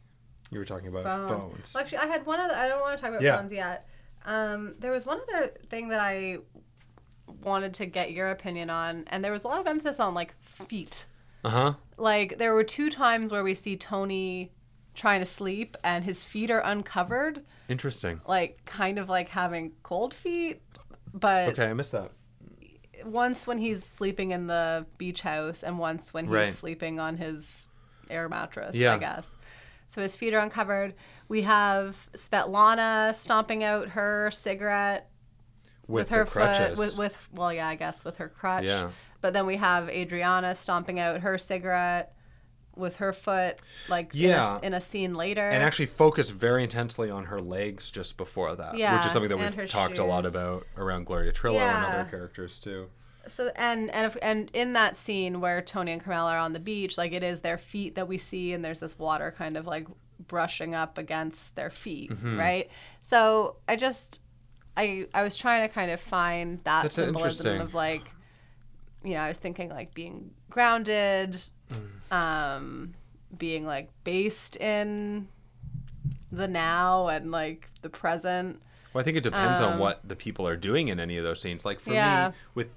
You 0.50 0.58
were 0.58 0.64
talking 0.64 0.88
about 0.88 1.04
Phones. 1.04 1.30
phones. 1.30 1.74
Well, 1.74 1.82
actually, 1.82 1.98
I 1.98 2.06
had 2.06 2.26
one 2.26 2.38
other. 2.38 2.54
I 2.54 2.68
don't 2.68 2.80
want 2.80 2.96
to 2.96 3.02
talk 3.02 3.10
about 3.10 3.22
Yeah. 3.22 3.38
phones 3.38 3.52
yet. 3.52 3.88
Um, 4.24 4.74
there 4.78 4.92
was 4.92 5.06
one 5.06 5.20
other 5.28 5.48
thing 5.68 5.88
that 5.88 6.00
I 6.00 6.38
wanted 7.42 7.74
to 7.74 7.86
get 7.86 8.12
your 8.12 8.30
opinion 8.30 8.70
on, 8.70 9.04
and 9.08 9.24
there 9.24 9.32
was 9.32 9.44
a 9.44 9.48
lot 9.48 9.60
of 9.60 9.66
emphasis 9.66 9.98
on 9.98 10.14
like 10.14 10.34
feet. 10.36 11.06
Uh 11.44 11.48
huh. 11.50 11.74
Like 11.96 12.38
there 12.38 12.54
were 12.54 12.64
two 12.64 12.90
times 12.90 13.30
where 13.32 13.42
we 13.44 13.54
see 13.54 13.76
Tony 13.76 14.52
trying 14.94 15.20
to 15.20 15.26
sleep 15.26 15.76
and 15.82 16.04
his 16.04 16.22
feet 16.22 16.50
are 16.50 16.60
uncovered, 16.64 17.42
Interesting. 17.68 18.20
like 18.26 18.62
kind 18.64 18.98
of 18.98 19.08
like 19.08 19.28
having 19.28 19.72
cold 19.82 20.12
feet. 20.14 20.60
But 21.14 21.48
Okay, 21.50 21.70
I 21.70 21.74
missed 21.74 21.92
that. 21.92 22.10
once 23.04 23.46
when 23.46 23.58
he's 23.58 23.84
sleeping 23.84 24.30
in 24.30 24.46
the 24.46 24.86
beach 24.98 25.22
house, 25.22 25.62
and 25.62 25.78
once 25.78 26.12
when 26.14 26.26
he's 26.26 26.34
Right. 26.34 26.52
sleeping 26.52 27.00
on 27.00 27.16
his 27.16 27.66
air 28.10 28.28
mattress, 28.28 28.76
Yeah. 28.76 28.94
I 28.94 28.98
guess. 28.98 29.34
So 29.88 30.00
his 30.02 30.16
feet 30.16 30.32
are 30.34 30.38
uncovered. 30.38 30.94
We 31.28 31.42
have 31.42 31.96
Svetlana 32.14 33.14
stomping 33.14 33.62
out 33.64 33.88
her 33.90 34.30
cigarette 34.30 35.10
With, 35.86 36.08
her 36.10 36.24
the 36.24 36.30
crutches. 36.30 36.78
foot 36.78 36.78
with, 36.78 36.96
with 36.96 37.28
well 37.32 37.52
yeah 37.52 37.68
i 37.68 37.74
guess 37.74 38.04
with 38.04 38.16
her 38.18 38.28
crutch 38.28 38.64
Yeah. 38.64 38.90
But 39.22 39.32
then 39.32 39.46
we 39.46 39.56
have 39.56 39.88
adriana 39.88 40.54
stomping 40.54 41.00
out 41.00 41.20
her 41.22 41.38
cigarette 41.38 42.14
with 42.76 42.96
her 42.96 43.12
foot 43.12 43.60
like 43.88 44.10
Yeah. 44.12 44.56
in, 44.58 44.64
a, 44.64 44.66
in 44.68 44.74
a 44.74 44.80
scene 44.80 45.14
later 45.14 45.40
and 45.48 45.62
actually 45.62 45.86
focus 45.86 46.30
very 46.30 46.62
intensely 46.62 47.10
on 47.10 47.24
her 47.26 47.38
legs 47.38 47.90
just 47.90 48.16
before 48.16 48.56
that, 48.56 48.76
yeah, 48.78 48.96
which 48.96 49.06
is 49.06 49.12
something 49.12 49.28
that 49.28 49.38
we've 49.56 49.68
talked 49.70 49.98
a 49.98 50.04
lot 50.04 50.24
about 50.26 50.66
around 50.78 51.04
Gloria 51.06 51.32
Trillo 51.32 51.60
and 51.60 51.84
other 51.84 52.08
characters 52.10 52.58
too. 52.58 52.88
so 53.26 53.50
and 53.56 53.90
and 53.90 54.06
if, 54.06 54.16
and 54.22 54.50
in 54.54 54.72
that 54.72 54.96
scene 54.96 55.40
where 55.40 55.60
tony 55.62 55.92
and 55.92 56.02
carmela 56.02 56.32
are 56.32 56.38
on 56.38 56.54
the 56.54 56.58
beach 56.60 56.96
like 56.98 57.12
it 57.12 57.22
is 57.22 57.40
their 57.40 57.58
feet 57.58 57.94
that 57.94 58.08
we 58.08 58.16
see 58.18 58.52
and 58.54 58.64
there's 58.64 58.80
this 58.80 58.98
water 58.98 59.32
kind 59.36 59.56
of 59.58 59.66
like 59.66 59.86
brushing 60.26 60.74
up 60.74 60.96
against 60.98 61.54
their 61.54 61.70
feet 61.70 62.10
Mm-hmm. 62.10 62.38
right 62.38 62.70
so 63.02 63.56
i 63.68 63.76
just 63.76 64.20
i 64.78 65.06
i 65.14 65.22
was 65.22 65.36
trying 65.36 65.68
to 65.68 65.72
kind 65.72 65.90
of 65.90 66.00
find 66.00 66.58
that 66.60 66.82
That's 66.84 66.94
symbolism 66.94 67.60
of 67.60 67.74
like 67.74 68.02
you 69.04 69.14
know 69.14 69.20
i 69.20 69.28
was 69.28 69.38
thinking 69.38 69.68
like 69.70 69.92
being 69.94 70.30
grounded 70.50 71.40
Mm. 71.70 72.12
um 72.14 72.94
being 73.38 73.64
like 73.64 73.88
based 74.04 74.56
in 74.56 75.26
the 76.30 76.46
now 76.48 77.08
and 77.08 77.30
like 77.30 77.68
the 77.82 77.88
present 77.90 78.60
Well, 78.92 79.00
I 79.00 79.04
think 79.04 79.16
it 79.16 79.22
depends 79.22 79.60
on 79.60 79.74
Um, 79.74 79.78
what 79.78 80.06
the 80.06 80.16
people 80.16 80.46
are 80.46 80.56
doing 80.56 80.88
in 80.88 81.00
any 81.00 81.16
of 81.16 81.24
those 81.24 81.40
scenes. 81.40 81.64
Like 81.64 81.80
for 81.80 81.92
Yeah. 81.94 82.28
me, 82.28 82.34
with 82.54 82.68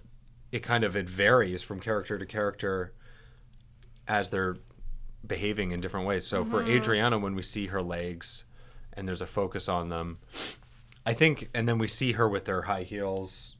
it 0.54 0.60
kind 0.64 0.84
of 0.86 0.96
it 0.96 1.10
varies 1.10 1.62
from 1.62 1.82
character 1.82 2.18
to 2.18 2.26
character 2.26 2.94
as 4.08 4.30
they're 4.30 4.56
behaving 5.28 5.72
in 5.72 5.82
different 5.82 6.08
ways. 6.08 6.26
So 6.26 6.46
for 6.46 6.64
Adriana, 6.64 7.18
when 7.18 7.36
we 7.36 7.42
see 7.42 7.68
her 7.68 7.82
legs 7.82 8.46
and 8.94 9.08
there's 9.08 9.22
a 9.22 9.28
focus 9.28 9.68
on 9.68 9.90
them, 9.90 10.20
I 11.06 11.14
think, 11.14 11.50
and 11.54 11.68
then 11.68 11.78
we 11.78 11.88
see 11.90 12.14
her 12.14 12.30
with 12.30 12.48
her 12.48 12.64
high 12.64 12.84
heels 12.84 13.55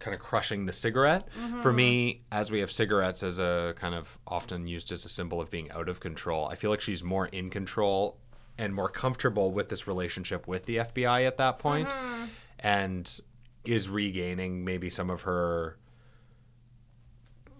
kind 0.00 0.14
of 0.14 0.20
crushing 0.20 0.66
the 0.66 0.72
cigarette. 0.72 1.28
For 1.32 1.68
mm-hmm. 1.68 1.76
me, 1.76 2.20
as 2.32 2.50
we 2.50 2.60
have 2.60 2.72
cigarettes 2.72 3.22
as 3.22 3.38
a 3.38 3.74
kind 3.76 3.94
of 3.94 4.18
often 4.26 4.66
used 4.66 4.90
as 4.90 5.04
a 5.04 5.08
symbol 5.08 5.40
of 5.40 5.50
being 5.50 5.70
out 5.70 5.88
of 5.88 6.00
control, 6.00 6.46
I 6.48 6.56
feel 6.56 6.70
like 6.70 6.80
she's 6.80 7.04
more 7.04 7.26
in 7.26 7.50
control 7.50 8.16
and 8.58 8.74
more 8.74 8.88
comfortable 8.88 9.52
with 9.52 9.68
this 9.68 9.86
relationship 9.86 10.48
with 10.48 10.66
the 10.66 10.76
FBI 10.76 11.26
at 11.26 11.36
that 11.38 11.58
point 11.58 11.88
mm-hmm. 11.88 12.24
and 12.58 13.20
is 13.64 13.88
regaining 13.88 14.64
maybe 14.64 14.90
some 14.90 15.10
of 15.10 15.22
her 15.22 15.76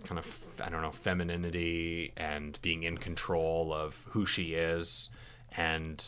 kind 0.05 0.19
of 0.19 0.39
I 0.63 0.71
don't 0.71 0.83
know 0.83 0.93
femininity 0.93 2.13
and 2.17 2.59
being 2.63 2.83
in 2.83 2.99
control 2.99 3.73
of 3.73 4.07
who 4.11 4.27
she 4.27 4.55
is 4.55 5.09
and 5.57 6.03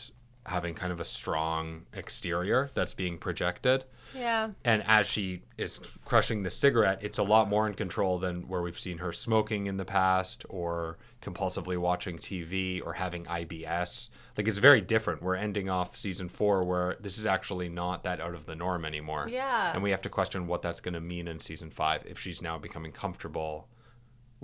having 0.45 0.73
kind 0.73 0.91
of 0.91 0.99
a 0.99 1.05
strong 1.05 1.85
exterior 1.93 2.69
that's 2.73 2.93
being 2.93 3.17
projected. 3.17 3.85
Yeah. 4.15 4.51
And 4.63 4.83
as 4.85 5.07
she 5.07 5.43
is 5.57 5.79
crushing 6.05 6.43
the 6.43 6.49
cigarette, 6.49 7.03
it's 7.03 7.17
a 7.17 7.23
lot 7.23 7.49
more 7.49 7.67
in 7.67 7.73
control 7.73 8.19
than 8.19 8.47
where 8.47 8.61
we've 8.61 8.79
seen 8.79 8.99
her 8.99 9.11
smoking 9.11 9.67
in 9.67 9.77
the 9.77 9.85
past 9.85 10.45
or 10.49 10.97
compulsively 11.21 11.77
watching 11.77 12.17
TV 12.17 12.85
or 12.85 12.93
having 12.93 13.25
IBS. 13.25 14.09
Like 14.37 14.47
it's 14.47 14.57
very 14.57 14.81
different. 14.81 15.21
We're 15.21 15.35
ending 15.35 15.69
off 15.69 15.95
season 15.95 16.29
four 16.29 16.63
where 16.63 16.97
this 16.99 17.17
is 17.17 17.25
actually 17.25 17.69
not 17.69 18.03
that 18.03 18.19
out 18.19 18.35
of 18.35 18.45
the 18.45 18.55
norm 18.55 18.85
anymore. 18.85 19.27
Yeah. 19.29 19.73
And 19.73 19.81
we 19.81 19.91
have 19.91 20.01
to 20.01 20.09
question 20.09 20.47
what 20.47 20.61
that's 20.61 20.81
going 20.81 20.93
to 20.93 21.01
mean 21.01 21.27
in 21.27 21.39
season 21.39 21.69
five 21.69 22.03
if 22.05 22.19
she's 22.19 22.41
now 22.41 22.57
becoming 22.57 22.91
comfortable 22.91 23.67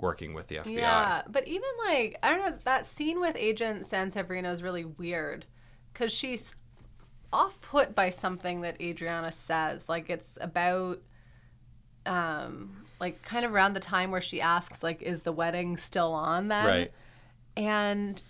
working 0.00 0.34
with 0.34 0.48
the 0.48 0.56
FBI. 0.56 0.78
Yeah, 0.78 1.22
but 1.28 1.46
even 1.46 1.68
like 1.86 2.16
I 2.22 2.30
don't 2.30 2.40
know 2.40 2.58
that 2.64 2.86
scene 2.86 3.20
with 3.20 3.36
Agent 3.36 3.82
Sanseverino 3.82 4.50
is 4.50 4.62
really 4.62 4.84
weird 4.84 5.46
because 5.92 6.12
she's 6.12 6.54
off 7.32 7.60
put 7.60 7.94
by 7.94 8.10
something 8.10 8.60
that 8.62 8.80
Adriana 8.80 9.30
says. 9.32 9.88
Like 9.88 10.10
it's 10.10 10.36
about 10.40 11.00
um 12.06 12.84
like 12.98 13.20
kind 13.22 13.44
of 13.44 13.52
around 13.52 13.74
the 13.74 13.80
time 13.80 14.10
where 14.10 14.20
she 14.22 14.40
asks 14.40 14.82
like 14.82 15.02
is 15.02 15.22
the 15.22 15.32
wedding 15.32 15.76
still 15.76 16.12
on 16.12 16.48
then 16.48 16.66
Right. 16.66 16.92
and 17.56 18.22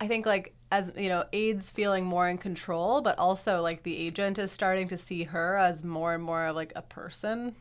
i 0.00 0.06
think 0.06 0.26
like 0.26 0.54
as 0.70 0.92
you 0.96 1.08
know 1.08 1.24
aid's 1.32 1.70
feeling 1.70 2.04
more 2.04 2.28
in 2.28 2.36
control 2.36 3.00
but 3.00 3.18
also 3.18 3.62
like 3.62 3.84
the 3.84 3.96
agent 3.96 4.38
is 4.38 4.52
starting 4.52 4.86
to 4.88 4.98
see 4.98 5.24
her 5.24 5.56
as 5.56 5.82
more 5.82 6.12
and 6.14 6.22
more 6.22 6.44
of 6.46 6.56
like 6.56 6.74
a 6.76 6.82
person 6.82 7.54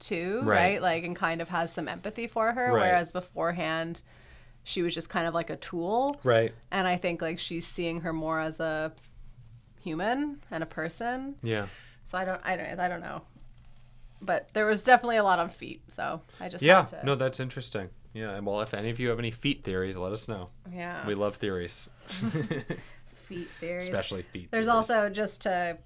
too 0.00 0.40
Right. 0.42 0.72
right, 0.72 0.82
like 0.82 1.04
and 1.04 1.14
kind 1.14 1.40
of 1.40 1.48
has 1.50 1.72
some 1.72 1.86
empathy 1.86 2.26
for 2.26 2.50
her 2.52 2.72
Right. 2.74 2.82
whereas 2.88 3.12
beforehand 3.12 4.02
she 4.64 4.82
was 4.82 4.92
just 4.92 5.08
kind 5.08 5.26
of 5.28 5.34
like 5.34 5.50
a 5.50 5.56
tool 5.56 6.18
Right. 6.24 6.52
and 6.72 6.88
i 6.88 6.96
think 6.96 7.22
like 7.22 7.38
she's 7.38 7.64
seeing 7.66 8.00
her 8.00 8.12
more 8.12 8.40
as 8.40 8.58
a 8.58 8.92
human 9.82 10.40
and 10.50 10.62
a 10.62 10.66
person 10.66 11.34
Yeah. 11.42 11.66
so 12.04 12.18
i 12.18 12.24
don't 12.24 12.40
i 12.44 12.56
don't 12.56 12.78
i 12.78 12.88
don't 12.88 13.00
know 13.00 13.22
but 14.22 14.50
there 14.52 14.66
was 14.66 14.82
definitely 14.82 15.16
a 15.16 15.22
lot 15.24 15.38
on 15.38 15.48
feet 15.50 15.80
so 15.88 16.20
i 16.40 16.48
just 16.48 16.62
Yeah. 16.62 16.82
to 16.84 17.04
No, 17.04 17.14
that's 17.14 17.40
interesting. 17.40 17.88
Yeah. 18.12 18.32
And 18.34 18.44
well, 18.44 18.60
if 18.60 18.74
any 18.74 18.90
of 18.90 18.98
you 18.98 19.08
have 19.10 19.20
any 19.20 19.30
feet 19.30 19.62
theories, 19.62 19.96
let 19.96 20.10
us 20.12 20.26
know. 20.26 20.48
yeah 20.72 21.06
We 21.06 21.14
love 21.14 21.36
theories, 21.36 21.88
feet 23.28 23.48
theories 23.60 23.84
especially 23.84 24.22
feet. 24.22 24.50
There's 24.50 24.66
theories. 24.66 24.90
also 24.90 25.08
just 25.08 25.42
to, 25.42 25.78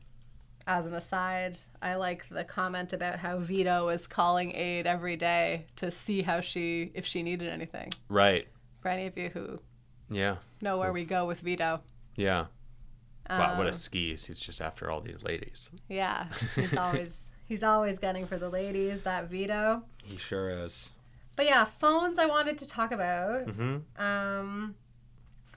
as 0.66 0.86
an 0.86 0.95
aside, 0.95 1.59
I 1.82 1.97
like 1.97 2.26
the 2.30 2.45
comment 2.45 2.92
about 2.95 3.18
how 3.18 3.38
Vito 3.38 3.90
is 3.90 4.07
calling 4.07 4.55
Aid 4.55 4.86
every 4.86 5.16
day 5.16 5.66
to 5.76 5.90
see 5.90 6.22
how 6.22 6.40
she, 6.40 6.90
if 6.95 7.05
she 7.07 7.22
needed 7.22 7.49
anything. 7.49 7.90
right. 8.09 8.49
For 8.80 8.88
any 8.88 9.07
of 9.07 9.16
you 9.18 9.28
who 9.28 9.59
Yeah. 10.11 10.36
know 10.61 10.78
where 10.78 10.92
we 10.92 11.05
go 11.05 11.26
with 11.26 11.40
Vito. 11.40 11.80
Yeah. 12.16 12.47
Wow, 13.31 13.57
what 13.57 13.66
Um, 13.66 13.70
a 13.70 13.72
skis. 13.72 14.27
He's 14.27 14.41
just 14.41 14.61
after 14.61 14.91
all 14.91 15.01
these 15.01 15.22
ladies. 15.22 15.70
Yeah, 15.89 16.27
he's 16.57 16.77
always 16.85 17.33
he's 17.47 17.62
always 17.62 17.99
gunning 17.99 18.27
for 18.27 18.39
the 18.39 18.49
ladies. 18.51 19.03
That 19.03 19.29
Vito. 19.31 19.83
He 20.03 20.16
sure 20.16 20.51
is. 20.51 20.91
But 21.37 21.47
yeah, 21.47 21.64
phones. 21.64 22.18
I 22.18 22.27
wanted 22.27 22.59
to 22.59 22.66
talk 22.66 22.93
about. 22.93 23.49
hmm 23.49 23.79
Um, 23.97 24.75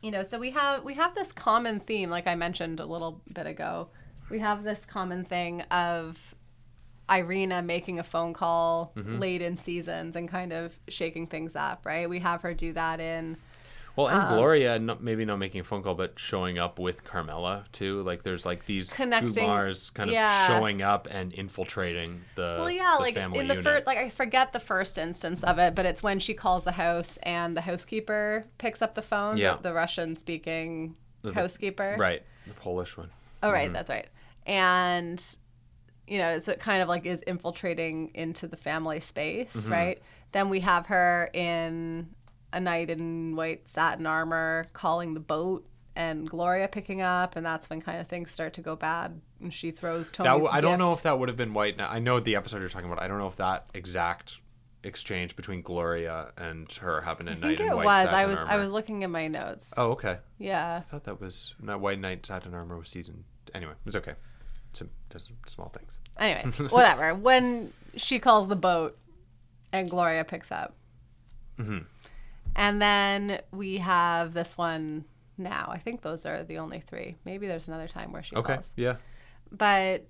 you 0.01 0.11
know, 0.11 0.23
so 0.23 0.39
we 0.39 0.51
have 0.51 0.83
we 0.83 0.93
have 0.95 1.13
this 1.15 1.31
common 1.31 1.79
theme, 1.79 2.09
like 2.09 2.27
I 2.27 2.35
mentioned 2.35 2.79
a 2.79 2.85
little 2.85 3.21
bit 3.33 3.45
ago. 3.47 3.89
We 4.29 4.39
have 4.39 4.63
this 4.63 4.85
common 4.85 5.23
thing 5.25 5.61
of 5.63 6.35
Irina 7.09 7.61
making 7.61 7.99
a 7.99 8.03
phone 8.03 8.33
call 8.33 8.91
Mm-hmm. 8.95 9.17
late 9.17 9.41
in 9.41 9.57
seasons 9.57 10.15
and 10.15 10.27
kind 10.27 10.51
of 10.53 10.77
shaking 10.87 11.27
things 11.27 11.55
up, 11.55 11.85
right? 11.85 12.09
We 12.09 12.19
have 12.19 12.41
her 12.41 12.53
do 12.53 12.73
that 12.73 12.99
in 12.99 13.37
Well, 13.97 14.09
and 14.09 14.21
Um, 14.21 14.35
Gloria, 14.35 14.77
not, 14.77 15.01
maybe 15.01 15.25
not 15.25 15.37
making 15.37 15.61
a 15.61 15.63
phone 15.63 15.81
call, 15.81 15.95
but 15.95 16.19
showing 16.19 16.59
up 16.59 16.77
with 16.77 17.03
Carmela 17.03 17.65
too. 17.71 18.03
Like 18.03 18.21
there's 18.21 18.45
like 18.45 18.67
these 18.67 18.93
Gumars 18.93 19.91
kind 19.91 20.09
of 20.09 20.13
yeah. 20.13 20.47
showing 20.47 20.83
up 20.83 21.07
and 21.09 21.33
infiltrating 21.33 22.21
the, 22.35 22.57
well, 22.59 22.69
yeah, 22.69 22.93
the 22.97 23.01
like 23.01 23.15
family 23.15 23.39
in 23.39 23.47
the 23.47 23.61
first, 23.61 23.87
like 23.87 23.97
I 23.97 24.09
forget 24.09 24.53
the 24.53 24.59
first 24.59 24.99
instance 24.99 25.43
of 25.43 25.57
it, 25.57 25.73
but 25.73 25.87
it's 25.87 26.03
when 26.03 26.19
she 26.19 26.35
calls 26.35 26.63
the 26.63 26.73
house 26.73 27.17
and 27.23 27.57
the 27.57 27.61
housekeeper 27.61 28.45
picks 28.59 28.83
up 28.83 28.93
the 28.93 29.01
phone. 29.01 29.35
Yeah. 29.37 29.55
the, 29.55 29.69
the 29.69 29.73
Russian 29.73 30.15
speaking 30.15 30.95
housekeeper. 31.33 31.95
right, 31.97 32.21
the 32.45 32.53
Polish 32.53 32.97
one. 32.97 33.09
Oh, 33.41 33.51
right, 33.51 33.73
that's 33.73 33.89
right. 33.89 34.07
And 34.45 35.21
you 36.07 36.19
know, 36.19 36.37
so 36.37 36.51
it 36.51 36.59
kind 36.59 36.83
of 36.83 36.87
like 36.87 37.07
is 37.07 37.21
infiltrating 37.23 38.11
into 38.13 38.47
the 38.47 38.57
family 38.57 38.99
space, 38.99 39.67
right? 39.67 39.99
Then 40.33 40.49
we 40.49 40.59
have 40.59 40.85
her 40.85 41.29
in 41.33 42.09
a 42.53 42.59
knight 42.59 42.89
in 42.89 43.35
white 43.35 43.67
satin 43.67 44.05
armor 44.05 44.67
calling 44.73 45.13
the 45.13 45.19
boat 45.19 45.65
and 45.95 46.29
Gloria 46.29 46.67
picking 46.67 47.01
up, 47.01 47.35
and 47.35 47.45
that's 47.45 47.69
when 47.69 47.81
kind 47.81 47.99
of 47.99 48.07
things 48.07 48.29
start 48.31 48.53
to 48.53 48.61
go 48.61 48.75
bad. 48.75 49.19
And 49.41 49.53
she 49.53 49.71
throws 49.71 50.09
Tony's 50.11 50.27
That 50.29 50.33
w- 50.33 50.49
I 50.51 50.61
don't 50.61 50.77
know 50.79 50.91
if 50.91 51.01
that 51.03 51.17
would 51.17 51.27
have 51.27 51.37
been 51.37 51.53
white. 51.53 51.79
I 51.81 51.99
know 51.99 52.19
the 52.19 52.35
episode 52.35 52.59
you're 52.59 52.69
talking 52.69 52.89
about. 52.91 53.01
I 53.03 53.07
don't 53.07 53.17
know 53.17 53.27
if 53.27 53.35
that 53.37 53.67
exact 53.73 54.39
exchange 54.83 55.35
between 55.35 55.61
Gloria 55.63 56.31
and 56.37 56.71
her 56.73 57.01
happened 57.01 57.29
at 57.29 57.37
I 57.37 57.39
night 57.39 57.47
think 57.57 57.59
in 57.61 57.67
it 57.69 57.75
white 57.75 57.85
was. 57.85 57.95
satin 58.09 58.13
I 58.15 58.25
was. 58.27 58.39
armor. 58.39 58.51
I 58.51 58.57
was 58.57 58.71
looking 58.71 59.03
at 59.03 59.09
my 59.09 59.27
notes. 59.27 59.73
Oh, 59.75 59.91
okay. 59.91 60.17
Yeah. 60.37 60.77
I 60.79 60.81
thought 60.81 61.03
that 61.05 61.19
was 61.19 61.55
not 61.59 61.79
white 61.79 61.99
knight 61.99 62.25
satin 62.25 62.53
armor 62.53 62.77
was 62.77 62.89
season. 62.89 63.23
Anyway, 63.55 63.73
it's 63.85 63.95
okay. 63.95 64.13
It's, 64.71 64.83
it's 65.13 65.29
small 65.47 65.69
things. 65.69 65.97
Anyways, 66.19 66.57
whatever. 66.71 67.15
When 67.15 67.73
she 67.95 68.19
calls 68.19 68.47
the 68.47 68.55
boat 68.55 68.97
and 69.73 69.89
Gloria 69.89 70.23
picks 70.23 70.51
up. 70.51 70.75
Mhm. 71.59 71.85
And 72.57 72.81
then 72.81 73.39
we 73.51 73.77
have 73.77 74.33
this 74.33 74.57
one 74.57 75.05
now. 75.37 75.69
I 75.71 75.77
think 75.77 76.01
those 76.01 76.25
are 76.25 76.43
the 76.43 76.57
only 76.57 76.79
three. 76.81 77.15
Maybe 77.23 77.47
there's 77.47 77.67
another 77.67 77.87
time 77.87 78.11
where 78.11 78.23
she 78.23 78.35
Okay. 78.35 78.55
calls. 78.55 78.73
Yeah. 78.75 78.95
But 79.51 80.05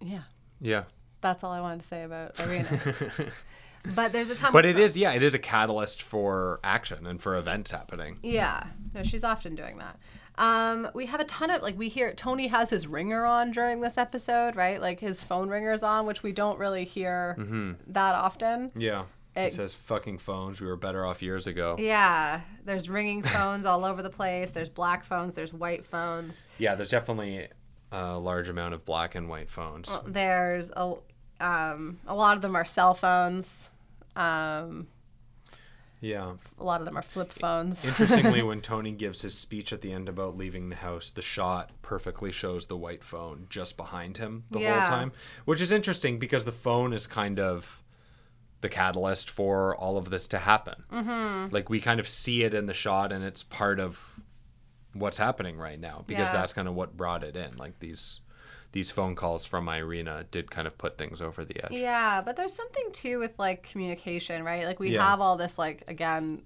yeah, 0.00 0.22
Yeah. 0.60 0.84
that's 1.20 1.42
all 1.44 1.52
I 1.52 1.60
wanted 1.60 1.80
to 1.80 1.86
say 1.86 2.02
about 2.04 2.38
Irina. 2.40 2.68
but 3.94 4.12
there's 4.12 4.30
a 4.30 4.34
time 4.34 4.52
but 4.52 4.66
it 4.66 4.78
is 4.78 4.96
yeah 4.96 5.12
it 5.12 5.22
is 5.22 5.32
a 5.34 5.38
catalyst 5.38 6.02
for 6.02 6.60
action 6.62 7.06
and 7.06 7.20
for 7.20 7.34
events 7.36 7.70
happening 7.70 8.18
Yeah, 8.22 8.64
no, 8.94 9.02
she's 9.02 9.24
often 9.24 9.54
doing 9.54 9.78
that. 9.78 9.98
Um, 10.36 10.88
we 10.94 11.06
have 11.06 11.20
a 11.20 11.24
ton 11.24 11.50
of 11.50 11.60
like 11.62 11.76
we 11.76 11.88
hear 11.88 12.12
Tony 12.14 12.46
has 12.48 12.70
his 12.70 12.86
ringer 12.86 13.24
on 13.26 13.50
during 13.52 13.80
this 13.80 13.98
episode, 13.98 14.54
right? 14.56 14.80
Like 14.80 15.00
his 15.00 15.22
phone 15.22 15.48
ringer's 15.50 15.82
on, 15.82 16.06
which 16.06 16.22
we 16.22 16.32
don't 16.32 16.58
really 16.58 16.84
hear 16.84 17.36
that 17.88 18.14
often. 18.14 18.70
yeah 18.76 19.04
it 19.36 19.40
It- 19.40 19.52
says 19.54 19.74
fucking 19.74 20.18
phones 20.18 20.60
we 20.60 20.66
were 20.66 20.76
better 20.76 21.06
off 21.06 21.22
years 21.22 21.46
ago 21.46 21.76
Yeah, 21.78 22.40
there's 22.64 22.88
ringing 22.88 23.22
phones 23.22 23.64
all 23.66 23.84
over 23.84 24.02
the 24.02 24.10
place. 24.10 24.50
There's 24.50 24.68
black 24.68 25.04
phones. 25.04 25.34
There's 25.34 25.52
white 25.52 25.84
phones. 25.84 26.44
yeah 26.58 26.74
there's 26.74 26.90
definitely 26.90 27.48
a 27.92 28.18
large 28.18 28.48
amount 28.48 28.74
of 28.74 28.84
black 28.84 29.14
and 29.14 29.28
white 29.28 29.50
phones 29.50 29.90
There's 30.06 30.70
a 30.76 30.94
um, 31.40 31.98
a 32.06 32.14
lot 32.14 32.36
of 32.36 32.42
them 32.42 32.54
are 32.54 32.64
cell 32.66 32.92
phones. 32.94 33.70
Um, 34.14 34.88
yeah 36.02 36.32
a 36.58 36.64
lot 36.64 36.80
of 36.80 36.86
them 36.86 36.96
are 36.96 37.02
flip 37.02 37.30
phones. 37.30 37.84
interestingly 37.86 38.42
when 38.50 38.60
tony 38.62 38.90
gives 38.90 39.20
his 39.22 39.34
speech 39.34 39.70
at 39.72 39.82
the 39.82 39.92
end 39.92 40.08
about 40.08 40.34
leaving 40.36 40.70
the 40.70 40.76
house 40.76 41.10
the 41.10 41.20
shot 41.22 41.70
perfectly 41.82 42.32
shows 42.32 42.66
the 42.66 42.76
white 42.76 43.04
phone 43.04 43.46
just 43.50 43.76
behind 43.76 44.16
him 44.16 44.44
the 44.50 44.60
Yeah. 44.60 44.80
whole 44.80 44.88
time 44.88 45.12
which 45.44 45.60
is 45.60 45.72
interesting 45.72 46.18
because 46.18 46.44
the 46.46 46.52
phone 46.52 46.92
is 46.94 47.06
kind 47.06 47.38
of 47.38 47.79
the 48.60 48.68
catalyst 48.68 49.30
for 49.30 49.74
all 49.76 49.96
of 49.96 50.10
this 50.10 50.26
to 50.28 50.38
happen 50.38 50.84
mm-hmm. 50.92 51.52
like 51.52 51.68
we 51.70 51.80
kind 51.80 51.98
of 52.00 52.08
see 52.08 52.42
it 52.42 52.52
in 52.54 52.66
the 52.66 52.74
shot 52.74 53.10
and 53.12 53.24
it's 53.24 53.42
part 53.42 53.80
of 53.80 54.20
what's 54.92 55.18
happening 55.18 55.56
right 55.56 55.78
now 55.80 56.04
because 56.06 56.26
Yeah. 56.28 56.32
that's 56.32 56.52
kind 56.52 56.68
of 56.68 56.74
what 56.74 56.96
brought 56.96 57.22
it 57.24 57.36
in 57.36 57.56
like 57.56 57.78
these 57.80 58.20
these 58.72 58.90
phone 58.90 59.16
calls 59.16 59.46
from 59.46 59.68
Irina 59.68 60.24
did 60.30 60.50
kind 60.50 60.66
of 60.68 60.78
put 60.78 60.96
things 60.96 61.20
over 61.20 61.44
the 61.44 61.64
edge 61.64 61.72
Yeah, 61.72 62.22
but 62.24 62.36
there's 62.36 62.54
something 62.54 62.86
too 62.92 63.18
with 63.18 63.36
like 63.36 63.64
communication, 63.64 64.44
right? 64.44 64.64
Like 64.64 64.78
we 64.78 64.90
Yeah. 64.90 65.08
have 65.08 65.20
all 65.20 65.36
this 65.36 65.58
like 65.58 65.82
again 65.88 66.42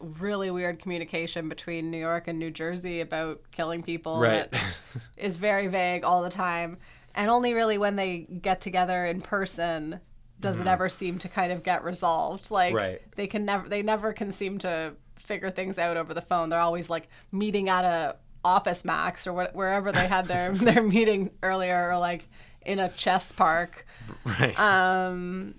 really 0.00 0.50
weird 0.50 0.80
communication 0.80 1.48
between 1.48 1.90
New 1.90 1.98
York 1.98 2.28
and 2.28 2.38
New 2.38 2.50
Jersey 2.50 3.00
about 3.00 3.40
killing 3.50 3.82
people 3.82 4.20
right 4.20 4.50
that 4.50 4.60
is 5.16 5.36
very 5.38 5.68
vague 5.68 6.04
all 6.04 6.22
the 6.22 6.30
time. 6.30 6.76
And 7.14 7.30
only 7.30 7.52
really 7.54 7.78
when 7.78 7.96
they 7.96 8.18
get 8.20 8.60
together 8.60 9.06
in 9.06 9.20
person 9.20 10.00
does 10.40 10.60
it 10.60 10.66
ever 10.66 10.88
seem 10.88 11.18
to 11.18 11.28
kind 11.28 11.52
of 11.52 11.62
get 11.64 11.82
resolved. 11.84 12.50
Like 12.50 12.68
Mm-hmm. 12.68 12.76
Right. 12.76 13.00
they 13.16 13.26
can 13.26 13.44
never 13.44 13.68
they 13.68 13.82
never 13.82 14.12
can 14.12 14.30
seem 14.32 14.58
to 14.58 14.94
figure 15.16 15.50
things 15.50 15.78
out 15.78 15.96
over 15.96 16.14
the 16.14 16.22
phone. 16.22 16.48
They're 16.48 16.60
always 16.60 16.88
like 16.88 17.08
meeting 17.32 17.68
at 17.68 17.84
a 17.84 18.16
office 18.44 18.84
max 18.84 19.26
or 19.26 19.32
what, 19.32 19.54
wherever 19.54 19.90
they 19.92 20.06
had 20.06 20.26
their 20.26 20.52
their 20.54 20.82
meeting 20.82 21.30
earlier 21.42 21.90
or 21.90 21.98
like 21.98 22.28
in 22.64 22.78
a 22.78 22.88
chess 22.90 23.32
park 23.32 23.86
right 24.24 24.58
um, 24.58 25.54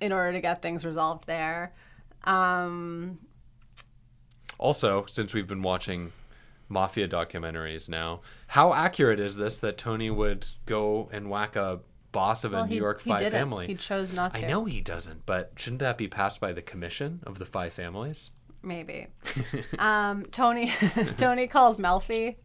in 0.00 0.12
order 0.12 0.32
to 0.32 0.40
get 0.40 0.62
things 0.62 0.84
resolved 0.84 1.26
there. 1.26 1.72
Um, 2.24 3.18
Also, 4.58 5.06
since 5.06 5.32
we've 5.32 5.46
been 5.46 5.62
watching 5.62 6.12
mafia 6.68 7.08
documentaries 7.08 7.88
now, 7.88 8.20
how 8.48 8.74
accurate 8.74 9.20
is 9.20 9.36
this 9.36 9.58
that 9.60 9.78
Tony 9.78 10.10
would 10.10 10.46
go 10.66 11.08
and 11.12 11.30
whack 11.30 11.54
a 11.56 11.80
boss 12.12 12.44
of 12.44 12.52
a 12.54 12.62
New 12.64 12.68
he, 12.68 12.76
York 12.76 13.02
he 13.02 13.10
five 13.10 13.18
didn't. 13.20 13.32
family? 13.32 13.66
He 13.66 13.74
chose 13.74 14.14
not 14.14 14.34
to. 14.34 14.44
I 14.44 14.48
know 14.48 14.64
he 14.64 14.80
doesn't, 14.80 15.26
but 15.26 15.52
shouldn't 15.56 15.80
that 15.80 15.98
be 15.98 16.08
passed 16.08 16.40
by 16.40 16.52
the 16.52 16.62
commission 16.62 17.20
of 17.24 17.38
the 17.38 17.46
five 17.46 17.72
families? 17.72 18.30
Maybe. 18.62 19.06
um, 19.78 20.26
Tony 20.32 20.68
Tony 21.16 21.46
calls 21.46 21.78
Melfi. 21.78 22.36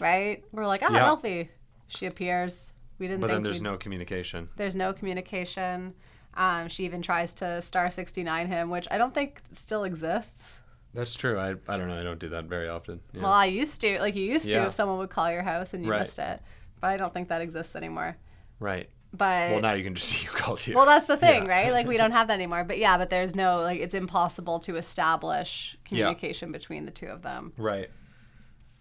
Right? 0.00 0.42
We're 0.52 0.66
like, 0.66 0.82
ah, 0.82 0.92
Yeah. 0.92 1.04
Melfi. 1.08 1.48
She 1.88 2.06
appears. 2.06 2.72
We 2.98 3.06
didn't 3.06 3.20
But 3.20 3.28
then 3.28 3.42
there's 3.42 3.62
no 3.62 3.76
communication. 3.76 4.48
there's 4.56 4.76
no 4.76 4.92
communication. 4.92 5.94
Um, 6.34 6.68
she 6.68 6.84
even 6.84 7.00
tries 7.02 7.32
to 7.34 7.62
star 7.62 7.90
69 7.90 8.46
him, 8.48 8.70
which 8.70 8.88
I 8.90 8.98
don't 8.98 9.14
think 9.14 9.40
still 9.52 9.84
exists. 9.84 10.58
That's 10.92 11.14
true. 11.14 11.38
I, 11.38 11.50
I 11.68 11.76
don't 11.76 11.88
know. 11.88 11.98
I 11.98 12.02
don't 12.02 12.18
do 12.18 12.28
that 12.30 12.44
very 12.46 12.68
often. 12.68 13.00
Yeah. 13.12 13.22
Well, 13.22 13.32
I 13.32 13.46
used 13.46 13.80
to. 13.82 13.98
Like 14.00 14.14
you 14.16 14.24
used 14.24 14.46
to 14.46 14.52
Yeah. 14.52 14.66
if 14.66 14.74
someone 14.74 14.98
would 14.98 15.10
call 15.10 15.30
your 15.30 15.42
house 15.42 15.74
and 15.74 15.84
you 15.84 15.90
Right. 15.90 16.00
missed 16.00 16.18
it. 16.18 16.40
But 16.80 16.88
I 16.88 16.96
don't 16.96 17.12
think 17.14 17.28
that 17.28 17.40
exists 17.40 17.76
anymore. 17.76 18.16
Right. 18.60 18.88
But 19.12 19.52
Well, 19.52 19.60
now 19.60 19.74
you 19.74 19.84
can 19.84 19.94
just 19.94 20.08
see 20.10 20.26
who 20.26 20.36
called 20.36 20.66
you. 20.66 20.74
Well, 20.74 20.86
that's 20.86 21.06
the 21.06 21.16
thing, 21.16 21.44
Yeah. 21.44 21.50
right? 21.50 21.72
Like 21.72 21.86
we 21.86 21.96
don't 21.96 22.10
have 22.18 22.26
that 22.28 22.34
anymore. 22.34 22.64
But 22.64 22.78
yeah, 22.78 22.98
but 22.98 23.10
there's 23.10 23.34
no 23.36 23.60
like 23.60 23.80
it's 23.80 23.94
impossible 23.94 24.58
to 24.60 24.76
establish 24.76 25.76
communication 25.84 26.50
between 26.52 26.84
the 26.84 26.90
two 26.90 27.06
of 27.06 27.22
them. 27.22 27.52
right. 27.56 27.88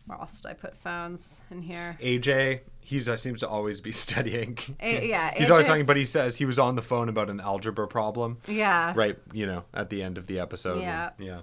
Where 0.06 0.18
else 0.20 0.42
did 0.42 0.50
I 0.50 0.54
put 0.54 0.76
phones 0.76 1.40
in 1.50 1.62
here? 1.62 1.98
AJ, 2.02 2.60
he's 2.82 3.08
uh, 3.08 3.16
seems 3.16 3.40
to 3.40 3.48
always 3.48 3.80
be 3.80 3.92
studying. 4.06 4.58
A- 4.82 5.08
yeah, 5.08 5.34
he's 5.34 5.50
always 5.50 5.64
AJ's 5.64 5.70
talking, 5.70 5.86
but 5.86 5.96
he 5.96 6.04
says 6.04 6.36
he 6.36 6.44
was 6.44 6.60
on 6.60 6.76
the 6.76 6.82
phone 6.82 7.08
about 7.08 7.30
an 7.30 7.40
algebra 7.40 7.88
problem. 7.88 8.40
Yeah. 8.46 8.92
Right, 8.98 9.18
you 9.32 9.46
know, 9.46 9.64
at 9.74 9.90
the 9.90 10.04
end 10.04 10.18
of 10.18 10.28
the 10.28 10.40
episode. 10.42 10.82
Yeah. 10.82 11.12
Yeah. 11.20 11.42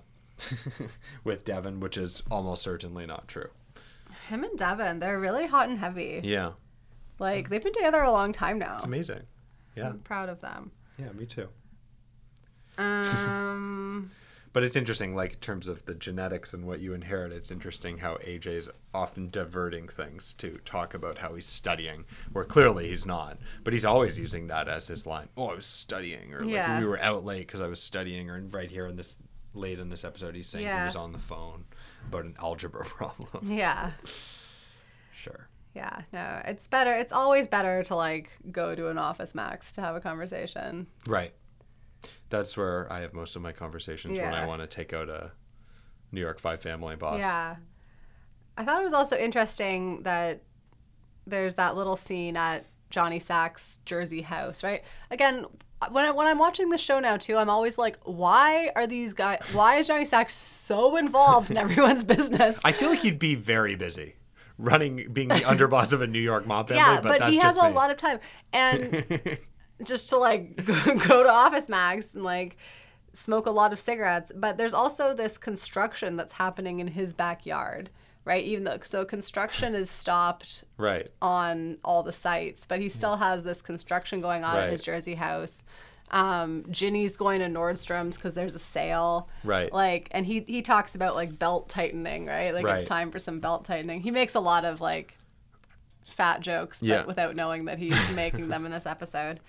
With 1.25 1.45
Devin, 1.45 1.81
which 1.81 1.97
is 1.97 2.23
almost 2.31 2.63
certainly 2.63 3.07
not 3.07 3.29
true. 3.29 3.49
Him 4.29 4.45
and 4.45 4.59
Devin, 4.59 4.99
they're 4.99 5.19
really 5.21 5.47
hot 5.47 5.69
and 5.71 5.79
heavy. 5.79 6.21
Yeah. 6.23 6.53
Like 7.21 7.49
they've 7.51 7.63
been 7.63 7.73
together 7.73 8.03
a 8.03 8.11
long 8.11 8.33
time 8.33 8.59
now. 8.59 8.75
It's 8.77 8.85
amazing. 8.85 9.21
Yeah. 9.77 9.89
I'm 9.91 10.01
proud 10.01 10.29
of 10.29 10.41
them. 10.41 10.73
Yeah, 10.99 11.13
me 11.13 11.27
too. 11.27 11.49
Um 12.79 14.11
But 14.53 14.65
it's 14.65 14.75
interesting, 14.75 15.15
like 15.15 15.35
in 15.35 15.39
terms 15.39 15.69
of 15.69 15.85
the 15.85 15.95
genetics 15.95 16.55
and 16.55 16.67
what 16.67 16.81
you 16.81 16.93
inherit. 16.93 17.31
It's 17.31 17.53
interesting 17.53 17.99
how 17.99 18.17
AJ's 18.17 18.69
often 18.93 19.29
diverting 19.29 19.87
things 19.87 20.35
to 20.35 20.51
talk 20.65 20.95
about 20.95 21.19
how 21.19 21.37
he's 21.37 21.47
studying, 21.47 22.05
where 22.33 22.45
clearly 22.45 22.89
he's 22.89 23.07
not. 23.07 23.39
But 23.63 23.75
he's 23.75 23.85
always 23.85 24.19
using 24.19 24.49
that 24.49 24.67
as 24.67 24.89
his 24.89 25.07
line. 25.07 25.29
Oh, 25.37 25.51
I 25.51 25.55
was 25.55 25.67
studying, 25.67 26.35
or 26.35 26.41
like 26.41 26.53
Yeah. 26.53 26.81
we 26.81 26.85
were 26.87 26.99
out 26.99 27.25
late 27.25 27.47
because 27.47 27.61
I 27.61 27.69
was 27.69 27.81
studying, 27.81 28.29
or 28.29 28.41
right 28.51 28.69
here 28.69 28.89
in 28.89 28.97
this 28.97 29.19
late 29.55 29.79
in 29.79 29.89
this 29.89 30.05
episode, 30.05 30.35
he's 30.35 30.49
saying 30.49 30.65
he 30.65 30.69
Yeah. 30.69 30.85
was 30.85 30.97
on 30.97 31.13
the 31.13 31.19
phone 31.21 31.65
about 32.09 32.25
an 32.25 32.35
algebra 32.41 32.85
problem. 32.99 33.29
yeah. 33.45 33.93
sure. 35.13 35.47
Yeah, 35.75 36.03
no, 36.13 36.43
it's 36.45 36.67
better. 36.67 36.93
It's 36.95 37.13
always 37.13 37.47
better 37.47 37.83
to 37.85 37.95
like 37.95 38.31
go 38.51 38.75
to 38.75 38.89
an 38.89 38.99
office 38.99 39.35
max 39.35 39.73
to 39.73 39.81
have 39.81 39.95
a 39.95 40.01
conversation. 40.01 40.87
Right. 41.07 41.33
That's 42.29 42.57
where 42.57 42.93
I 42.93 43.01
have 43.01 43.13
most 43.13 43.37
of 43.37 43.43
my 43.43 43.53
conversations 43.53 44.19
when 44.19 44.35
I 44.35 44.47
want 44.47 44.63
to 44.63 44.67
take 44.67 44.93
out 44.93 45.09
a 45.09 45.33
New 46.13 46.21
York 46.21 46.41
Five 46.41 46.61
family 46.63 46.97
boss. 46.97 47.21
Yeah. 47.21 47.57
I 48.57 48.65
thought 48.65 48.81
it 48.81 48.85
was 48.85 48.93
also 48.93 49.17
interesting 49.17 50.03
that 50.03 50.43
there's 51.27 51.55
that 51.55 51.77
little 51.77 51.97
scene 51.97 52.37
at 52.37 52.65
Johnny 52.91 53.19
Sack's 53.19 53.79
Jersey 53.85 54.23
house, 54.23 54.65
right? 54.65 54.83
Again, 55.11 55.47
when, 55.91 56.05
I, 56.05 56.11
when 56.11 56.27
I'm 56.27 56.39
watching 56.39 56.69
the 56.69 56.79
show 56.79 56.99
now 57.01 57.17
too, 57.17 57.37
I'm 57.37 57.49
always 57.49 57.79
like, 57.79 57.97
why 58.03 58.71
are 58.75 58.87
these 58.87 59.13
guys, 59.13 59.41
why 59.53 59.77
is 59.77 59.87
Johnny 59.87 60.05
Sack 60.05 60.31
so 60.31 60.97
involved 60.97 61.51
in 61.51 61.57
everyone's 61.57 62.05
business? 62.17 62.61
I 62.65 62.73
feel 62.73 62.91
like 62.91 63.01
he'd 63.01 63.19
be 63.19 63.35
very 63.35 63.77
busy 63.77 64.17
running, 64.61 65.13
being 65.13 65.29
the 65.29 65.35
underboss 65.37 65.93
of 65.93 66.03
a 66.03 66.07
New 66.07 66.21
York 66.21 66.47
mob 66.47 66.69
family. 66.69 66.83
yeah, 66.83 67.01
but, 67.01 67.21
but, 67.21 67.31
he 67.31 67.39
has 67.39 67.57
a 67.57 67.69
me. 67.69 67.75
lot 67.75 67.91
of 67.91 67.97
time. 67.97 68.21
And 68.53 69.39
just 69.83 70.11
to 70.11 70.19
like 70.19 70.57
go, 71.09 71.23
to 71.23 71.31
Office 71.31 71.69
Max 71.69 72.15
and 72.15 72.25
like 72.25 72.57
smoke 73.13 73.47
a 73.47 73.51
lot 73.51 73.73
of 73.73 73.79
cigarettes. 73.79 74.33
But 74.35 74.57
there's 74.57 74.75
also 74.75 75.15
this 75.15 75.39
construction 75.39 76.17
that's 76.17 76.35
happening 76.35 76.81
in 76.81 76.89
his 76.89 77.13
backyard, 77.13 77.91
right? 78.25 78.45
Even 78.45 78.65
though 78.65 78.79
so 78.83 79.05
construction 79.05 79.75
is 79.75 79.91
stopped 79.91 80.65
right. 80.77 81.11
on 81.21 81.79
all 81.85 82.03
the 82.03 82.13
sites, 82.13 82.67
but 82.69 82.81
he 82.81 82.89
still 82.89 83.17
has 83.17 83.43
this 83.43 83.63
construction 83.63 84.21
going 84.21 84.45
on 84.45 84.57
at 84.57 84.71
his 84.71 84.83
Jersey 84.83 85.15
house. 85.15 85.65
Um, 86.13 86.65
Ginny's 86.71 87.17
going 87.17 87.41
to 87.41 87.47
Nordstrom's 87.47 88.17
because 88.17 88.35
there's 88.35 88.55
a 88.55 88.59
sale. 88.61 89.29
Right. 89.45 89.73
Like, 89.73 90.09
and 90.11 90.27
he 90.27 90.41
he 90.41 90.61
talks 90.63 90.95
about 90.95 91.15
like 91.15 91.39
belt 91.39 91.69
tightening, 91.69 92.27
right? 92.27 92.53
Like 92.53 92.65
Right. 92.65 92.81
it's 92.81 92.89
time 92.89 93.11
for 93.11 93.19
some 93.19 93.41
belt 93.41 93.65
tightening. 93.65 94.01
He 94.01 94.11
makes 94.11 94.35
a 94.35 94.41
lot 94.41 94.65
of 94.65 94.81
like 94.81 95.17
fat 96.05 96.41
jokes, 96.41 96.81
but 96.81 96.87
Yeah. 96.89 97.05
without 97.05 97.37
knowing 97.37 97.67
that 97.67 97.79
he's 97.79 97.97
making 98.15 98.49
them 98.49 98.67
in 98.67 98.73
this 98.73 98.87
episode. 98.87 99.41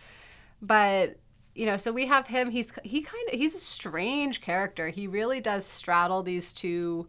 But 0.62 1.18
you 1.56 1.66
know, 1.66 1.78
so 1.78 1.92
we 1.92 2.06
have 2.06 2.28
him. 2.28 2.50
He's 2.52 2.72
he 2.84 3.02
kind 3.02 3.28
of 3.30 3.36
he's 3.40 3.56
a 3.56 3.60
strange 3.60 4.42
character. 4.42 4.90
He 4.90 5.08
really 5.08 5.42
does 5.42 5.66
straddle 5.66 6.24
these 6.24 6.54
two 6.54 7.08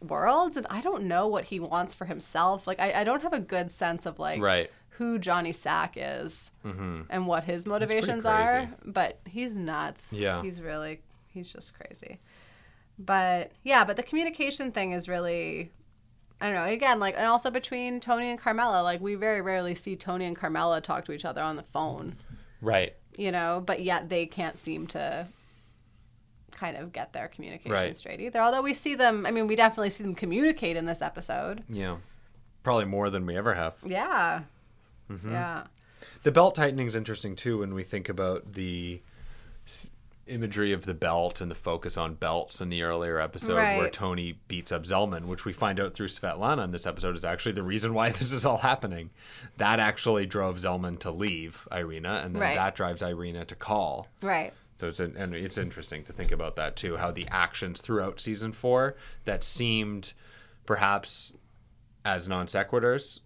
worlds, 0.00 0.56
and 0.56 0.66
I 0.68 0.80
don't 0.82 1.04
know 1.04 1.26
what 1.26 1.44
he 1.46 1.58
wants 1.58 1.94
for 1.94 2.04
himself. 2.04 2.66
Like, 2.66 2.78
I, 2.78 2.92
I 3.00 3.04
don't 3.04 3.22
have 3.22 3.32
a 3.32 3.40
good 3.40 3.70
sense 3.70 4.04
of 4.06 4.18
like 4.18 4.40
Right. 4.40 4.70
Who 4.98 5.18
Johnny 5.18 5.52
Sack 5.52 5.94
is 5.96 6.50
Mm-hmm. 6.64 7.02
and 7.10 7.26
what 7.26 7.44
his 7.44 7.66
motivations 7.66 8.24
are. 8.24 8.68
But 8.84 9.20
he's 9.26 9.54
nuts. 9.54 10.12
Yeah. 10.12 10.40
He's 10.42 10.60
really, 10.60 11.00
he's 11.28 11.52
just 11.52 11.74
crazy. 11.74 12.18
But 12.98 13.52
yeah, 13.64 13.84
but 13.84 13.96
the 13.96 14.02
communication 14.02 14.70
thing 14.72 14.92
is 14.92 15.08
really, 15.08 15.70
I 16.40 16.46
don't 16.46 16.54
know, 16.54 16.64
again, 16.72 17.00
like, 17.00 17.16
and 17.16 17.26
also 17.26 17.50
between 17.50 18.00
Tony 18.00 18.30
and 18.30 18.38
Carmela, 18.38 18.82
like, 18.82 19.00
we 19.00 19.14
very 19.14 19.40
rarely 19.40 19.74
see 19.74 19.96
Tony 19.96 20.24
and 20.26 20.36
Carmela 20.36 20.80
talk 20.80 21.04
to 21.06 21.12
each 21.12 21.24
other 21.24 21.42
on 21.42 21.56
the 21.56 21.62
phone, 21.64 22.16
Right. 22.62 22.94
you 23.16 23.30
know, 23.32 23.62
but 23.66 23.82
yet 23.82 24.08
they 24.08 24.26
can't 24.26 24.58
seem 24.58 24.86
to 24.88 25.26
kind 26.52 26.76
of 26.76 26.92
get 26.92 27.12
their 27.12 27.28
communication 27.28 27.72
Right. 27.72 27.96
straight 27.96 28.20
either. 28.20 28.40
Although 28.40 28.62
we 28.62 28.74
see 28.74 28.94
them, 28.94 29.26
I 29.26 29.32
mean, 29.32 29.48
we 29.48 29.56
definitely 29.56 29.90
see 29.90 30.04
them 30.04 30.14
communicate 30.14 30.76
in 30.76 30.86
this 30.86 31.02
episode. 31.02 31.64
Yeah. 31.68 31.96
Probably 32.62 32.84
more 32.86 33.10
than 33.10 33.26
we 33.26 33.36
ever 33.36 33.54
have. 33.54 33.74
Yeah. 33.84 34.42
Mm-hmm. 35.10 35.30
Yeah. 35.32 35.64
The 36.22 36.32
belt 36.32 36.54
tightening 36.54 36.86
is 36.86 36.96
interesting 36.96 37.36
too 37.36 37.58
when 37.58 37.74
we 37.74 37.82
think 37.82 38.08
about 38.08 38.52
the 38.54 39.00
imagery 40.26 40.72
of 40.72 40.86
the 40.86 40.94
belt 40.94 41.40
and 41.42 41.50
the 41.50 41.54
focus 41.54 41.98
on 41.98 42.14
belts 42.14 42.60
in 42.62 42.70
the 42.70 42.82
earlier 42.82 43.20
episode 43.20 43.56
where 43.56 43.90
Tony 43.90 44.38
beats 44.48 44.72
up 44.72 44.84
Zellman, 44.84 45.26
which 45.26 45.44
we 45.44 45.52
find 45.52 45.78
out 45.78 45.92
through 45.92 46.08
Svetlana 46.08 46.64
in 46.64 46.70
this 46.70 46.86
episode 46.86 47.14
is 47.14 47.24
actually 47.26 47.52
the 47.52 47.62
reason 47.62 47.92
why 47.92 48.10
this 48.12 48.32
is 48.32 48.46
all 48.46 48.56
happening. 48.58 49.10
That 49.58 49.80
actually 49.80 50.24
drove 50.26 50.56
Zellman 50.56 50.98
to 51.00 51.10
leave 51.10 51.68
Irina, 51.70 52.22
and 52.24 52.34
then 52.34 52.40
Right. 52.42 52.56
that 52.56 52.74
drives 52.74 53.02
Irina 53.02 53.44
to 53.44 53.54
call. 53.54 54.08
Right. 54.22 54.52
So 54.76 54.88
it's 54.88 54.98
an, 55.00 55.14
and 55.16 55.34
it's 55.34 55.58
interesting 55.58 56.02
to 56.04 56.12
think 56.12 56.32
about 56.32 56.56
that 56.56 56.74
too. 56.74 56.96
How 56.96 57.10
the 57.10 57.28
actions 57.30 57.80
throughout 57.80 58.18
season 58.18 58.52
four 58.52 58.96
that 59.26 59.44
seemed 59.44 60.14
perhaps 60.66 61.34
as 62.04 62.26
non 62.28 62.46
sequiturs, 62.46 63.20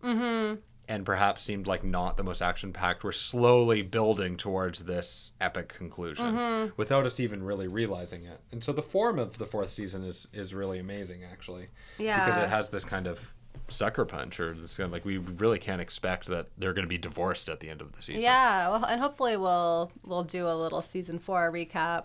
and 0.89 1.05
perhaps 1.05 1.43
seemed 1.43 1.67
like 1.67 1.85
not 1.85 2.17
the 2.17 2.25
most 2.25 2.41
action 2.41 2.73
packed, 2.73 3.05
were 3.05 3.13
slowly 3.13 3.83
building 3.83 4.37
towards 4.37 4.85
this 4.85 5.33
epic 5.41 5.69
conclusion 5.69 6.35
mm-hmm. 6.35 6.71
without 6.79 7.05
us 7.05 7.21
even 7.21 7.43
really 7.43 7.69
realizing 7.69 8.25
it. 8.25 8.41
And 8.51 8.65
so 8.65 8.73
the 8.73 8.83
form 8.83 9.19
of 9.19 9.37
the 9.39 9.47
fourth 9.47 9.71
season 9.71 10.03
is 10.03 10.29
is 10.33 10.55
really 10.55 10.79
amazing, 10.79 11.21
actually, 11.31 11.69
Yeah. 11.99 12.25
because 12.25 12.43
it 12.43 12.49
has 12.49 12.71
this 12.71 12.85
kind 12.85 13.07
of 13.07 13.33
sucker 13.69 14.07
punch, 14.07 14.41
or 14.41 14.55
this 14.55 14.79
kind 14.79 14.87
of 14.87 14.93
like 14.93 15.05
we 15.05 15.19
really 15.19 15.59
can't 15.59 15.83
expect 15.83 16.27
that 16.29 16.47
they're 16.57 16.73
going 16.73 16.87
to 16.87 16.89
be 16.89 16.99
divorced 16.99 17.51
at 17.51 17.61
the 17.61 17.69
end 17.69 17.83
of 17.83 17.93
the 17.93 18.01
season. 18.01 18.23
Yeah, 18.23 18.71
well, 18.71 18.85
and 18.85 19.01
hopefully 19.01 19.37
we'll 19.37 19.93
we'll 20.05 20.25
do 20.25 20.47
a 20.47 20.57
little 20.57 20.81
season 20.81 21.19
four 21.19 21.53
recap. 21.53 22.05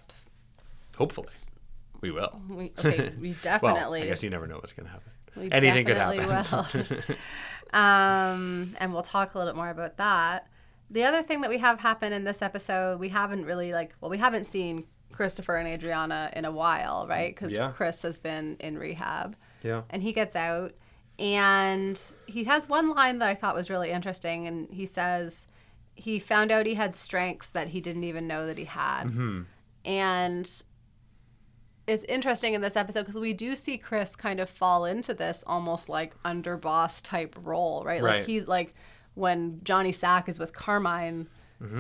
Hopefully, 0.98 1.30
we 2.02 2.12
will. 2.12 2.42
We, 2.50 2.74
okay, 2.78 3.14
we 3.20 3.36
Well, 3.62 3.94
I 3.94 4.06
guess 4.06 4.24
you 4.24 4.30
never 4.30 4.46
know 4.46 4.56
what's 4.56 4.74
going 4.74 4.88
to 4.88 4.92
happen. 4.92 5.12
we 5.38 5.52
Anything 5.52 5.86
could 5.86 5.96
definitely 5.96 6.34
happen. 6.34 6.86
um, 7.74 8.76
and 8.80 8.94
we'll 8.94 9.02
talk 9.04 9.34
a 9.34 9.38
little 9.38 9.52
bit 9.54 9.58
more 9.58 9.70
about 9.70 9.98
that. 9.98 10.48
The 10.90 11.04
other 11.04 11.24
thing 11.24 11.42
that 11.42 11.50
we 11.50 11.58
have 11.58 11.80
happen 11.80 12.14
in 12.14 12.24
this 12.24 12.42
episode, 12.42 13.00
we 13.00 13.10
haven't 13.10 13.46
really 13.46 13.74
like, 13.74 13.96
well, 14.00 14.12
we 14.12 14.18
haven't 14.20 14.46
seen 14.46 14.86
Christopher 15.12 15.56
and 15.58 15.68
Adriana 15.68 16.32
in 16.36 16.46
a 16.46 16.52
while, 16.52 17.08
right? 17.08 17.34
Because 17.34 17.54
Yeah. 17.54 17.72
Chris 17.72 18.02
has 18.04 18.20
been 18.20 18.58
in 18.60 18.78
rehab. 18.78 19.36
yeah. 19.64 19.84
and 19.90 20.04
he 20.04 20.12
gets 20.14 20.36
out 20.36 20.74
and 21.20 22.00
he 22.26 22.44
has 22.46 22.68
one 22.68 22.90
line 22.90 23.20
that 23.20 23.30
I 23.30 23.36
thought 23.36 23.56
was 23.56 23.70
really 23.70 23.92
interesting 23.92 24.46
and 24.48 24.68
he 24.72 24.86
says 24.86 25.48
he 25.96 26.20
found 26.20 26.52
out 26.52 26.66
he 26.66 26.74
had 26.74 26.94
strengths 26.96 27.50
that 27.50 27.70
he 27.70 27.80
didn't 27.82 28.04
even 28.04 28.28
know 28.28 28.48
that 28.48 28.58
he 28.58 28.66
had. 28.66 29.12
And 29.86 30.64
it's 31.88 32.04
interesting 32.06 32.54
in 32.54 32.62
this 32.62 32.76
episode 32.76 33.02
because 33.02 33.20
we 33.20 33.34
do 33.34 33.56
see 33.56 33.78
Chris 33.78 34.16
kind 34.16 34.40
of 34.40 34.50
fall 34.50 34.86
into 34.86 35.14
this 35.14 35.44
almost 35.46 35.90
like 35.90 36.14
underboss 36.24 37.02
type 37.02 37.36
role, 37.44 37.84
right? 37.84 38.02
Right. 38.02 38.18
Like 38.20 38.26
he's 38.26 38.48
like 38.48 38.74
when 39.16 39.60
Johnny 39.64 39.92
Sack 39.92 40.30
is 40.30 40.40
with 40.40 40.54
Carmine, 40.54 41.28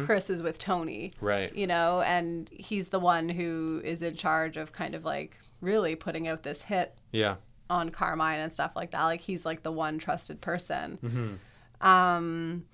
Chris 0.06 0.30
is 0.30 0.42
with 0.42 0.58
Tony 0.60 1.12
Right. 1.20 1.54
you 1.54 1.68
know, 1.68 2.00
and 2.02 2.50
he's 2.54 2.88
the 2.88 3.02
one 3.02 3.28
who 3.28 3.82
is 3.84 4.02
in 4.02 4.16
charge 4.16 4.56
of 4.56 4.72
kind 4.72 4.96
of 4.96 5.04
like 5.04 5.38
really 5.60 5.96
putting 5.96 6.26
out 6.28 6.42
this 6.44 6.62
hit 6.62 6.96
Yeah. 7.12 7.36
on 7.70 7.90
Carmine 7.90 8.40
and 8.40 8.54
stuff 8.54 8.72
like 8.78 8.92
that. 8.92 9.04
Like 9.04 9.20
he's 9.20 9.46
like 9.46 9.62
the 9.64 9.74
one 9.74 9.98
trusted 9.98 10.40
person. 10.40 11.00
Mm-hmm. 11.04 11.86
Um, 11.86 12.66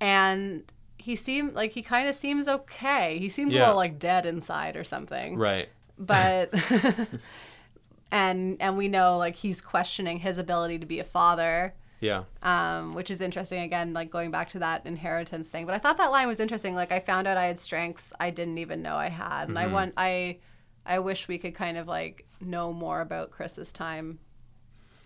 and 0.00 0.70
he 0.98 1.16
seemed 1.16 1.54
like 1.54 1.72
he 1.72 1.82
kind 1.82 2.08
of 2.08 2.14
seems 2.14 2.46
okay. 2.46 3.18
He 3.18 3.28
seems 3.30 3.54
a 3.54 3.58
little 3.58 3.76
like 3.76 3.98
dead 3.98 4.26
inside 4.26 4.76
or 4.76 4.84
something. 4.84 5.36
Right. 5.36 5.68
But 5.98 6.52
and 8.10 8.56
and 8.60 8.76
we 8.76 8.88
know 8.88 9.18
like 9.18 9.34
he's 9.36 9.60
questioning 9.60 10.18
his 10.18 10.38
ability 10.38 10.78
to 10.78 10.86
be 10.86 10.98
a 11.00 11.04
father 11.04 11.74
Yeah. 12.00 12.24
um, 12.42 12.94
which 12.94 13.10
is 13.10 13.20
interesting 13.20 13.60
again 13.62 13.92
like 13.92 14.10
going 14.10 14.30
back 14.30 14.50
to 14.50 14.58
that 14.60 14.84
inheritance 14.86 15.48
thing 15.48 15.66
but 15.66 15.74
i 15.74 15.78
thought 15.78 15.96
that 15.98 16.10
line 16.10 16.28
was 16.28 16.40
interesting 16.40 16.74
like 16.74 16.92
i 16.92 17.00
found 17.00 17.26
out 17.26 17.36
i 17.36 17.46
had 17.46 17.58
strengths 17.58 18.12
i 18.20 18.30
didn't 18.30 18.58
even 18.58 18.82
know 18.82 18.96
i 18.96 19.08
had 19.08 19.48
and 19.48 19.58
i 19.58 19.64
Mm-hmm. 19.64 19.72
want 19.72 19.94
i 19.96 20.38
i 20.86 20.98
wish 20.98 21.28
we 21.28 21.38
could 21.38 21.54
kind 21.54 21.76
of 21.78 21.86
like 21.88 22.26
know 22.40 22.72
more 22.72 23.00
about 23.00 23.30
chris's 23.30 23.72
time 23.72 24.18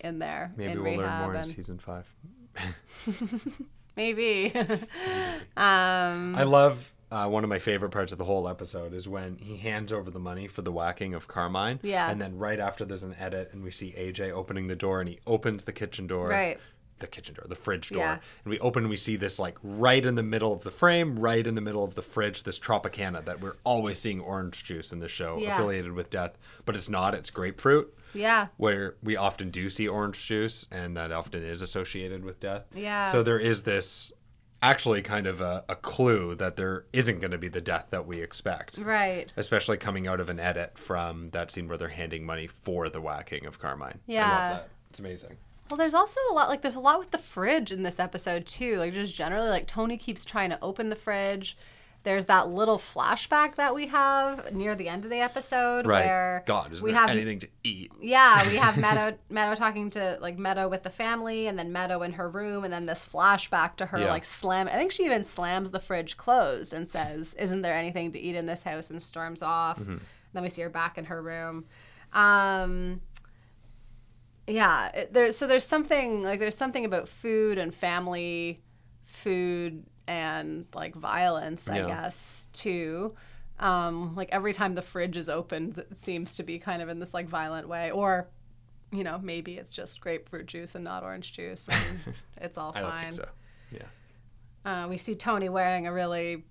in 0.00 0.18
there 0.18 0.52
Maybe 0.56 0.72
in 0.72 0.82
we'll 0.82 0.96
learn 0.96 1.22
more 1.22 1.34
in 1.34 1.44
season 1.44 1.78
five. 1.78 2.06
maybe 3.96 4.52
um 5.56 6.34
I 6.36 6.42
love 6.44 6.92
uh, 7.10 7.26
one 7.28 7.42
of 7.44 7.50
my 7.50 7.58
favorite 7.58 7.90
parts 7.90 8.12
of 8.12 8.18
the 8.18 8.24
whole 8.24 8.48
episode 8.48 8.92
is 8.92 9.08
when 9.08 9.38
he 9.38 9.56
hands 9.56 9.92
over 9.92 10.10
the 10.10 10.18
money 10.18 10.46
for 10.46 10.62
the 10.62 10.72
whacking 10.72 11.14
of 11.14 11.26
Carmine. 11.28 11.80
Yeah. 11.82 12.10
And 12.10 12.20
then 12.20 12.36
right 12.38 12.60
after 12.60 12.84
there's 12.84 13.02
an 13.04 13.16
edit 13.18 13.50
and 13.52 13.62
we 13.62 13.70
see 13.70 13.92
AJ 13.96 14.30
opening 14.32 14.66
the 14.66 14.76
door 14.76 15.00
and 15.00 15.08
he 15.08 15.18
opens 15.26 15.64
the 15.64 15.72
kitchen 15.72 16.06
door. 16.06 16.28
right 16.28 16.58
The 16.98 17.06
kitchen 17.06 17.34
door, 17.34 17.46
the 17.48 17.54
fridge 17.54 17.88
door. 17.90 18.00
Yeah. 18.02 18.18
And 18.44 18.50
we 18.50 18.58
open 18.58 18.82
and 18.84 18.90
we 18.90 18.96
see 18.96 19.16
this 19.16 19.38
like 19.38 19.56
right 19.62 20.04
in 20.04 20.16
the 20.16 20.22
middle 20.22 20.52
of 20.52 20.64
the 20.64 20.70
frame, 20.70 21.18
right 21.18 21.46
in 21.46 21.54
the 21.54 21.60
middle 21.62 21.84
of 21.84 21.94
the 21.94 22.02
fridge, 22.02 22.42
this 22.42 22.58
Tropicana 22.58 23.24
that 23.24 23.40
we're 23.40 23.56
always 23.64 23.98
seeing 23.98 24.20
orange 24.20 24.64
juice 24.64 24.92
in 24.92 24.98
the 24.98 25.08
show 25.08 25.38
Yeah. 25.38 25.54
affiliated 25.54 25.92
with 25.92 26.10
death. 26.10 26.36
But 26.66 26.74
it's 26.74 26.88
not, 26.90 27.14
it's 27.14 27.30
grapefruit. 27.30 27.94
yeah 28.14 28.46
where 28.56 28.96
we 29.02 29.16
often 29.16 29.50
do 29.50 29.68
see 29.68 29.86
orange 29.86 30.26
juice 30.26 30.66
and 30.72 30.96
that 30.96 31.12
often 31.12 31.42
is 31.42 31.60
associated 31.62 32.24
with 32.24 32.40
death. 32.40 32.64
Yeah. 32.74 33.12
So 33.12 33.22
there 33.22 33.38
is 33.38 33.62
this 33.62 34.12
actually 34.62 35.02
kind 35.02 35.26
of 35.26 35.40
a, 35.40 35.64
a 35.68 35.76
clue 35.76 36.34
that 36.34 36.56
there 36.56 36.84
isn't 36.92 37.20
going 37.20 37.30
to 37.30 37.38
be 37.38 37.48
the 37.48 37.60
death 37.60 37.86
that 37.90 38.06
we 38.06 38.20
expect. 38.20 38.78
right 38.78 39.32
Especially 39.36 39.76
coming 39.76 40.06
out 40.08 40.20
of 40.20 40.28
an 40.28 40.40
edit 40.40 40.76
from 40.78 41.30
that 41.30 41.50
scene 41.50 41.68
where 41.68 41.76
they're 41.78 41.88
handing 41.88 42.24
money 42.26 42.46
for 42.46 42.88
the 42.88 43.00
whacking 43.00 43.46
of 43.46 43.58
Carmine. 43.60 44.00
I 44.08 44.12
Yeah. 44.12 44.28
love 44.30 44.56
that. 44.58 44.68
It's 44.90 44.98
amazing. 44.98 45.36
Well, 45.70 45.76
there's 45.76 45.94
also 45.94 46.18
a 46.30 46.32
lot 46.34 46.48
like 46.48 46.62
there's 46.62 46.76
a 46.76 46.80
lot 46.80 46.98
with 46.98 47.10
the 47.10 47.18
fridge 47.18 47.70
in 47.72 47.82
this 47.82 48.00
episode 48.00 48.46
too. 48.46 48.76
Like 48.78 48.94
just 48.94 49.14
generally, 49.14 49.48
like 49.50 49.66
Tony 49.66 49.96
keeps 49.98 50.24
trying 50.24 50.48
to 50.50 50.58
open 50.62 50.88
the 50.88 50.96
fridge. 50.96 51.56
There's 52.08 52.24
that 52.26 52.48
little 52.48 52.78
flashback 52.78 53.56
that 53.56 53.74
we 53.74 53.86
have 53.88 54.50
near 54.54 54.74
the 54.74 54.88
end 54.88 55.04
of 55.04 55.10
the 55.10 55.20
episode 55.20 55.86
Right. 55.86 56.06
where 56.06 56.42
God, 56.46 56.72
is 56.72 56.82
we 56.82 56.92
there 56.92 57.00
have 57.00 57.10
anything 57.10 57.38
to 57.40 57.48
eat? 57.64 57.92
yeah 58.00 58.48
we 58.48 58.56
have 58.56 58.78
Meadow 58.86 59.18
Meadow 59.28 59.54
talking 59.54 59.90
to 59.90 60.16
like 60.22 60.38
Meadow 60.38 60.68
with 60.68 60.84
the 60.84 60.90
family, 60.90 61.48
and 61.48 61.58
then 61.58 61.70
Meadow 61.70 62.00
in 62.02 62.14
her 62.14 62.30
room, 62.30 62.64
and 62.64 62.72
then 62.72 62.86
this 62.86 63.04
flashback 63.04 63.76
to 63.76 63.86
her 63.86 63.98
Yeah. 64.00 64.08
like 64.08 64.24
slam. 64.24 64.68
I 64.68 64.72
think 64.76 64.90
she 64.90 65.04
even 65.04 65.22
slams 65.22 65.70
the 65.70 65.80
fridge 65.80 66.16
closed 66.16 66.72
and 66.72 66.88
says, 66.88 67.34
"Isn't 67.34 67.60
there 67.60 67.74
anything 67.74 68.10
to 68.12 68.18
eat 68.18 68.34
in 68.36 68.46
this 68.46 68.62
house?" 68.62 68.88
and 68.88 69.02
storms 69.02 69.42
off. 69.42 69.78
Mm-hmm. 69.78 69.96
Then 70.32 70.42
we 70.42 70.48
see 70.48 70.62
her 70.62 70.70
back 70.70 70.96
in 70.96 71.04
her 71.06 71.20
room. 71.20 71.66
Um, 72.14 73.02
yeah, 74.46 75.04
there's 75.12 75.36
so 75.36 75.46
there's 75.46 75.66
something 75.66 76.22
like 76.22 76.40
there's 76.40 76.56
something 76.56 76.86
about 76.86 77.06
food 77.08 77.58
and 77.58 77.74
family, 77.74 78.62
food 79.02 79.84
and 80.08 80.66
like 80.74 80.94
violence, 80.96 81.68
I 81.68 81.78
Yeah. 81.80 81.86
guess 81.86 82.48
too. 82.52 83.14
Um, 83.60 84.14
like 84.16 84.28
every 84.32 84.52
time 84.52 84.74
the 84.74 84.82
fridge 84.82 85.16
is 85.16 85.28
opened, 85.28 85.78
it 85.78 85.98
seems 85.98 86.36
to 86.36 86.42
be 86.42 86.58
kind 86.58 86.80
of 86.82 86.88
in 86.88 86.98
this 86.98 87.12
like 87.14 87.28
violent 87.28 87.68
way, 87.68 87.90
or 87.92 88.28
you 88.90 89.04
know 89.04 89.18
maybe 89.22 89.58
it's 89.58 89.70
just 89.72 90.00
grapefruit 90.00 90.46
juice 90.46 90.74
and 90.74 90.82
not 90.84 91.02
orange 91.04 91.32
juice, 91.32 91.68
and 91.68 91.98
it's 92.40 92.56
all 92.58 92.72
I 92.74 92.80
fine. 92.82 92.90
don't 92.90 93.00
think 93.00 93.12
so. 93.14 93.28
Yeah. 93.72 93.82
Uh, 94.84 94.88
we 94.88 94.96
see 94.96 95.14
Tony 95.14 95.48
wearing 95.48 95.86
a 95.86 95.92
really 95.92 96.44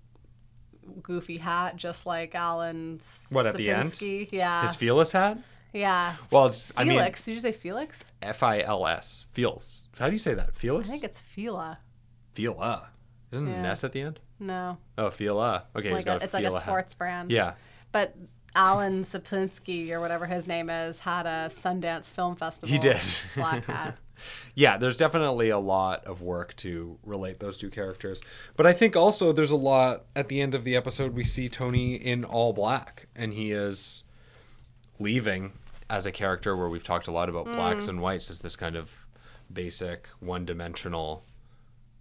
goofy 1.02 1.36
hat, 1.38 1.76
just 1.76 2.06
like 2.06 2.34
Alan. 2.34 3.00
What, 3.30 3.46
at 3.46 3.56
the 3.56 3.70
end? 3.70 4.00
Yeah, 4.00 4.62
His 4.62 4.76
Fearless 4.76 5.12
hat? 5.12 5.38
yeah. 5.72 6.14
Well, 6.30 6.46
it's, 6.46 6.72
I 6.76 6.84
mean, 6.84 6.98
Felix. 6.98 7.24
Did 7.24 7.34
you 7.34 7.40
say 7.40 7.52
Felix? 7.52 8.04
F 8.22 8.42
I 8.42 8.60
L 8.60 8.86
S. 8.86 9.26
Feels. 9.32 9.86
How 9.98 10.06
do 10.06 10.12
you 10.12 10.18
say 10.18 10.34
that? 10.34 10.54
Felix. 10.54 10.88
I 10.88 10.92
think 10.92 11.04
it's 11.04 11.20
Fila. 11.20 11.78
Fila. 12.34 12.90
Isn't 13.32 13.48
it 13.48 13.50
Yeah. 13.52 13.56
an 13.58 13.66
S 13.66 13.84
at 13.84 13.92
the 13.92 14.00
end? 14.02 14.20
No, 14.40 14.78
Oh, 14.96 15.10
Fila. 15.10 15.64
Okay, 15.76 15.88
he's 15.94 16.06
like 16.06 16.20
a, 16.20 16.24
it's 16.24 16.34
like 16.34 16.44
a 16.44 16.46
Fila 16.48 16.60
hat. 16.60 16.66
sports 16.68 16.94
brand. 16.94 17.30
Yeah. 17.30 17.54
But 17.92 18.14
Alan 18.54 19.02
Sapinsly 19.04 19.90
or 19.90 20.00
whatever 20.00 20.26
his 20.26 20.46
name 20.46 20.70
is 20.70 21.00
had 21.00 21.26
a 21.26 21.48
Sundance 21.50 22.06
Film 22.06 22.36
Festival. 22.36 22.68
He 22.72 22.78
did. 22.78 23.00
Black 23.36 23.64
hat. 23.66 23.98
yeah, 24.54 24.76
there's 24.78 24.96
definitely 24.98 25.50
a 25.50 25.58
lot 25.58 26.04
of 26.04 26.22
work 26.22 26.56
to 26.56 26.98
relate 27.04 27.38
those 27.40 27.56
two 27.56 27.70
characters. 27.70 28.20
But 28.56 28.66
I 28.66 28.72
think 28.72 28.96
also 28.96 29.32
there's 29.32 29.50
a 29.50 29.56
lot 29.56 30.06
at 30.16 30.28
the 30.28 30.40
end 30.40 30.54
of 30.54 30.64
the 30.64 30.74
episode 30.76 31.14
we 31.14 31.24
see 31.24 31.48
Tony 31.48 31.94
in 31.94 32.24
all 32.24 32.52
black 32.52 33.06
and 33.14 33.32
he 33.34 33.52
is 33.52 34.04
leaving 34.98 35.52
as 35.90 36.06
a 36.06 36.12
character 36.12 36.56
where 36.56 36.68
we've 36.68 36.84
talked 36.84 37.08
a 37.08 37.12
lot 37.12 37.28
about 37.28 37.44
blacks 37.46 37.84
Mm. 37.86 37.88
and 37.90 38.02
whites 38.02 38.30
as 38.30 38.40
this 38.40 38.56
kind 38.56 38.76
of 38.76 38.90
basic 39.52 40.08
one-dimensional 40.20 41.24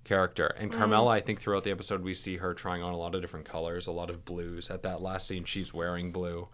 character. 0.07 0.47
And 0.57 0.71
Mm. 0.71 0.77
Carmela, 0.77 1.11
I 1.11 1.19
think 1.19 1.39
throughout 1.39 1.63
the 1.63 1.71
episode 1.71 2.01
we 2.01 2.13
see 2.13 2.37
her 2.37 2.53
trying 2.53 2.81
on 2.81 2.93
a 2.93 2.97
lot 2.97 3.13
of 3.15 3.21
different 3.21 3.45
colors, 3.47 3.87
a 3.87 3.91
lot 3.91 4.09
of 4.09 4.25
blues. 4.25 4.69
At 4.69 4.81
that 4.83 5.01
last 5.01 5.27
scene 5.27 5.43
she's 5.43 5.73
wearing 5.73 6.11
blue. 6.11 6.47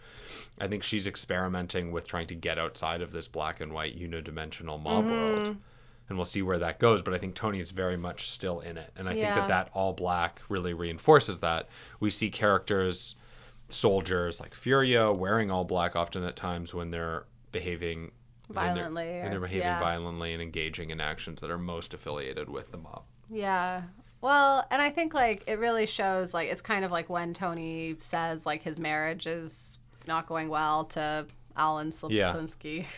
I 0.60 0.68
think 0.68 0.84
she's 0.84 1.08
experimenting 1.08 1.92
with 1.92 2.08
trying 2.08 2.28
to 2.28 2.36
get 2.36 2.58
outside 2.60 3.02
of 3.02 3.12
this 3.12 3.28
black 3.28 3.60
and 3.62 3.72
white 3.74 3.98
unidimensional 3.98 4.82
mob 4.82 5.06
Mm-hmm. 5.06 5.12
world. 5.12 5.58
And 6.10 6.18
we'll 6.18 6.26
see 6.26 6.42
where 6.42 6.60
that 6.60 6.80
goes, 6.80 7.02
but 7.02 7.14
I 7.14 7.18
think 7.18 7.34
Tony's 7.34 7.72
very 7.72 7.96
much 7.96 8.30
still 8.30 8.60
in 8.60 8.78
it. 8.78 8.92
And 8.98 9.08
I 9.08 9.14
think 9.14 9.24
that 9.26 9.48
that 9.48 9.70
all 9.74 9.94
black 9.94 10.42
really 10.50 10.74
reinforces 10.74 11.40
that. 11.40 11.70
We 12.02 12.12
see 12.12 12.30
characters, 12.30 13.16
soldiers 13.70 14.40
like 14.40 14.54
Furio 14.54 15.16
wearing 15.16 15.50
all 15.50 15.64
black 15.64 15.96
often 15.96 16.24
at 16.24 16.36
times 16.36 16.74
when 16.74 16.92
they're 16.92 17.26
behaving 17.52 18.12
when 18.48 18.56
they're- 18.56 18.74
Violently 18.84 19.04
when 19.22 19.32
they're, 19.32 19.40
behaving 19.40 19.62
yeah. 19.66 19.80
violently 19.80 20.34
and 20.34 20.42
engaging 20.42 20.90
in 20.90 21.00
actions 21.00 21.40
that 21.42 21.50
are 21.50 21.58
most 21.58 21.94
affiliated 21.94 22.50
with 22.50 22.72
the 22.72 22.78
mob. 22.78 23.04
Yeah. 23.30 23.84
Well, 24.22 24.66
and 24.72 24.82
I 24.82 24.90
think 24.90 25.14
like 25.14 25.44
it 25.48 25.60
really 25.60 25.86
shows 25.86 26.34
like 26.34 26.50
it's 26.50 26.62
kind 26.62 26.86
of 26.86 26.92
like 26.92 27.10
when 27.10 27.34
Tony 27.34 27.96
says 28.00 28.46
like 28.46 28.64
his 28.64 28.80
marriage 28.80 29.28
is 29.28 29.80
not 30.08 30.28
going 30.28 30.50
well 30.50 30.86
to 30.86 31.28
Alan 31.56 31.92
Yeah. 32.10 32.34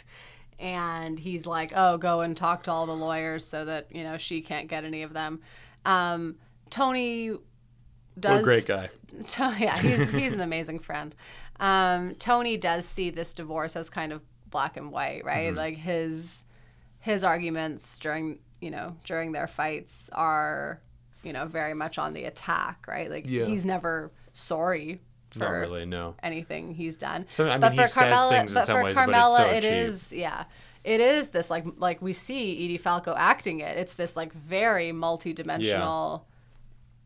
And 0.58 1.20
he's 1.20 1.46
like, 1.46 1.74
"Oh, 1.76 1.98
go 1.98 2.22
and 2.22 2.38
talk 2.38 2.64
to 2.64 2.72
all 2.72 2.86
the 2.86 2.96
lawyers 2.96 3.46
so 3.46 3.66
that 3.66 3.94
you 3.94 4.04
know 4.04 4.16
she 4.18 4.40
can't 4.40 4.70
get 4.70 4.86
any 4.86 5.02
of 5.02 5.12
them." 5.12 5.42
Um, 5.86 6.38
Tony 6.70 7.32
does 8.18 8.32
What 8.32 8.40
a 8.40 8.44
great 8.44 8.66
guy. 8.66 8.90
To- 9.28 9.56
yeah, 9.60 9.78
he's 9.78 10.12
he's 10.12 10.34
an 10.34 10.40
amazing 10.40 10.80
friend. 10.80 11.14
Um, 11.60 12.16
Tony 12.16 12.56
does 12.56 12.86
see 12.86 13.10
this 13.10 13.34
divorce 13.34 13.76
as 13.76 13.90
kind 13.90 14.14
of 14.14 14.22
black 14.50 14.78
and 14.78 14.92
white, 14.92 15.26
right? 15.26 15.48
Mm-hmm. 15.48 15.58
Like 15.58 15.76
his 15.78 16.46
his 17.00 17.24
arguments 17.24 17.98
during 17.98 18.40
you 18.62 18.72
know 18.72 18.96
during 19.04 19.32
their 19.32 19.48
fights 19.48 20.10
are 20.14 20.82
you 21.24 21.34
know 21.34 21.46
very 21.46 21.74
much 21.74 21.98
on 21.98 22.14
the 22.14 22.26
attack, 22.26 22.86
right? 22.88 23.10
Like 23.10 23.26
Yeah. 23.28 23.46
he's 23.46 23.66
never 23.66 24.12
sorry 24.34 25.02
for 25.32 25.40
Not 25.40 25.50
really, 25.52 25.86
no. 25.86 26.16
anything 26.24 26.74
he's 26.74 26.96
done. 26.96 27.26
So, 27.30 27.46
I 27.50 27.52
mean, 27.54 27.62
but 27.62 27.72
he 27.74 27.78
for 27.80 27.88
says 27.88 27.94
Carmela, 27.98 28.30
things 28.30 28.52
in 28.52 28.56
but 28.56 28.66
some 28.68 28.78
for 28.78 28.84
ways, 28.86 28.96
but 28.96 29.10
it's 29.10 29.36
so 29.38 29.46
it 29.46 29.62
cheap. 29.62 29.72
is 29.72 30.14
yeah. 30.14 30.46
It 30.84 31.02
is 31.02 31.30
this 31.30 31.50
like 31.50 31.66
like 31.78 32.02
we 32.02 32.14
see 32.14 32.64
Edie 32.64 32.78
Falco 32.78 33.14
acting 33.18 33.60
it. 33.60 33.76
It's 33.78 33.96
this 33.96 34.16
like 34.16 34.32
very 34.34 34.92
multi-dimensional 34.92 36.26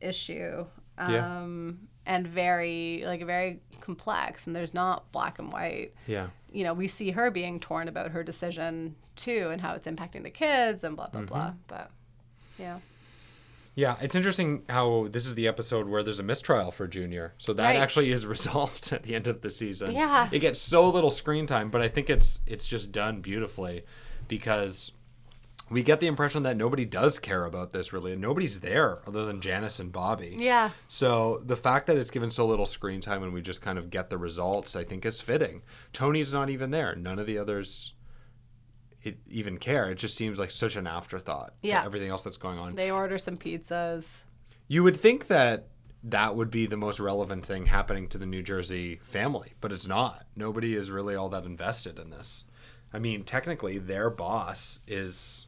issue. 0.01 0.65
Yeah. 0.97 1.39
Um 1.39 1.87
and 2.05 2.27
very 2.27 3.03
like 3.05 3.23
very 3.25 3.61
complex 3.81 4.47
and 4.47 4.55
there's 4.55 4.73
not 4.73 5.11
black 5.11 5.39
and 5.39 5.51
white. 5.51 5.93
Yeah. 6.07 6.27
You 6.51 6.63
know, 6.63 6.73
we 6.73 6.87
see 6.87 7.11
her 7.11 7.29
being 7.31 7.59
torn 7.59 7.87
about 7.87 8.11
her 8.11 8.23
decision 8.23 8.95
too 9.15 9.49
and 9.51 9.61
how 9.61 9.73
it's 9.75 9.87
impacting 9.87 10.23
the 10.23 10.29
kids 10.29 10.83
and 10.83 10.95
blah 10.95 11.07
blah 11.09 11.21
Mm-hmm. 11.21 11.27
blah. 11.33 11.53
But 11.67 11.91
yeah. 12.57 12.79
Yeah, 13.75 13.95
it's 14.01 14.15
interesting 14.15 14.63
how 14.67 15.07
this 15.09 15.25
is 15.25 15.35
the 15.35 15.47
episode 15.47 15.87
where 15.87 16.03
there's 16.03 16.19
a 16.19 16.23
mistrial 16.23 16.69
for 16.71 16.85
Junior. 16.87 17.33
So 17.37 17.53
that 17.53 17.63
Right. 17.63 17.75
actually 17.79 18.11
is 18.11 18.25
resolved 18.35 18.91
at 18.91 19.03
the 19.03 19.15
end 19.15 19.27
of 19.27 19.41
the 19.41 19.49
season. 19.49 19.91
Yeah. 19.91 20.27
It 20.31 20.39
gets 20.39 20.59
so 20.59 20.89
little 20.89 21.11
screen 21.11 21.45
time, 21.45 21.69
but 21.69 21.81
I 21.81 21.87
think 21.87 22.09
it's 22.09 22.41
it's 22.45 22.67
just 22.67 22.91
done 22.91 23.21
beautifully 23.21 23.83
because 24.27 24.91
we 25.69 25.83
get 25.83 25.99
the 25.99 26.07
impression 26.07 26.43
that 26.43 26.57
nobody 26.57 26.85
does 26.85 27.19
care 27.19 27.45
about 27.45 27.71
this 27.71 27.91
really. 27.93 28.13
and 28.13 28.21
Nobody's 28.21 28.59
there 28.59 28.99
other 29.07 29.25
than 29.25 29.41
Janice 29.41 29.79
and 29.79 29.91
Bobby. 29.91 30.35
Yeah. 30.39 30.71
So 30.87 31.41
the 31.45 31.55
fact 31.55 31.87
that 31.87 31.97
it's 31.97 32.11
given 32.11 32.31
so 32.31 32.45
little 32.47 32.65
screen 32.65 33.01
time 33.01 33.23
and 33.23 33.33
we 33.33 33.41
just 33.41 33.61
kind 33.61 33.77
of 33.77 33.89
get 33.89 34.09
the 34.09 34.17
results, 34.17 34.75
I 34.75 34.83
think 34.83 35.05
is 35.05 35.21
fitting. 35.21 35.61
Tony's 35.93 36.33
not 36.33 36.49
even 36.49 36.71
there. 36.71 36.95
None 36.95 37.19
of 37.19 37.27
the 37.27 37.37
others 37.37 37.93
it, 39.01 39.17
even 39.29 39.57
care. 39.57 39.89
It 39.91 39.95
just 39.95 40.15
seems 40.15 40.39
like 40.39 40.51
such 40.51 40.75
an 40.75 40.85
afterthought 40.87 41.53
Yeah. 41.61 41.79
to 41.79 41.85
everything 41.85 42.09
else 42.09 42.23
that's 42.23 42.37
going 42.37 42.59
on. 42.59 42.75
They 42.75 42.91
order 42.91 43.17
some 43.17 43.37
pizzas. 43.37 44.21
You 44.67 44.83
would 44.83 44.97
think 44.97 45.27
that 45.27 45.67
that 46.03 46.35
would 46.35 46.49
be 46.51 46.65
the 46.65 46.77
most 46.77 46.99
relevant 46.99 47.45
thing 47.45 47.65
happening 47.65 48.07
to 48.09 48.17
the 48.17 48.25
New 48.25 48.41
Jersey 48.41 48.99
family, 49.03 49.53
but 49.61 49.71
it's 49.71 49.87
not. 49.87 50.25
Nobody 50.35 50.75
is 50.75 50.89
really 50.91 51.15
all 51.15 51.29
that 51.29 51.43
invested 51.45 51.99
in 51.99 52.09
this. 52.09 52.45
I 52.93 52.99
mean, 52.99 53.23
technically, 53.23 53.77
their 53.77 54.09
boss 54.09 54.79
is 54.87 55.47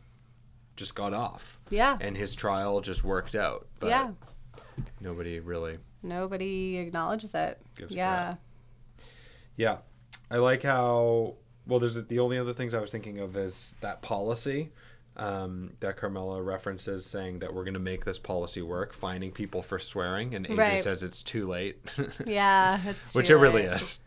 just 0.82 0.96
got 0.96 1.14
off, 1.14 1.60
Yeah. 1.70 1.96
and 2.02 2.18
his 2.18 2.34
trial 2.36 2.82
just 2.82 3.04
worked 3.04 3.36
out. 3.36 3.68
But 3.80 3.90
yeah. 3.92 4.12
nobody 5.00 5.40
really. 5.40 5.78
Nobody 6.04 6.78
acknowledges 6.78 7.34
it. 7.36 7.62
Yeah. 7.90 8.36
Yeah. 9.56 9.78
I 10.32 10.38
like 10.38 10.64
how 10.64 11.36
well. 11.68 11.80
There's 11.80 12.04
the 12.08 12.20
only 12.20 12.38
other 12.40 12.54
things 12.54 12.74
I 12.74 12.80
was 12.82 12.92
thinking 12.92 13.20
of 13.20 13.38
is 13.38 13.76
that 13.82 14.02
policy 14.02 14.72
um, 15.18 15.74
that 15.82 15.98
Carmela 15.98 16.42
references, 16.42 17.06
saying 17.06 17.40
that 17.40 17.54
we're 17.54 17.64
going 17.66 17.76
to 17.76 17.80
make 17.80 18.04
this 18.06 18.18
policy 18.18 18.62
work, 18.64 18.94
finding 18.94 19.32
people 19.32 19.62
for 19.62 19.78
swearing, 19.78 20.34
and 20.34 20.48
AJ 20.48 20.58
Right. 20.58 20.80
says 20.80 21.04
it's 21.04 21.22
too 21.22 21.48
late, 21.48 21.78
Yeah, 22.26 22.80
it's 22.88 23.14
which 23.14 23.30
it 23.30 23.36
really 23.36 23.64
is. 23.64 24.00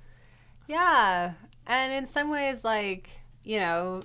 Yeah, 0.67 1.35
and 1.67 1.93
in 1.93 2.07
some 2.07 2.31
ways, 2.31 2.65
like 2.65 3.11
you 3.45 3.59
know, 3.61 4.01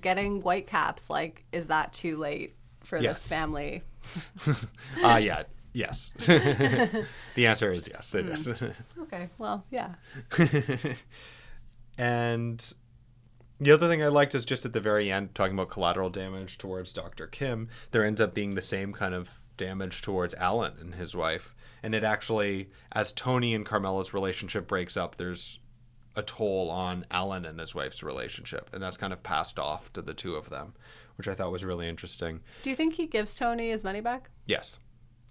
getting 0.00 0.42
white 0.42 0.66
caps, 0.66 1.10
like, 1.10 1.44
is 1.52 1.66
that 1.68 1.92
too 1.92 2.16
late 2.16 2.54
for 2.84 2.98
Yes. 2.98 3.22
this 3.22 3.28
family? 3.28 3.82
Ah, 5.02 5.16
yeah, 5.18 5.42
yes. 5.72 6.12
the 6.18 7.06
answer 7.46 7.72
is 7.72 7.88
yes. 7.88 8.14
It 8.14 8.26
is. 8.26 8.62
Okay, 9.00 9.28
well, 9.38 9.64
yeah. 9.70 9.94
and 11.98 12.72
the 13.60 13.72
other 13.72 13.88
thing 13.88 14.02
I 14.02 14.08
liked 14.08 14.34
is 14.34 14.44
just 14.44 14.64
at 14.64 14.72
the 14.72 14.80
very 14.80 15.10
end, 15.10 15.34
talking 15.34 15.54
about 15.54 15.68
collateral 15.70 16.10
damage 16.10 16.58
towards 16.58 16.92
Dr. 16.92 17.26
Kim, 17.26 17.68
there 17.90 18.04
ends 18.04 18.20
up 18.20 18.34
being 18.34 18.54
the 18.54 18.62
same 18.62 18.92
kind 18.92 19.14
of 19.14 19.30
damage 19.56 20.02
towards 20.02 20.34
Alan 20.34 20.74
and 20.80 20.94
his 20.94 21.16
wife. 21.16 21.54
And 21.82 21.94
it 21.94 22.04
actually, 22.04 22.70
as 22.92 23.12
Tony 23.12 23.54
and 23.54 23.64
Carmela's 23.66 24.14
relationship 24.14 24.66
breaks 24.68 24.96
up, 24.96 25.16
there's 25.16 25.60
a 26.18 26.22
toll 26.22 26.68
on 26.68 27.06
Alan 27.12 27.44
and 27.44 27.60
his 27.60 27.76
wife's 27.76 28.02
relationship. 28.02 28.68
And 28.72 28.82
that's 28.82 28.96
kind 28.96 29.12
of 29.12 29.22
passed 29.22 29.56
off 29.58 29.92
to 29.92 30.02
the 30.02 30.14
two 30.14 30.34
of 30.34 30.50
them, 30.50 30.74
which 31.16 31.28
I 31.28 31.34
thought 31.34 31.52
was 31.52 31.64
really 31.64 31.88
interesting. 31.88 32.40
Do 32.64 32.70
you 32.70 32.76
think 32.76 32.94
he 32.94 33.06
gives 33.06 33.36
Tony 33.36 33.70
his 33.70 33.84
money 33.84 34.00
back? 34.00 34.30
Yes. 34.44 34.80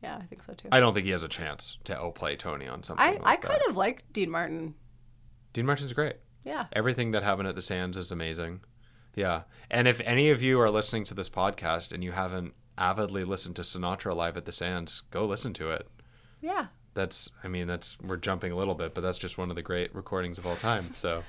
Yeah, 0.01 0.17
I 0.17 0.25
think 0.25 0.43
so 0.43 0.53
too. 0.53 0.69
I 0.71 0.79
don't 0.79 0.93
think 0.93 1.05
he 1.05 1.11
has 1.11 1.23
a 1.23 1.27
chance 1.27 1.77
to 1.83 1.99
outplay 1.99 2.37
Tony 2.37 2.67
on 2.69 2.83
something 2.83 3.05
I, 3.05 3.11
like 3.11 3.21
I 3.23 3.35
that. 3.35 3.41
kind 3.41 3.61
of 3.69 3.75
like 3.75 4.03
Dean 4.13 4.29
Martin. 4.29 4.75
Dean 5.51 5.65
Martin's 5.65 5.91
great. 5.91 6.15
Yeah. 6.45 6.67
Everything 6.71 7.11
that 7.11 7.23
happened 7.23 7.49
at 7.49 7.55
the 7.55 7.61
Sands 7.61 7.97
is 7.97 8.11
amazing. 8.11 8.61
Yeah. 9.13 9.41
And 9.69 9.89
if 9.89 9.99
any 10.05 10.29
of 10.29 10.41
you 10.41 10.61
are 10.61 10.69
listening 10.69 11.03
to 11.05 11.13
this 11.13 11.29
podcast 11.29 11.91
and 11.91 12.01
you 12.01 12.13
haven't 12.13 12.53
avidly 12.77 13.25
listened 13.25 13.57
to 13.57 13.63
Sinatra 13.63 14.15
live 14.15 14.37
at 14.37 14.45
the 14.45 14.51
Sands, 14.53 15.01
go 15.11 15.25
listen 15.25 15.51
to 15.55 15.71
it. 15.71 15.89
Yeah. 16.39 16.67
That's 16.97 17.29
I 17.43 17.47
mean, 17.47 17.67
that's 17.67 17.95
we're 18.01 18.17
jumping 18.17 18.51
a 18.51 18.55
little 18.55 18.73
bit, 18.73 18.95
but 18.95 19.01
that's 19.01 19.19
just 19.19 19.37
one 19.37 19.51
of 19.51 19.55
the 19.55 19.61
great 19.61 19.93
recordings 19.95 20.39
of 20.39 20.47
all 20.47 20.55
time. 20.55 20.95
So 20.95 21.23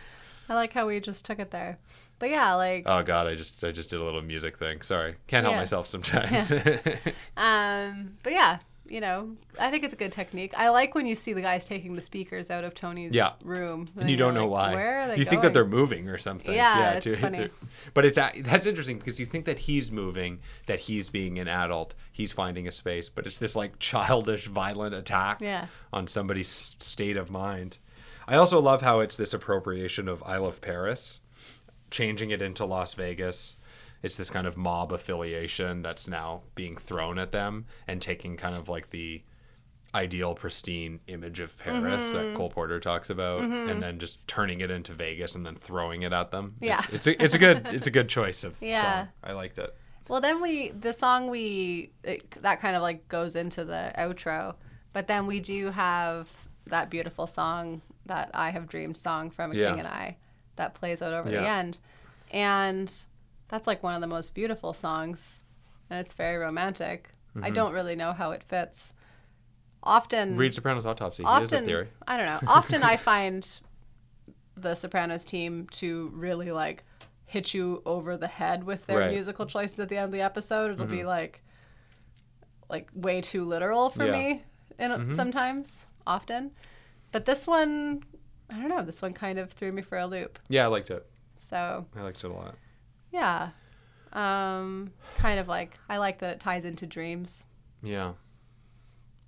I 0.48 0.54
like 0.54 0.72
how 0.72 0.86
we 0.86 0.98
just 0.98 1.26
took 1.26 1.38
it 1.38 1.50
there. 1.50 1.76
But 2.18 2.30
yeah, 2.30 2.54
like 2.54 2.84
Oh 2.86 3.02
god, 3.02 3.26
I 3.26 3.34
just 3.34 3.62
I 3.62 3.70
just 3.70 3.90
did 3.90 4.00
a 4.00 4.02
little 4.04 4.22
music 4.22 4.56
thing. 4.58 4.80
Sorry. 4.80 5.16
Can't 5.26 5.44
help 5.44 5.52
Yeah. 5.54 5.58
myself 5.60 5.86
sometimes. 5.86 6.50
um 7.36 8.16
but 8.22 8.32
yeah, 8.32 8.58
you 8.90 9.00
know, 9.00 9.36
I 9.58 9.70
think 9.70 9.84
it's 9.84 9.92
a 9.92 9.96
good 9.96 10.12
technique. 10.12 10.52
I 10.56 10.68
like 10.70 10.94
when 10.94 11.06
you 11.06 11.14
see 11.14 11.32
the 11.32 11.40
guys 11.40 11.64
taking 11.66 11.94
the 11.94 12.02
speakers 12.02 12.50
out 12.50 12.64
of 12.64 12.74
Tony's 12.74 13.14
Yeah. 13.14 13.32
room. 13.44 13.88
and 13.96 14.08
you 14.08 14.16
you're 14.16 14.26
don't 14.26 14.34
know 14.34 14.48
like, 14.48 14.70
why. 14.70 14.74
Where 14.74 15.00
are 15.00 15.08
they 15.08 15.16
you 15.16 15.24
think 15.24 15.42
that 15.42 15.52
they're 15.54 15.64
moving 15.66 16.08
or 16.08 16.18
something. 16.18 16.54
Yeah, 16.54 16.92
it's 16.94 17.04
too. 17.04 17.16
funny. 17.16 17.48
But 17.94 18.04
it's 18.04 18.18
uh, 18.18 18.30
that's 18.42 18.66
interesting 18.66 18.98
because 18.98 19.18
you 19.20 19.26
think 19.26 19.44
that 19.46 19.58
he's 19.60 19.90
moving, 19.92 20.40
that 20.66 20.80
he's 20.80 21.10
being 21.10 21.38
an 21.38 21.48
adult, 21.48 21.94
he's 22.12 22.32
finding 22.32 22.66
a 22.66 22.70
space, 22.70 23.08
but 23.08 23.26
it's 23.26 23.38
this 23.38 23.54
like 23.56 23.78
childish, 23.78 24.46
violent 24.46 24.94
attack 24.94 25.40
Yeah. 25.40 25.66
on 25.92 26.06
somebody's 26.06 26.76
state 26.78 27.16
of 27.16 27.30
mind. 27.30 27.78
I 28.26 28.34
also 28.36 28.60
love 28.60 28.82
how 28.82 29.00
it's 29.00 29.16
this 29.16 29.32
appropriation 29.32 30.06
of 30.08 30.22
I 30.26 30.36
Love 30.36 30.60
Paris, 30.60 31.20
changing 31.90 32.30
it 32.30 32.42
into 32.42 32.64
Las 32.64 32.94
Vegas. 32.94 33.56
It's 34.02 34.16
this 34.16 34.30
kind 34.30 34.46
of 34.46 34.56
mob 34.56 34.92
affiliation 34.92 35.82
that's 35.82 36.06
now 36.08 36.42
being 36.54 36.76
thrown 36.76 37.18
at 37.18 37.32
them 37.32 37.66
and 37.86 38.00
taking 38.00 38.36
kind 38.36 38.56
of 38.56 38.68
like 38.68 38.90
the 38.90 39.22
ideal 39.94 40.34
pristine 40.34 41.00
image 41.06 41.40
of 41.40 41.56
Paris 41.58 42.12
Mm-hmm. 42.12 42.28
that 42.28 42.36
Cole 42.36 42.50
Porter 42.50 42.78
talks 42.78 43.08
about 43.10 43.40
and 43.40 43.82
then 43.82 43.98
just 43.98 44.26
turning 44.28 44.60
it 44.60 44.70
into 44.70 44.92
Vegas 44.92 45.34
and 45.34 45.44
then 45.46 45.54
throwing 45.56 46.02
it 46.02 46.12
at 46.12 46.30
them. 46.30 46.54
Yeah. 46.60 46.80
It's, 46.92 47.06
it's 47.06 47.06
a 47.06 47.24
it's 47.24 47.34
a 47.34 47.38
good 47.38 47.66
it's 47.68 47.86
a 47.86 47.90
good 47.90 48.08
choice 48.08 48.44
of 48.44 48.54
Yeah. 48.60 48.82
song. 49.04 49.08
I 49.24 49.32
liked 49.32 49.58
it. 49.58 49.74
Well, 50.08 50.20
then 50.20 50.40
we 50.40 50.70
the 50.70 50.92
song 50.92 51.28
we 51.30 51.90
it, 52.04 52.30
that 52.42 52.60
kind 52.60 52.76
of 52.76 52.82
like 52.82 53.08
goes 53.08 53.34
into 53.34 53.64
the 53.64 53.92
outro, 53.98 54.54
but 54.92 55.06
then 55.08 55.26
we 55.26 55.40
do 55.40 55.70
have 55.70 56.30
that 56.66 56.90
beautiful 56.90 57.26
song 57.26 57.80
that 58.06 58.30
I 58.34 58.50
have 58.50 58.68
dreamed 58.68 58.96
song 58.98 59.30
from 59.30 59.52
a 59.52 59.54
Yeah. 59.54 59.70
King 59.70 59.78
and 59.80 59.88
I 59.88 60.16
that 60.56 60.74
plays 60.74 61.00
out 61.02 61.14
over 61.14 61.30
the 61.30 61.46
end, 61.48 61.78
and 62.30 62.92
that's 63.48 63.66
like 63.66 63.82
one 63.82 63.94
of 63.94 64.00
the 64.00 64.06
most 64.06 64.34
beautiful 64.34 64.72
songs, 64.72 65.40
and 65.90 65.98
it's 66.00 66.12
very 66.14 66.36
romantic. 66.36 67.08
Mm-hmm. 67.36 67.44
I 67.44 67.50
don't 67.50 67.72
really 67.72 67.96
know 67.96 68.12
how 68.12 68.30
it 68.32 68.42
fits. 68.42 68.92
Often, 69.82 70.36
Read 70.36 70.54
Sopranos 70.54 70.86
Autopsy. 70.86 71.22
he 71.22 71.28
has 71.28 71.52
a 71.52 71.56
often 71.56 71.64
theory. 71.64 71.88
I 72.06 72.16
don't 72.16 72.26
know. 72.26 72.48
Often 72.50 72.82
I 72.82 72.96
find 73.12 73.48
the 74.56 74.74
Sopranos 74.74 75.24
team 75.24 75.68
to 75.70 76.10
really 76.14 76.50
like 76.50 76.84
hit 77.26 77.54
you 77.54 77.82
over 77.86 78.16
the 78.16 78.26
head 78.26 78.64
with 78.64 78.86
their 78.86 78.98
Right. 78.98 79.04
Mm-hmm. 79.06 79.14
musical 79.14 79.46
choices 79.46 79.78
at 79.78 79.88
the 79.88 79.96
end 79.96 80.06
of 80.06 80.12
the 80.12 80.20
episode. 80.22 80.72
It'll 80.72 80.86
be 80.86 81.04
like 81.04 81.42
like 82.68 82.88
way 82.94 83.20
too 83.20 83.44
literal 83.44 83.88
for 83.90 84.04
Yeah. 84.06 84.12
me 84.12 84.42
in, 84.78 85.12
sometimes, 85.12 85.86
often. 86.06 86.50
But 87.12 87.24
this 87.24 87.46
one, 87.46 88.02
I 88.50 88.58
don't 88.58 88.68
know, 88.68 88.82
this 88.82 89.00
one 89.00 89.14
kind 89.14 89.38
of 89.38 89.52
threw 89.52 89.72
me 89.72 89.80
for 89.82 89.96
a 89.96 90.06
loop. 90.06 90.38
Yeah, 90.48 90.64
I 90.64 90.66
liked 90.66 90.90
it. 90.90 91.06
So, 91.36 91.86
I 91.96 92.02
liked 92.02 92.22
it 92.24 92.30
a 92.30 92.32
lot. 92.34 92.56
Yeah. 93.12 93.50
Um 94.12 94.92
kind 95.16 95.38
of 95.38 95.48
like 95.48 95.78
I 95.88 95.98
like 95.98 96.18
that 96.20 96.34
it 96.34 96.40
ties 96.40 96.64
into 96.64 96.86
dreams 96.86 97.44
Yeah. 97.82 98.12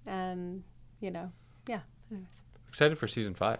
and, 0.06 0.62
you 1.00 1.10
know, 1.10 1.30
yeah. 1.66 1.80
Anyways. 2.10 2.26
Excited 2.68 2.98
for 2.98 3.08
season 3.08 3.34
five. 3.34 3.58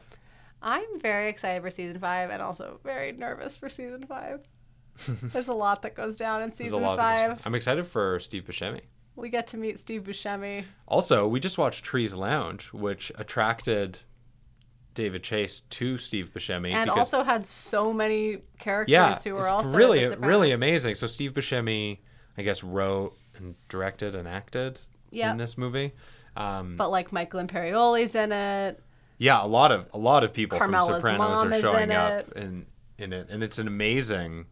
I'm 0.63 1.01
very 1.01 1.29
excited 1.29 1.63
for 1.63 1.71
season 1.71 1.99
five 2.01 2.31
and 2.31 2.43
also 2.43 2.81
very 2.85 3.13
nervous 3.13 3.57
for 3.57 3.69
season 3.69 4.07
five. 4.07 4.41
There's 5.23 5.49
a 5.49 5.55
lot 5.55 5.83
that 5.83 5.95
goes 5.95 6.17
down 6.17 6.43
in 6.43 6.53
season 6.53 6.81
five. 6.83 7.41
I'm 7.47 7.55
excited 7.55 7.87
for 7.87 8.19
Steve 8.21 8.45
Buscemi. 8.45 8.81
We 9.17 9.29
get 9.29 9.47
to 9.49 9.57
meet 9.57 9.79
Steve 9.79 10.05
Buscemi. 10.05 10.65
Also, 10.87 11.27
we 11.27 11.41
just 11.41 11.59
watched 11.59 11.85
Trees 11.85 12.15
Lounge, 12.15 12.73
which 12.73 13.11
attracted 13.17 14.01
David 15.01 15.23
Chase 15.23 15.61
to 15.61 15.97
Steve 15.97 16.31
Buscemi. 16.35 16.73
and 16.73 16.91
because, 16.91 17.15
also 17.15 17.23
had 17.23 17.43
so 17.43 17.91
many 17.91 18.39
characters 18.59 18.93
yeah, 18.93 19.15
who 19.15 19.33
were 19.33 19.41
it's 19.41 19.49
also 19.49 19.75
really, 19.75 20.15
really 20.17 20.53
amazing. 20.53 20.95
So 20.95 21.07
Steve 21.07 21.33
Buscemi, 21.33 22.01
I 22.37 22.43
guess, 22.43 22.63
wrote 22.63 23.15
and 23.37 23.55
directed 23.71 24.15
and 24.15 24.29
acted 24.29 24.79
Yeah. 25.11 25.31
in 25.31 25.39
this 25.39 25.57
movie. 25.57 25.93
Um, 26.37 26.77
But 26.77 26.91
like 26.91 27.13
Michael 27.13 27.41
Imperioli's 27.41 28.15
in 28.15 28.31
it. 28.31 28.79
yeah, 29.17 29.43
a 29.43 29.47
lot 29.47 29.73
of 29.73 29.87
a 29.95 29.99
lot 29.99 30.23
of 30.23 30.35
people 30.35 30.59
Carmela's 30.59 31.01
from 31.01 31.17
Sopranos 31.17 31.45
are 31.45 31.61
showing 31.61 31.91
in 31.91 31.97
up 31.97 32.31
in 32.33 32.67
in 32.99 33.13
it, 33.15 33.29
and 33.31 33.43
it's 33.43 33.59
an 33.59 33.67
amazing. 33.67 34.45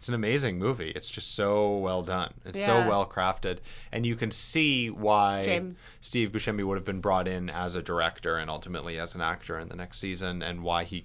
It's 0.00 0.08
an 0.08 0.14
amazing 0.14 0.58
movie. 0.58 0.92
It's 0.96 1.10
just 1.10 1.34
so 1.34 1.76
well 1.76 2.00
done. 2.02 2.32
It's 2.46 2.58
Yeah. 2.58 2.64
so 2.84 2.88
well 2.88 3.06
crafted, 3.06 3.58
and 3.92 4.06
you 4.06 4.16
can 4.16 4.30
see 4.30 4.88
why 4.88 5.42
James. 5.44 5.90
Steve 6.00 6.32
Buscemi 6.32 6.64
would 6.64 6.76
have 6.78 6.86
been 6.86 7.02
brought 7.02 7.28
in 7.28 7.50
as 7.50 7.74
a 7.74 7.82
director 7.82 8.36
and 8.36 8.48
ultimately 8.48 8.98
as 8.98 9.14
an 9.14 9.20
actor 9.20 9.58
in 9.58 9.68
the 9.68 9.76
next 9.76 9.98
season, 9.98 10.42
and 10.42 10.62
why 10.62 10.84
he 10.84 11.04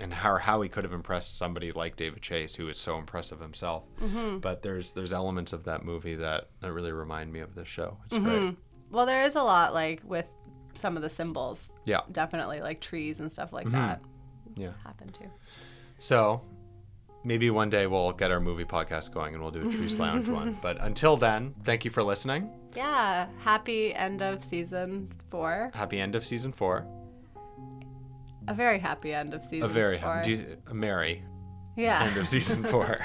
and 0.00 0.12
how 0.12 0.38
how 0.38 0.60
he 0.60 0.68
could 0.68 0.82
have 0.82 0.92
impressed 0.92 1.38
somebody 1.38 1.70
like 1.70 1.94
David 1.94 2.20
Chase, 2.20 2.56
who 2.56 2.66
is 2.66 2.76
so 2.78 2.98
impressive 2.98 3.38
himself. 3.38 3.84
Mm-hmm. 4.00 4.38
But 4.38 4.62
there's 4.64 4.92
there's 4.92 5.12
elements 5.12 5.52
of 5.52 5.62
that 5.66 5.84
movie 5.84 6.16
that 6.16 6.48
that 6.62 6.72
really 6.72 6.90
remind 6.90 7.32
me 7.32 7.38
of 7.38 7.54
this 7.54 7.68
show. 7.68 7.98
It's 8.06 8.16
Mm-hmm. 8.16 8.24
great. 8.24 8.56
Well, 8.90 9.06
there 9.06 9.22
is 9.22 9.36
a 9.36 9.42
lot 9.44 9.72
like 9.72 10.00
with 10.02 10.26
some 10.74 10.96
of 10.96 11.02
the 11.02 11.10
symbols. 11.10 11.70
Yeah. 11.84 12.00
Definitely 12.10 12.60
like 12.60 12.80
trees 12.80 13.20
and 13.20 13.30
stuff 13.32 13.52
Mm-hmm. 13.52 13.54
like 13.54 13.70
that 13.70 14.00
Yeah. 14.56 14.72
happen 14.82 15.10
too. 15.10 15.30
So 16.00 16.40
maybe 17.24 17.50
one 17.50 17.70
day 17.70 17.86
we'll 17.86 18.12
get 18.12 18.30
our 18.30 18.40
movie 18.40 18.64
podcast 18.64 19.12
going 19.12 19.34
and 19.34 19.42
we'll 19.42 19.52
do 19.52 19.68
a 19.68 19.72
Trees 19.72 19.98
Lounge 19.98 20.28
one. 20.28 20.58
But 20.62 20.78
until 20.80 21.16
then, 21.16 21.54
thank 21.64 21.84
you 21.84 21.90
for 21.90 22.02
listening. 22.02 22.50
Yeah. 22.74 23.26
Happy 23.40 23.94
end 23.94 24.22
of 24.22 24.42
season 24.44 25.10
four. 25.30 25.70
Happy 25.74 26.00
end 26.00 26.14
of 26.14 26.24
season 26.24 26.52
four. 26.52 26.86
A 28.48 28.54
very 28.54 28.78
happy 28.78 29.12
end 29.14 29.34
of 29.34 29.44
season 29.44 29.62
A 29.64 29.68
very 29.68 29.98
four. 29.98 30.14
happy, 30.14 30.30
you- 30.32 30.56
a 30.68 30.74
merry 30.74 31.22
yeah. 31.76 32.04
end 32.04 32.16
of 32.16 32.26
season 32.26 32.64
four. 32.72 32.96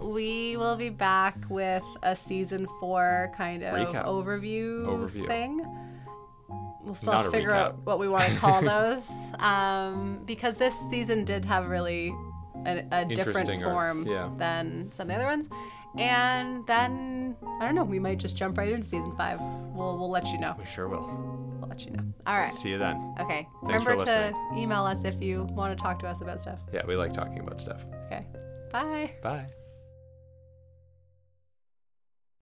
We 0.00 0.56
will 0.56 0.76
be 0.76 0.88
back 0.88 1.36
with 1.50 1.84
a 2.02 2.16
season 2.16 2.66
four 2.80 3.30
kind 3.36 3.62
of 3.62 3.74
Recap. 3.74 4.06
overview, 4.06 4.86
Overview. 4.86 5.26
thing. 5.26 5.60
We'll 6.82 6.94
still 6.94 7.12
Not 7.12 7.30
figure 7.30 7.52
out 7.52 7.78
what 7.84 7.98
we 7.98 8.08
want 8.08 8.24
to 8.32 8.36
call 8.38 8.62
those. 8.74 9.10
Um, 9.38 10.22
because 10.24 10.56
this 10.56 10.74
season 10.90 11.24
did 11.26 11.44
have 11.44 11.68
really 11.68 12.12
a, 12.66 12.84
a 12.92 13.04
different 13.04 13.38
Interesting 13.38 13.64
arc, 13.64 13.72
form 13.72 14.06
yeah. 14.06 14.30
than 14.36 14.90
some 14.92 15.04
of 15.04 15.08
the 15.08 15.14
other 15.14 15.26
ones. 15.26 15.48
And 15.98 16.64
then, 16.66 17.36
I 17.60 17.64
don't 17.64 17.74
know, 17.74 17.82
we 17.84 17.98
might 17.98 18.18
just 18.18 18.36
jump 18.36 18.56
right 18.58 18.70
into 18.70 18.86
season 18.86 19.12
five. 19.16 19.40
We'll, 19.40 19.98
we'll 19.98 20.10
let 20.10 20.26
you 20.28 20.38
know. 20.38 20.54
we 20.58 20.64
sure 20.64 20.88
will. 20.88 21.02
We'll 21.58 21.68
let 21.68 21.84
you 21.84 21.90
know. 21.90 22.04
All 22.26 22.34
right. 22.34 22.54
See 22.54 22.70
you 22.70 22.78
then. 22.78 23.14
Okay. 23.20 23.48
Thanks 23.66 23.82
for 23.84 23.90
Remember 23.90 23.90
to 23.92 23.96
listening. 23.96 24.58
email 24.58 24.84
us 24.84 25.04
if 25.04 25.20
you 25.20 25.44
want 25.44 25.76
to 25.76 25.82
talk 25.82 25.98
to 26.00 26.06
us 26.06 26.20
about 26.20 26.40
stuff. 26.42 26.60
Yeah, 26.72 26.86
we 26.86 26.96
like 26.96 27.12
talking 27.12 27.40
about 27.40 27.60
stuff. 27.60 27.84
Okay. 28.06 28.24
Bye. 28.70 29.12
Bye. 29.22 29.46